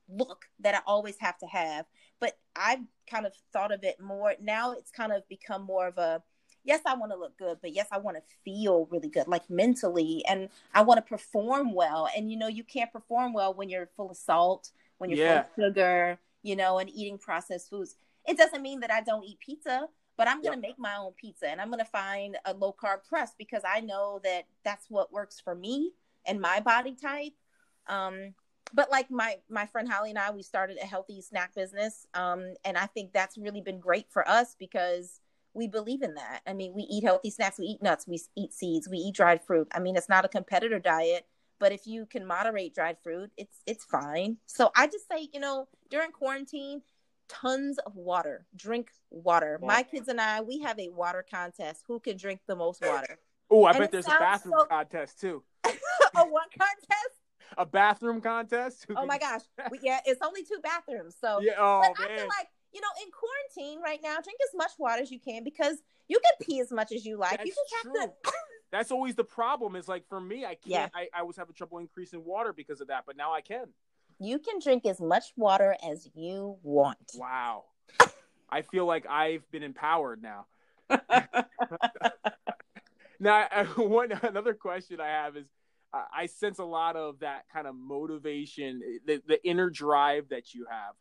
look 0.09 0.44
that 0.61 0.74
I 0.74 0.80
always 0.87 1.16
have 1.18 1.38
to 1.38 1.46
have. 1.46 1.87
But 2.20 2.38
I've 2.57 2.80
kind 3.11 3.26
of 3.26 3.33
thought 3.52 3.72
of 3.72 3.85
it 3.85 4.00
more 4.00 4.35
now. 4.40 4.72
It's 4.72 4.90
kind 4.90 5.12
of 5.12 5.28
become 5.28 5.62
more 5.62 5.88
of 5.88 5.98
a 5.98 6.22
yes, 6.64 6.80
I 6.87 6.94
want 6.94 7.12
to 7.12 7.18
look 7.18 7.37
good, 7.38 7.59
but 7.61 7.74
yes, 7.74 7.87
I 7.92 7.98
want 7.98 8.16
to 8.16 8.22
feel 8.44 8.88
really 8.90 9.09
good, 9.09 9.28
like 9.28 9.48
mentally, 9.50 10.24
and 10.26 10.48
I 10.72 10.83
want 10.83 10.98
to 10.98 11.02
perform 11.02 11.74
well. 11.74 12.09
And 12.16 12.30
you 12.30 12.38
know, 12.38 12.48
you 12.48 12.64
can't 12.64 12.92
perform 12.92 13.33
well 13.33 13.54
when 13.54 13.68
you're 13.68 13.90
full 13.96 14.11
of 14.11 14.16
salt, 14.16 14.70
when 14.98 15.11
you're 15.11 15.18
yeah. 15.18 15.44
full 15.54 15.64
of 15.64 15.70
sugar, 15.70 16.18
you 16.42 16.57
know, 16.57 16.78
and 16.78 16.90
eating 16.90 17.18
processed 17.18 17.70
foods. 17.70 17.96
It 18.26 18.37
doesn't 18.37 18.62
mean 18.62 18.80
that 18.80 18.90
I 18.90 19.00
don't 19.00 19.24
eat 19.24 19.38
pizza, 19.40 19.88
but 20.16 20.28
I'm 20.28 20.40
going 20.40 20.61
to 20.61 20.66
yep. 20.66 20.70
make 20.70 20.78
my 20.78 20.96
own 20.96 21.12
pizza 21.12 21.48
and 21.48 21.61
I'm 21.61 21.68
going 21.68 21.85
to 21.85 21.85
find 21.85 22.37
a 22.44 22.54
low 22.54 22.72
carb 22.72 23.02
crust 23.09 23.35
because 23.38 23.62
I 23.66 23.80
know 23.80 24.20
that 24.24 24.44
that's 24.64 24.87
what 24.88 25.12
works 25.12 25.40
for 25.40 25.54
me 25.54 25.92
and 26.26 26.40
my 26.40 26.61
body 26.61 26.96
type. 27.00 27.33
Um, 27.87 28.35
but 28.72 28.90
like 28.90 29.11
my 29.11 29.37
my 29.48 29.66
friend 29.66 29.88
Holly 29.90 30.11
and 30.11 30.18
I, 30.18 30.30
we 30.30 30.42
started 30.42 30.78
a 30.83 30.87
healthy 30.87 31.20
snack 31.20 31.54
business, 31.54 32.07
um, 32.14 32.54
and 32.64 32.76
I 32.76 32.87
think 32.87 33.12
that's 33.12 33.37
really 33.37 33.61
been 33.61 33.78
great 33.78 34.07
for 34.11 34.28
us 34.28 34.57
because 34.59 35.20
we 35.52 35.68
believe 35.68 36.02
in 36.02 36.14
that. 36.14 36.40
I 36.46 36.54
mean, 36.54 36.74
we 36.74 36.83
eat 36.83 37.04
healthy 37.04 37.30
snacks, 37.30 37.59
we 37.59 37.66
eat 37.66 37.83
nuts, 37.83 38.09
we 38.09 38.20
eat 38.37 38.52
seeds, 38.52 38.88
we 38.88 38.98
eat 38.98 39.14
dried 39.14 39.44
fruit. 39.44 39.68
I 39.72 39.78
mean, 39.78 39.96
it's 39.96 40.09
not 40.09 40.24
a 40.24 40.28
competitor 40.28 40.80
diet, 40.80 41.26
but 41.64 41.72
if 41.72 41.87
you 41.87 42.05
can 42.05 42.27
moderate 42.27 42.74
dried 42.74 42.98
fruit, 43.03 43.31
it's 43.38 43.62
it's 43.66 43.86
fine. 43.86 44.36
So 44.45 44.70
I 44.76 44.86
just 44.86 45.09
say, 45.11 45.30
you 45.32 45.41
know, 45.41 45.66
during 45.89 46.11
quarantine, 46.11 46.82
tons 47.26 47.78
of 47.78 47.97
water. 47.97 48.45
Drink 48.55 48.91
water. 49.11 49.59
My 49.62 49.82
kids 49.82 50.09
and 50.09 50.20
I, 50.20 50.43
we 50.43 50.59
have 50.59 50.78
a 50.78 50.91
water 50.91 51.24
contest. 51.28 51.84
Who 51.89 52.01
can 52.01 52.18
drink 52.18 52.41
the 52.47 52.55
most 52.55 52.82
water? 52.84 53.18
Oh, 53.51 53.64
I 53.64 53.70
and 53.70 53.80
bet 53.80 53.93
there's 53.93 54.07
a 54.07 54.16
bathroom 54.18 54.55
so... 54.59 54.64
contest 54.66 55.20
too. 55.20 55.43
a 55.64 55.70
what 55.70 56.49
contest? 56.51 57.20
A 57.59 57.64
bathroom 57.64 58.20
contest? 58.20 58.86
oh 58.97 59.07
my 59.07 59.18
gosh. 59.18 59.43
We, 59.70 59.78
yeah, 59.82 60.01
it's 60.07 60.20
only 60.24 60.43
two 60.43 60.59
bathrooms. 60.62 61.14
So 61.20 61.41
yeah, 61.41 61.53
oh, 61.59 61.84
but 61.97 62.09
man. 62.09 62.11
I 62.11 62.16
feel 62.16 62.26
like 62.26 62.49
you 62.72 62.80
know, 62.80 62.89
in 63.05 63.11
quarantine 63.12 63.80
right 63.80 64.01
now, 64.03 64.14
drink 64.14 64.39
as 64.49 64.57
much 64.57 64.72
water 64.78 65.03
as 65.03 65.11
you 65.11 65.20
can 65.20 65.45
because 65.45 65.76
you 66.09 66.18
can 66.18 66.47
pee 66.47 66.61
as 66.61 66.72
much 66.72 66.91
as 66.91 67.05
you 67.05 67.16
like. 67.16 67.36
That's 67.36 67.47
you 67.47 67.55
just 67.55 67.84
true. 67.84 68.01
have 68.01 68.11
to. 68.11 68.30
That's 68.75 68.91
always 68.91 69.14
the 69.14 69.22
problem. 69.22 69.77
Is 69.77 69.87
like 69.87 70.05
for 70.09 70.20
me, 70.20 70.45
I 70.45 70.57
can't. 70.57 70.66
Yeah. 70.66 70.89
I, 70.93 71.07
I 71.14 71.22
was 71.22 71.37
having 71.37 71.55
trouble 71.55 71.79
increasing 71.79 72.25
water 72.25 72.53
because 72.53 72.81
of 72.81 72.89
that, 72.89 73.05
but 73.07 73.16
now 73.16 73.33
I 73.33 73.41
can. 73.41 73.66
You 74.18 74.41
can 74.41 74.59
drink 74.59 74.85
as 74.85 75.01
much 75.01 75.27
water 75.37 75.77
as 75.89 76.11
you 76.14 76.57
want. 76.64 77.12
Wow. 77.14 77.66
I 78.51 78.62
feel 78.62 78.85
like 78.85 79.07
I've 79.09 79.49
been 79.53 79.62
empowered 79.62 80.22
now, 80.22 80.47
Now, 83.20 83.47
one 83.77 84.11
another 84.11 84.55
question 84.55 85.01
I 85.01 85.07
have 85.07 85.37
is, 85.37 85.47
I 85.93 86.27
sense 86.27 86.59
a 86.59 86.64
lot 86.64 86.97
of 86.97 87.20
that 87.20 87.45
kind 87.53 87.68
of 87.68 87.77
motivation, 87.77 88.83
the 89.07 89.22
the 89.25 89.45
inner 89.47 89.70
drive 89.70 90.31
that 90.31 90.53
you 90.53 90.66
have. 90.68 90.95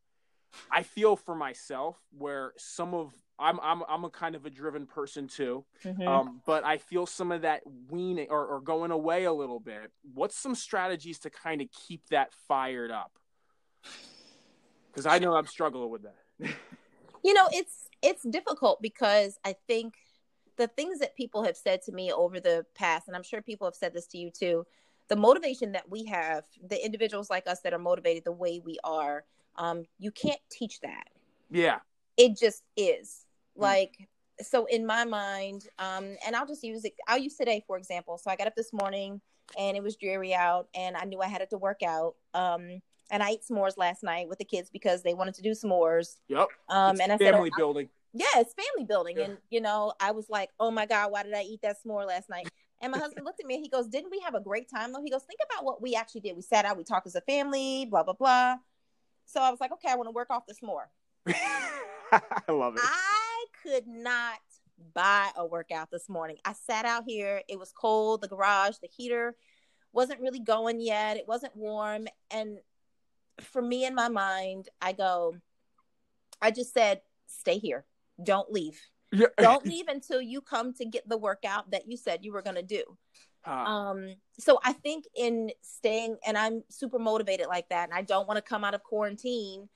I 0.72 0.84
feel 0.84 1.16
for 1.16 1.36
myself 1.36 1.98
where 2.18 2.54
some 2.58 2.94
of 2.94 3.14
I'm 3.40 3.60
I'm 3.62 3.84
I'm 3.88 4.04
a 4.04 4.10
kind 4.10 4.36
of 4.36 4.46
a 4.46 4.50
driven 4.50 4.86
person 4.86 5.28
too, 5.28 5.66
mm-hmm. 5.84 6.08
um, 6.08 6.42
but 6.46 6.64
I 6.64 6.78
feel 6.78 7.06
some 7.06 7.32
of 7.32 7.42
that 7.42 7.62
weaning 7.90 8.28
or, 8.30 8.46
or 8.46 8.62
going 8.62 8.92
away 8.92 9.24
a 9.26 9.34
little 9.34 9.60
bit. 9.60 9.92
What's 10.14 10.38
some 10.38 10.56
strategies 10.56 11.20
to 11.20 11.30
kind 11.30 11.62
of 11.62 11.68
keep 11.72 12.08
that 12.10 12.32
fired 12.48 12.92
up? 12.92 13.12
Because 14.88 15.06
I 15.06 15.20
know 15.20 15.36
I'm 15.36 15.48
struggling 15.48 15.90
with 15.90 16.04
that. 16.04 16.56
you 17.24 17.34
know, 17.34 17.48
it's 17.52 17.90
it's 18.02 18.24
difficult 18.24 18.82
because 18.82 19.40
I 19.44 19.56
think 19.68 19.96
the 20.58 20.68
things 20.68 21.00
that 21.00 21.16
people 21.16 21.44
have 21.44 21.58
said 21.58 21.82
to 21.84 21.92
me 21.92 22.12
over 22.12 22.40
the 22.40 22.66
past, 22.76 23.08
and 23.08 23.16
I'm 23.16 23.24
sure 23.24 23.42
people 23.42 23.66
have 23.66 23.76
said 23.76 23.94
this 23.94 24.06
to 24.08 24.18
you 24.18 24.30
too, 24.30 24.66
the 25.10 25.16
motivation 25.16 25.72
that 25.72 25.90
we 25.90 26.06
have, 26.06 26.46
the 26.66 26.84
individuals 26.84 27.30
like 27.30 27.48
us 27.48 27.62
that 27.62 27.74
are 27.74 27.80
motivated 27.80 28.24
the 28.24 28.32
way 28.32 28.62
we 28.64 28.78
are, 28.84 29.26
um, 29.56 29.84
you 30.00 30.12
can't 30.12 30.40
teach 30.52 30.80
that. 30.82 31.10
Yeah. 31.50 31.80
It 32.18 32.38
just 32.38 32.64
is. 32.78 33.26
Mm. 33.58 33.62
Like, 33.62 34.08
so 34.42 34.66
in 34.66 34.86
my 34.86 35.06
mind, 35.06 35.68
um, 35.80 36.16
and 36.26 36.36
I'll 36.36 36.48
just 36.48 36.64
use 36.64 36.86
it, 36.86 36.94
I'll 37.08 37.20
use 37.20 37.36
today, 37.36 37.64
for 37.68 37.78
example. 37.78 38.18
So 38.18 38.32
I 38.32 38.36
got 38.36 38.48
up 38.48 38.56
this 38.56 38.74
morning 38.74 39.22
and 39.58 39.78
it 39.78 39.84
was 39.84 39.96
dreary 39.96 40.34
out 40.34 40.68
and 40.74 40.96
I 40.98 41.06
knew 41.06 41.22
I 41.22 41.28
had 41.28 41.48
to 41.50 41.58
work 41.58 41.84
out. 41.84 42.16
Um, 42.34 42.82
and 43.12 43.22
I 43.22 43.32
ate 43.32 43.42
s'mores 43.44 43.78
last 43.78 44.02
night 44.02 44.28
with 44.28 44.40
the 44.40 44.46
kids 44.46 44.70
because 44.72 45.04
they 45.04 45.14
wanted 45.14 45.36
to 45.36 45.42
do 45.42 45.52
s'mores. 45.52 46.18
Yep. 46.30 46.48
Um, 46.70 46.96
it's 46.96 47.02
and 47.02 47.12
I 47.12 47.18
family 47.18 47.50
said, 47.50 47.58
building. 47.58 47.90
Yeah, 48.14 48.26
it's 48.38 48.54
family 48.54 48.86
building. 48.88 49.18
Yeah. 49.18 49.26
And, 49.26 49.38
you 49.50 49.62
know, 49.62 49.94
I 50.00 50.12
was 50.12 50.30
like, 50.30 50.50
oh 50.60 50.72
my 50.72 50.86
God, 50.86 51.12
why 51.12 51.24
did 51.24 51.34
I 51.34 51.44
eat 51.44 51.62
that 51.62 51.78
s'more 51.86 52.08
last 52.08 52.30
night? 52.30 52.48
And 52.82 52.92
my 52.92 52.98
husband 52.98 53.26
looked 53.26 53.40
at 53.40 53.46
me 53.46 53.56
and 53.56 53.64
he 53.64 53.70
goes, 53.70 53.88
Didn't 53.88 54.12
we 54.12 54.20
have 54.20 54.36
a 54.36 54.42
great 54.42 54.70
time 54.70 54.92
though? 54.92 55.02
He 55.02 55.10
goes, 55.10 55.24
Think 55.24 55.40
about 55.50 55.64
what 55.64 55.82
we 55.82 55.96
actually 55.96 56.22
did. 56.22 56.36
We 56.36 56.42
sat 56.42 56.66
out, 56.66 56.78
we 56.78 56.84
talked 56.84 57.08
as 57.08 57.16
a 57.16 57.22
family, 57.22 57.88
blah, 57.90 58.04
blah, 58.04 58.14
blah. 58.14 58.58
So 59.26 59.42
I 59.42 59.50
was 59.50 59.60
like, 59.60 59.72
Okay, 59.72 59.90
I 59.90 59.96
want 59.96 60.08
to 60.08 60.12
work 60.12 60.30
off 60.30 60.46
this 60.48 60.62
more. 60.62 60.90
I 61.28 62.22
love 62.50 62.76
it. 62.76 62.82
I 62.84 63.46
could 63.64 63.88
not 63.88 64.40
buy 64.94 65.30
a 65.36 65.46
workout 65.46 65.90
this 65.92 66.10
morning. 66.10 66.38
I 66.46 66.54
sat 66.54 66.86
out 66.86 67.04
here, 67.08 67.42
it 67.48 67.58
was 67.58 67.72
cold, 67.72 68.22
the 68.22 68.28
garage, 68.28 68.76
the 68.82 68.88
heater 68.88 69.36
wasn't 69.94 70.20
really 70.20 70.40
going 70.40 70.82
yet, 70.82 71.18
it 71.18 71.28
wasn't 71.28 71.56
warm. 71.56 72.08
And 72.32 72.58
for 73.40 73.62
me 73.62 73.86
in 73.86 73.96
my 73.96 74.10
mind, 74.10 74.68
I 74.82 74.92
go, 74.92 75.36
I 76.42 76.52
just 76.52 76.74
said, 76.74 77.02
Stay 77.28 77.58
here, 77.58 77.86
don't 78.22 78.52
leave. 78.52 78.80
Yeah. 79.12 79.28
Don't 79.38 79.66
leave 79.68 79.88
until 79.88 80.22
you 80.22 80.42
come 80.42 80.74
to 80.76 80.86
get 80.86 81.08
the 81.08 81.18
workout 81.18 81.72
that 81.72 81.88
you 81.88 81.98
said 81.98 82.20
you 82.24 82.34
were 82.34 82.42
going 82.42 82.56
to 82.56 82.64
do. 82.64 82.84
Uh, 83.46 83.52
um, 83.52 84.16
so 84.40 84.60
I 84.64 84.74
think 84.74 85.06
in 85.16 85.52
staying, 85.62 86.18
and 86.26 86.38
I'm 86.38 86.64
super 86.70 87.00
motivated 87.00 87.48
like 87.48 87.70
that, 87.70 87.90
and 87.90 87.98
I 87.98 88.02
don't 88.02 88.28
want 88.28 88.38
to 88.38 88.42
come 88.42 88.64
out 88.64 88.74
of 88.74 88.84
quarantine, 88.84 89.70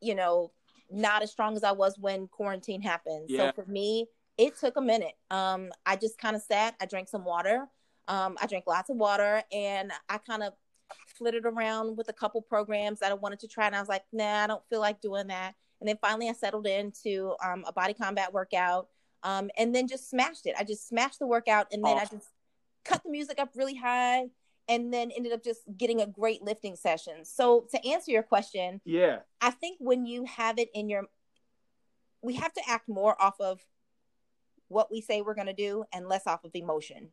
you 0.00 0.14
know, 0.14 0.52
not 0.90 1.22
as 1.22 1.30
strong 1.30 1.56
as 1.56 1.64
I 1.64 1.72
was 1.72 1.98
when 1.98 2.28
quarantine 2.28 2.82
happened. 2.82 3.26
Yeah. 3.28 3.50
So 3.50 3.62
for 3.62 3.70
me, 3.70 4.06
it 4.36 4.56
took 4.56 4.76
a 4.76 4.80
minute. 4.80 5.14
Um, 5.30 5.70
I 5.84 5.96
just 5.96 6.18
kind 6.18 6.36
of 6.36 6.42
sat, 6.42 6.76
I 6.80 6.86
drank 6.86 7.08
some 7.08 7.24
water. 7.24 7.66
Um, 8.06 8.38
I 8.40 8.46
drank 8.46 8.64
lots 8.66 8.88
of 8.88 8.96
water 8.96 9.42
and 9.52 9.92
I 10.08 10.16
kind 10.18 10.42
of 10.42 10.54
flitted 11.18 11.44
around 11.44 11.98
with 11.98 12.08
a 12.08 12.12
couple 12.12 12.40
programs 12.40 13.00
that 13.00 13.10
I 13.10 13.14
wanted 13.14 13.40
to 13.40 13.48
try. 13.48 13.66
And 13.66 13.76
I 13.76 13.80
was 13.80 13.88
like, 13.88 14.04
nah, 14.12 14.44
I 14.44 14.46
don't 14.46 14.66
feel 14.70 14.80
like 14.80 15.02
doing 15.02 15.26
that. 15.26 15.54
And 15.80 15.88
then 15.88 15.98
finally, 16.00 16.28
I 16.28 16.32
settled 16.32 16.66
into 16.66 17.34
um, 17.44 17.64
a 17.66 17.72
body 17.72 17.92
combat 17.92 18.32
workout 18.32 18.88
um, 19.22 19.50
and 19.58 19.74
then 19.74 19.86
just 19.86 20.08
smashed 20.08 20.46
it. 20.46 20.54
I 20.58 20.64
just 20.64 20.88
smashed 20.88 21.18
the 21.18 21.26
workout 21.26 21.66
and 21.70 21.84
then 21.84 21.98
awesome. 21.98 22.08
I 22.12 22.16
just 22.16 22.28
cut 22.84 23.02
the 23.02 23.10
music 23.10 23.38
up 23.38 23.50
really 23.54 23.76
high 23.76 24.26
and 24.68 24.92
then 24.92 25.10
ended 25.10 25.32
up 25.32 25.42
just 25.42 25.62
getting 25.76 26.00
a 26.00 26.06
great 26.06 26.42
lifting 26.42 26.76
session. 26.76 27.24
So, 27.24 27.66
to 27.70 27.86
answer 27.86 28.10
your 28.10 28.22
question, 28.22 28.80
yeah, 28.84 29.20
I 29.40 29.50
think 29.50 29.78
when 29.80 30.06
you 30.06 30.24
have 30.24 30.58
it 30.58 30.68
in 30.74 30.88
your, 30.88 31.04
we 32.22 32.34
have 32.34 32.52
to 32.52 32.62
act 32.68 32.88
more 32.88 33.20
off 33.20 33.40
of 33.40 33.60
what 34.68 34.90
we 34.90 35.00
say 35.00 35.22
we're 35.22 35.34
going 35.34 35.46
to 35.46 35.54
do 35.54 35.84
and 35.92 36.08
less 36.08 36.26
off 36.26 36.44
of 36.44 36.50
emotion. 36.54 37.08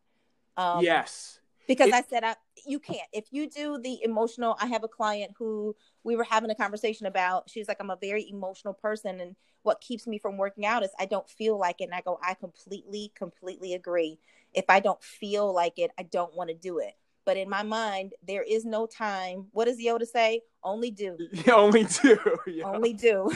Um, 0.58 0.84
yes 0.84 1.40
because 1.68 1.90
it, 1.90 1.94
I 1.94 2.04
said 2.10 2.24
I, 2.24 2.36
you 2.66 2.80
can't. 2.80 3.08
If 3.14 3.26
you 3.32 3.50
do 3.50 3.78
the 3.78 4.00
emotional, 4.04 4.56
I 4.60 4.68
have 4.68 4.84
a 4.84 4.88
client 4.88 5.34
who 5.38 5.76
we 6.04 6.16
were 6.16 6.24
having 6.24 6.50
a 6.50 6.56
conversation 6.56 7.06
about. 7.06 7.50
She's 7.50 7.68
like, 7.68 7.78
I'm 7.80 7.90
a 7.90 7.98
very 8.00 8.30
emotional 8.30 8.74
person, 8.74 9.20
and 9.20 9.36
what 9.64 9.82
keeps 9.82 10.06
me 10.08 10.20
from 10.20 10.38
working 10.38 10.66
out 10.66 10.84
is 10.84 10.92
I 11.00 11.06
don't 11.06 11.30
feel 11.30 11.58
like 11.58 11.82
it. 11.82 11.86
And 11.86 11.94
I 11.94 12.02
go, 12.02 12.20
I 12.24 12.36
completely, 12.36 13.12
completely 13.16 13.74
agree. 13.74 14.20
If 14.54 14.66
I 14.70 14.80
don't 14.80 15.04
feel 15.04 15.54
like 15.54 15.80
it, 15.80 15.92
I 15.98 16.04
don't 16.04 16.36
want 16.36 16.50
to 16.50 16.56
do 16.56 16.80
it. 16.80 16.94
But 17.26 17.38
in 17.38 17.50
my 17.50 17.64
mind, 17.64 18.14
there 18.26 18.44
is 18.44 18.64
no 18.64 18.86
time. 18.86 19.48
What 19.52 19.66
does 19.66 19.80
Yoda 19.80 20.08
say? 20.08 20.42
Only 20.64 20.92
do. 20.92 21.18
only 21.52 21.86
do. 21.86 22.20
Yeah. 22.48 22.66
Only 22.66 22.94
do. 22.94 23.32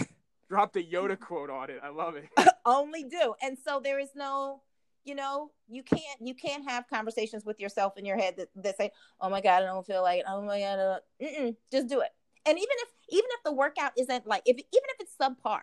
Drop 0.48 0.72
the 0.72 0.84
Yoda 0.84 1.20
quote 1.20 1.50
on 1.50 1.70
it. 1.70 1.80
I 1.84 1.90
love 1.90 2.16
it. 2.16 2.30
only 2.66 3.04
do. 3.04 3.34
And 3.42 3.58
so 3.58 3.82
there 3.84 4.00
is 4.00 4.10
no 4.16 4.62
you 5.04 5.16
know 5.16 5.52
you 5.68 5.84
can't 5.84 6.20
you 6.22 6.34
can't 6.34 6.70
have 6.70 6.88
conversations 6.88 7.45
with 7.45 7.60
yourself 7.60 7.97
in 7.97 8.06
your 8.06 8.18
head 8.18 8.36
that, 8.38 8.50
that 8.56 8.78
say 8.78 8.91
oh 9.22 9.30
my 9.30 9.41
god 9.41 9.64
i 9.64 9.66
don't 9.66 9.86
feel 9.86 10.02
like 10.02 10.20
it. 10.20 10.26
oh 10.28 10.41
my 10.41 10.60
god 10.60 10.80
uh, 10.80 11.52
just 11.72 11.88
do 11.88 12.02
it. 12.02 12.10
And 12.45 12.58
even 12.58 12.68
if 12.70 12.89
even 13.10 13.30
if 13.38 13.43
the 13.43 13.54
workout 13.54 13.91
isn't 13.97 14.28
like 14.28 14.43
if 14.45 14.58
even 14.58 14.66
if 14.72 15.02
it's 15.02 15.16
subpar 15.20 15.60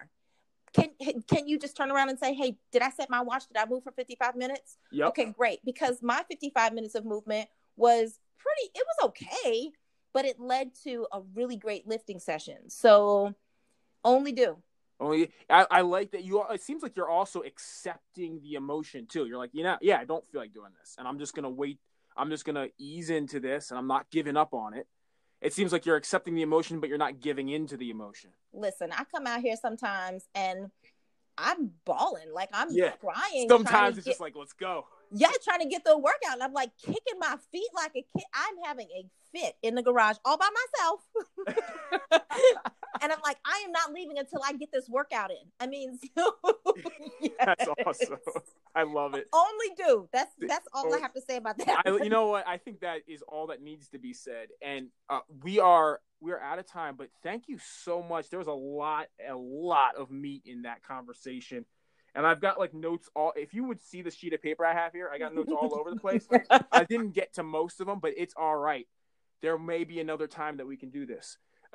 can 0.73 0.91
can 1.27 1.49
you 1.49 1.59
just 1.59 1.77
turn 1.77 1.91
around 1.91 2.11
and 2.11 2.19
say 2.19 2.35
hey 2.35 2.57
did 2.73 2.83
i 2.83 2.91
set 2.91 3.11
my 3.11 3.21
watch? 3.21 3.47
Did 3.49 3.57
i 3.57 3.67
move 3.67 3.83
for 3.83 3.93
55 3.93 4.37
minutes? 4.37 4.79
Yep. 4.93 5.09
okay 5.09 5.25
great. 5.37 5.61
Because 5.65 6.03
my 6.03 6.23
55 6.29 6.73
minutes 6.73 6.95
of 6.95 7.05
movement 7.05 7.49
was 7.77 8.19
pretty 8.39 8.71
it 8.75 8.85
was 8.87 9.11
okay 9.11 9.71
but 10.13 10.25
it 10.25 10.41
led 10.41 10.71
to 10.85 11.07
a 11.13 11.21
really 11.35 11.57
great 11.57 11.87
lifting 11.87 12.19
session. 12.19 12.71
So 12.71 13.35
only 14.03 14.33
do 14.33 14.57
only 15.01 15.31
I, 15.51 15.67
I 15.71 15.81
like 15.83 16.13
that 16.13 16.25
you. 16.25 16.43
It 16.51 16.63
seems 16.63 16.83
like 16.83 16.97
you're 16.97 17.09
also 17.09 17.41
accepting 17.41 18.41
the 18.43 18.55
emotion 18.55 19.07
too. 19.07 19.27
You're 19.27 19.39
like, 19.39 19.51
you 19.53 19.63
know, 19.63 19.77
yeah, 19.81 19.99
I 19.99 20.05
don't 20.05 20.27
feel 20.31 20.41
like 20.41 20.55
doing 20.55 20.73
this, 20.81 20.97
and 20.99 21.07
I'm 21.07 21.19
just 21.19 21.35
gonna 21.35 21.51
wait. 21.51 21.79
I'm 22.17 22.31
just 22.31 22.45
gonna 22.45 22.69
ease 22.79 23.11
into 23.11 23.41
this, 23.41 23.71
and 23.71 23.79
I'm 23.79 23.87
not 23.87 24.11
giving 24.11 24.37
up 24.37 24.55
on 24.55 24.75
it. 24.75 24.87
It 25.43 25.53
seems 25.53 25.71
like 25.71 25.85
you're 25.85 25.97
accepting 25.97 26.35
the 26.35 26.43
emotion, 26.43 26.81
but 26.81 26.89
you're 26.89 26.99
not 26.99 27.21
giving 27.21 27.51
into 27.51 27.77
the 27.77 27.91
emotion. 27.91 28.31
Listen, 28.55 28.91
I 28.93 29.05
come 29.05 29.27
out 29.27 29.41
here 29.41 29.57
sometimes, 29.61 30.27
and 30.35 30.71
I'm 31.37 31.73
bawling, 31.85 32.33
like 32.33 32.49
I'm 32.55 32.69
yeah. 32.71 32.93
crying. 32.93 33.49
Sometimes 33.49 33.99
it's 33.99 34.07
get... 34.07 34.13
just 34.13 34.21
like, 34.21 34.35
let's 34.35 34.55
go 34.55 34.87
yeah, 35.13 35.31
trying 35.45 35.61
to 35.61 35.69
get 35.69 35.85
the 35.85 35.97
workout. 35.97 36.35
And 36.35 36.43
I'm 36.43 36.53
like 36.53 36.71
kicking 36.79 37.19
my 37.19 37.37
feet 37.53 37.69
like 37.75 37.93
a 37.97 38.05
kid. 38.17 38.25
I'm 38.35 38.55
having 38.65 38.89
a 38.97 39.07
fit 39.33 39.55
in 39.63 39.75
the 39.75 39.83
garage 39.83 40.17
all 40.25 40.37
by 40.37 40.49
myself. 40.49 41.01
and 43.03 43.13
I'm 43.13 43.19
like, 43.25 43.37
I 43.45 43.63
am 43.65 43.73
not 43.73 43.93
leaving 43.93 44.19
until 44.19 44.41
I 44.45 44.53
get 44.55 44.71
this 44.73 44.89
workout 44.89 45.31
in. 45.31 45.37
I 45.61 45.67
mean, 45.67 45.99
so, 46.19 46.33
yes. 47.21 47.33
that's 47.39 47.69
awesome. 47.87 48.17
I 48.75 48.83
love 48.83 49.15
it. 49.15 49.29
Only 49.33 49.75
do. 49.77 50.09
That's 50.13 50.33
that's 50.41 50.67
all 50.73 50.95
I 50.95 50.99
have 50.99 51.15
to 51.15 51.21
say 51.21 51.37
about 51.37 51.59
that. 51.59 51.83
I, 51.87 51.91
you 51.91 52.09
know 52.09 52.29
what? 52.29 52.47
I 52.47 52.59
think 52.59 52.81
that 52.81 53.01
is 53.07 53.23
all 53.23 53.49
that 53.49 53.63
needs 53.63 53.89
to 53.91 53.99
be 53.99 54.13
said. 54.13 54.49
And 54.63 54.89
uh, 55.09 55.21
we 55.43 55.61
are 55.61 56.01
we 56.21 56.33
are 56.33 56.41
out 56.41 56.59
of 56.59 56.67
time. 56.67 56.97
But 56.97 57.09
thank 57.23 57.45
you 57.49 57.59
so 57.59 58.03
much. 58.03 58.31
There 58.31 58.39
was 58.39 58.49
a 58.49 58.53
lot, 58.53 59.07
a 59.27 59.35
lot 59.35 59.97
of 59.97 60.11
meat 60.11 60.43
in 60.45 60.63
that 60.63 60.83
conversation 60.83 61.65
and 62.17 62.27
I've 62.27 62.41
got 62.41 62.59
like 62.59 62.75
notes 62.75 63.09
all. 63.15 63.33
If 63.37 63.53
you 63.55 63.65
would 63.65 63.81
see 63.81 64.03
the 64.03 64.11
sheet 64.11 64.33
of 64.33 64.43
paper 64.43 64.65
I 64.65 64.73
have 64.73 64.93
here, 64.93 65.11
I 65.13 65.19
got 65.19 65.35
notes 65.35 65.53
all 65.53 65.79
over 65.79 65.91
the 65.91 66.01
place. 66.01 66.27
I 66.73 66.85
didn't 66.85 67.13
get 67.13 67.35
to 67.35 67.43
most 67.43 67.81
of 67.81 67.87
them, 67.87 68.01
but 68.01 68.15
it's 68.17 68.35
all 68.37 68.57
right. 68.57 68.87
There 69.43 69.59
may 69.59 69.85
be 69.85 70.01
another 70.01 70.27
time 70.27 70.57
that 70.57 70.67
we 70.67 70.77
can 70.77 70.89
do 70.89 71.05
this. 71.05 71.37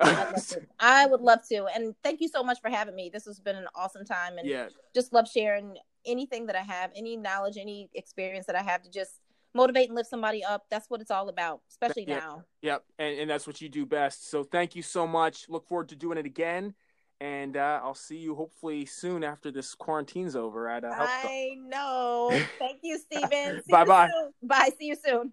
I 0.80 1.06
would 1.06 1.20
love 1.20 1.46
to, 1.50 1.66
and 1.66 1.94
thank 2.02 2.20
you 2.20 2.26
so 2.26 2.42
much 2.42 2.60
for 2.60 2.70
having 2.70 2.96
me. 2.96 3.08
This 3.12 3.24
has 3.26 3.38
been 3.38 3.54
an 3.54 3.66
awesome 3.76 4.04
time, 4.04 4.36
and 4.36 4.48
yeah. 4.48 4.66
just 4.94 5.12
love 5.12 5.28
sharing 5.28 5.76
anything 6.04 6.46
that 6.46 6.56
I 6.56 6.62
have, 6.62 6.90
any 6.96 7.16
knowledge, 7.16 7.56
any 7.56 7.88
experience 7.94 8.46
that 8.46 8.56
I 8.56 8.62
have 8.62 8.82
to 8.82 8.90
just 8.90 9.20
motivate 9.54 9.88
and 9.88 9.94
lift 9.94 10.10
somebody 10.10 10.42
up. 10.42 10.64
That's 10.70 10.90
what 10.90 11.00
it's 11.00 11.12
all 11.12 11.28
about, 11.28 11.60
especially 11.70 12.06
yep. 12.08 12.20
now. 12.20 12.44
Yep, 12.62 12.84
and, 12.98 13.20
and 13.20 13.30
that's 13.30 13.46
what 13.46 13.60
you 13.60 13.68
do 13.68 13.86
best. 13.86 14.28
So 14.28 14.42
thank 14.42 14.74
you 14.74 14.82
so 14.82 15.06
much. 15.06 15.48
Look 15.48 15.68
forward 15.68 15.90
to 15.90 15.96
doing 15.96 16.18
it 16.18 16.26
again 16.26 16.74
and 17.22 17.56
uh, 17.56 17.78
I'll 17.84 17.94
see 17.94 18.16
you 18.16 18.34
hopefully 18.34 18.84
soon 18.84 19.22
after 19.22 19.52
this 19.52 19.76
quarantine's 19.76 20.34
over 20.34 20.68
at 20.68 20.82
uh, 20.82 20.92
Health 20.92 21.08
I 21.08 21.56
know. 21.68 22.30
Thank 22.58 22.80
you, 22.82 22.98
Steven. 22.98 23.62
bye 23.70 23.84
bye. 23.84 24.10
Bye. 24.42 24.70
See 24.76 24.86
you 24.86 24.96
soon. 24.96 25.30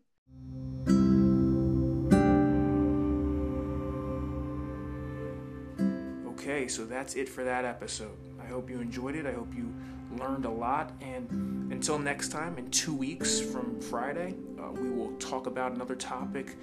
Okay, 6.28 6.68
so 6.68 6.86
that's 6.86 7.16
it 7.16 7.28
for 7.28 7.44
that 7.44 7.66
episode. 7.66 8.16
I 8.40 8.46
hope 8.46 8.70
you 8.70 8.80
enjoyed 8.82 9.16
it. 9.16 9.26
I 9.26 9.32
hope 9.32 9.52
you 9.56 9.74
learned 10.16 10.46
a 10.46 10.52
lot. 10.52 10.92
And 11.02 11.72
until 11.72 11.98
next 11.98 12.30
time, 12.30 12.60
in 12.60 12.70
two 12.70 12.94
weeks 12.94 13.42
from 13.42 13.82
Friday, 13.82 14.36
uh, 14.62 14.72
we 14.74 14.92
will 14.92 15.14
talk 15.14 15.48
about 15.48 15.72
another 15.72 15.96
topic, 15.96 16.56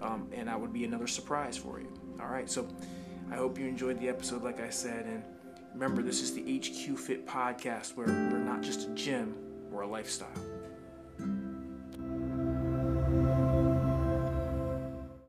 um, 0.00 0.28
and 0.34 0.48
that 0.48 0.60
would 0.60 0.74
be 0.74 0.84
another 0.84 1.06
surprise 1.06 1.56
for 1.56 1.80
you. 1.80 1.88
All 2.20 2.28
right, 2.28 2.50
so. 2.50 2.68
I 3.30 3.36
hope 3.36 3.58
you 3.58 3.66
enjoyed 3.66 3.98
the 4.00 4.08
episode, 4.08 4.42
like 4.42 4.60
I 4.60 4.70
said. 4.70 5.06
And 5.06 5.22
remember, 5.72 6.02
this 6.02 6.22
is 6.22 6.34
the 6.34 6.42
HQ 6.42 6.98
Fit 6.98 7.26
podcast 7.26 7.96
where 7.96 8.06
we're 8.06 8.38
not 8.38 8.62
just 8.62 8.88
a 8.88 8.90
gym, 8.94 9.34
we're 9.70 9.82
a 9.82 9.86
lifestyle. 9.86 10.53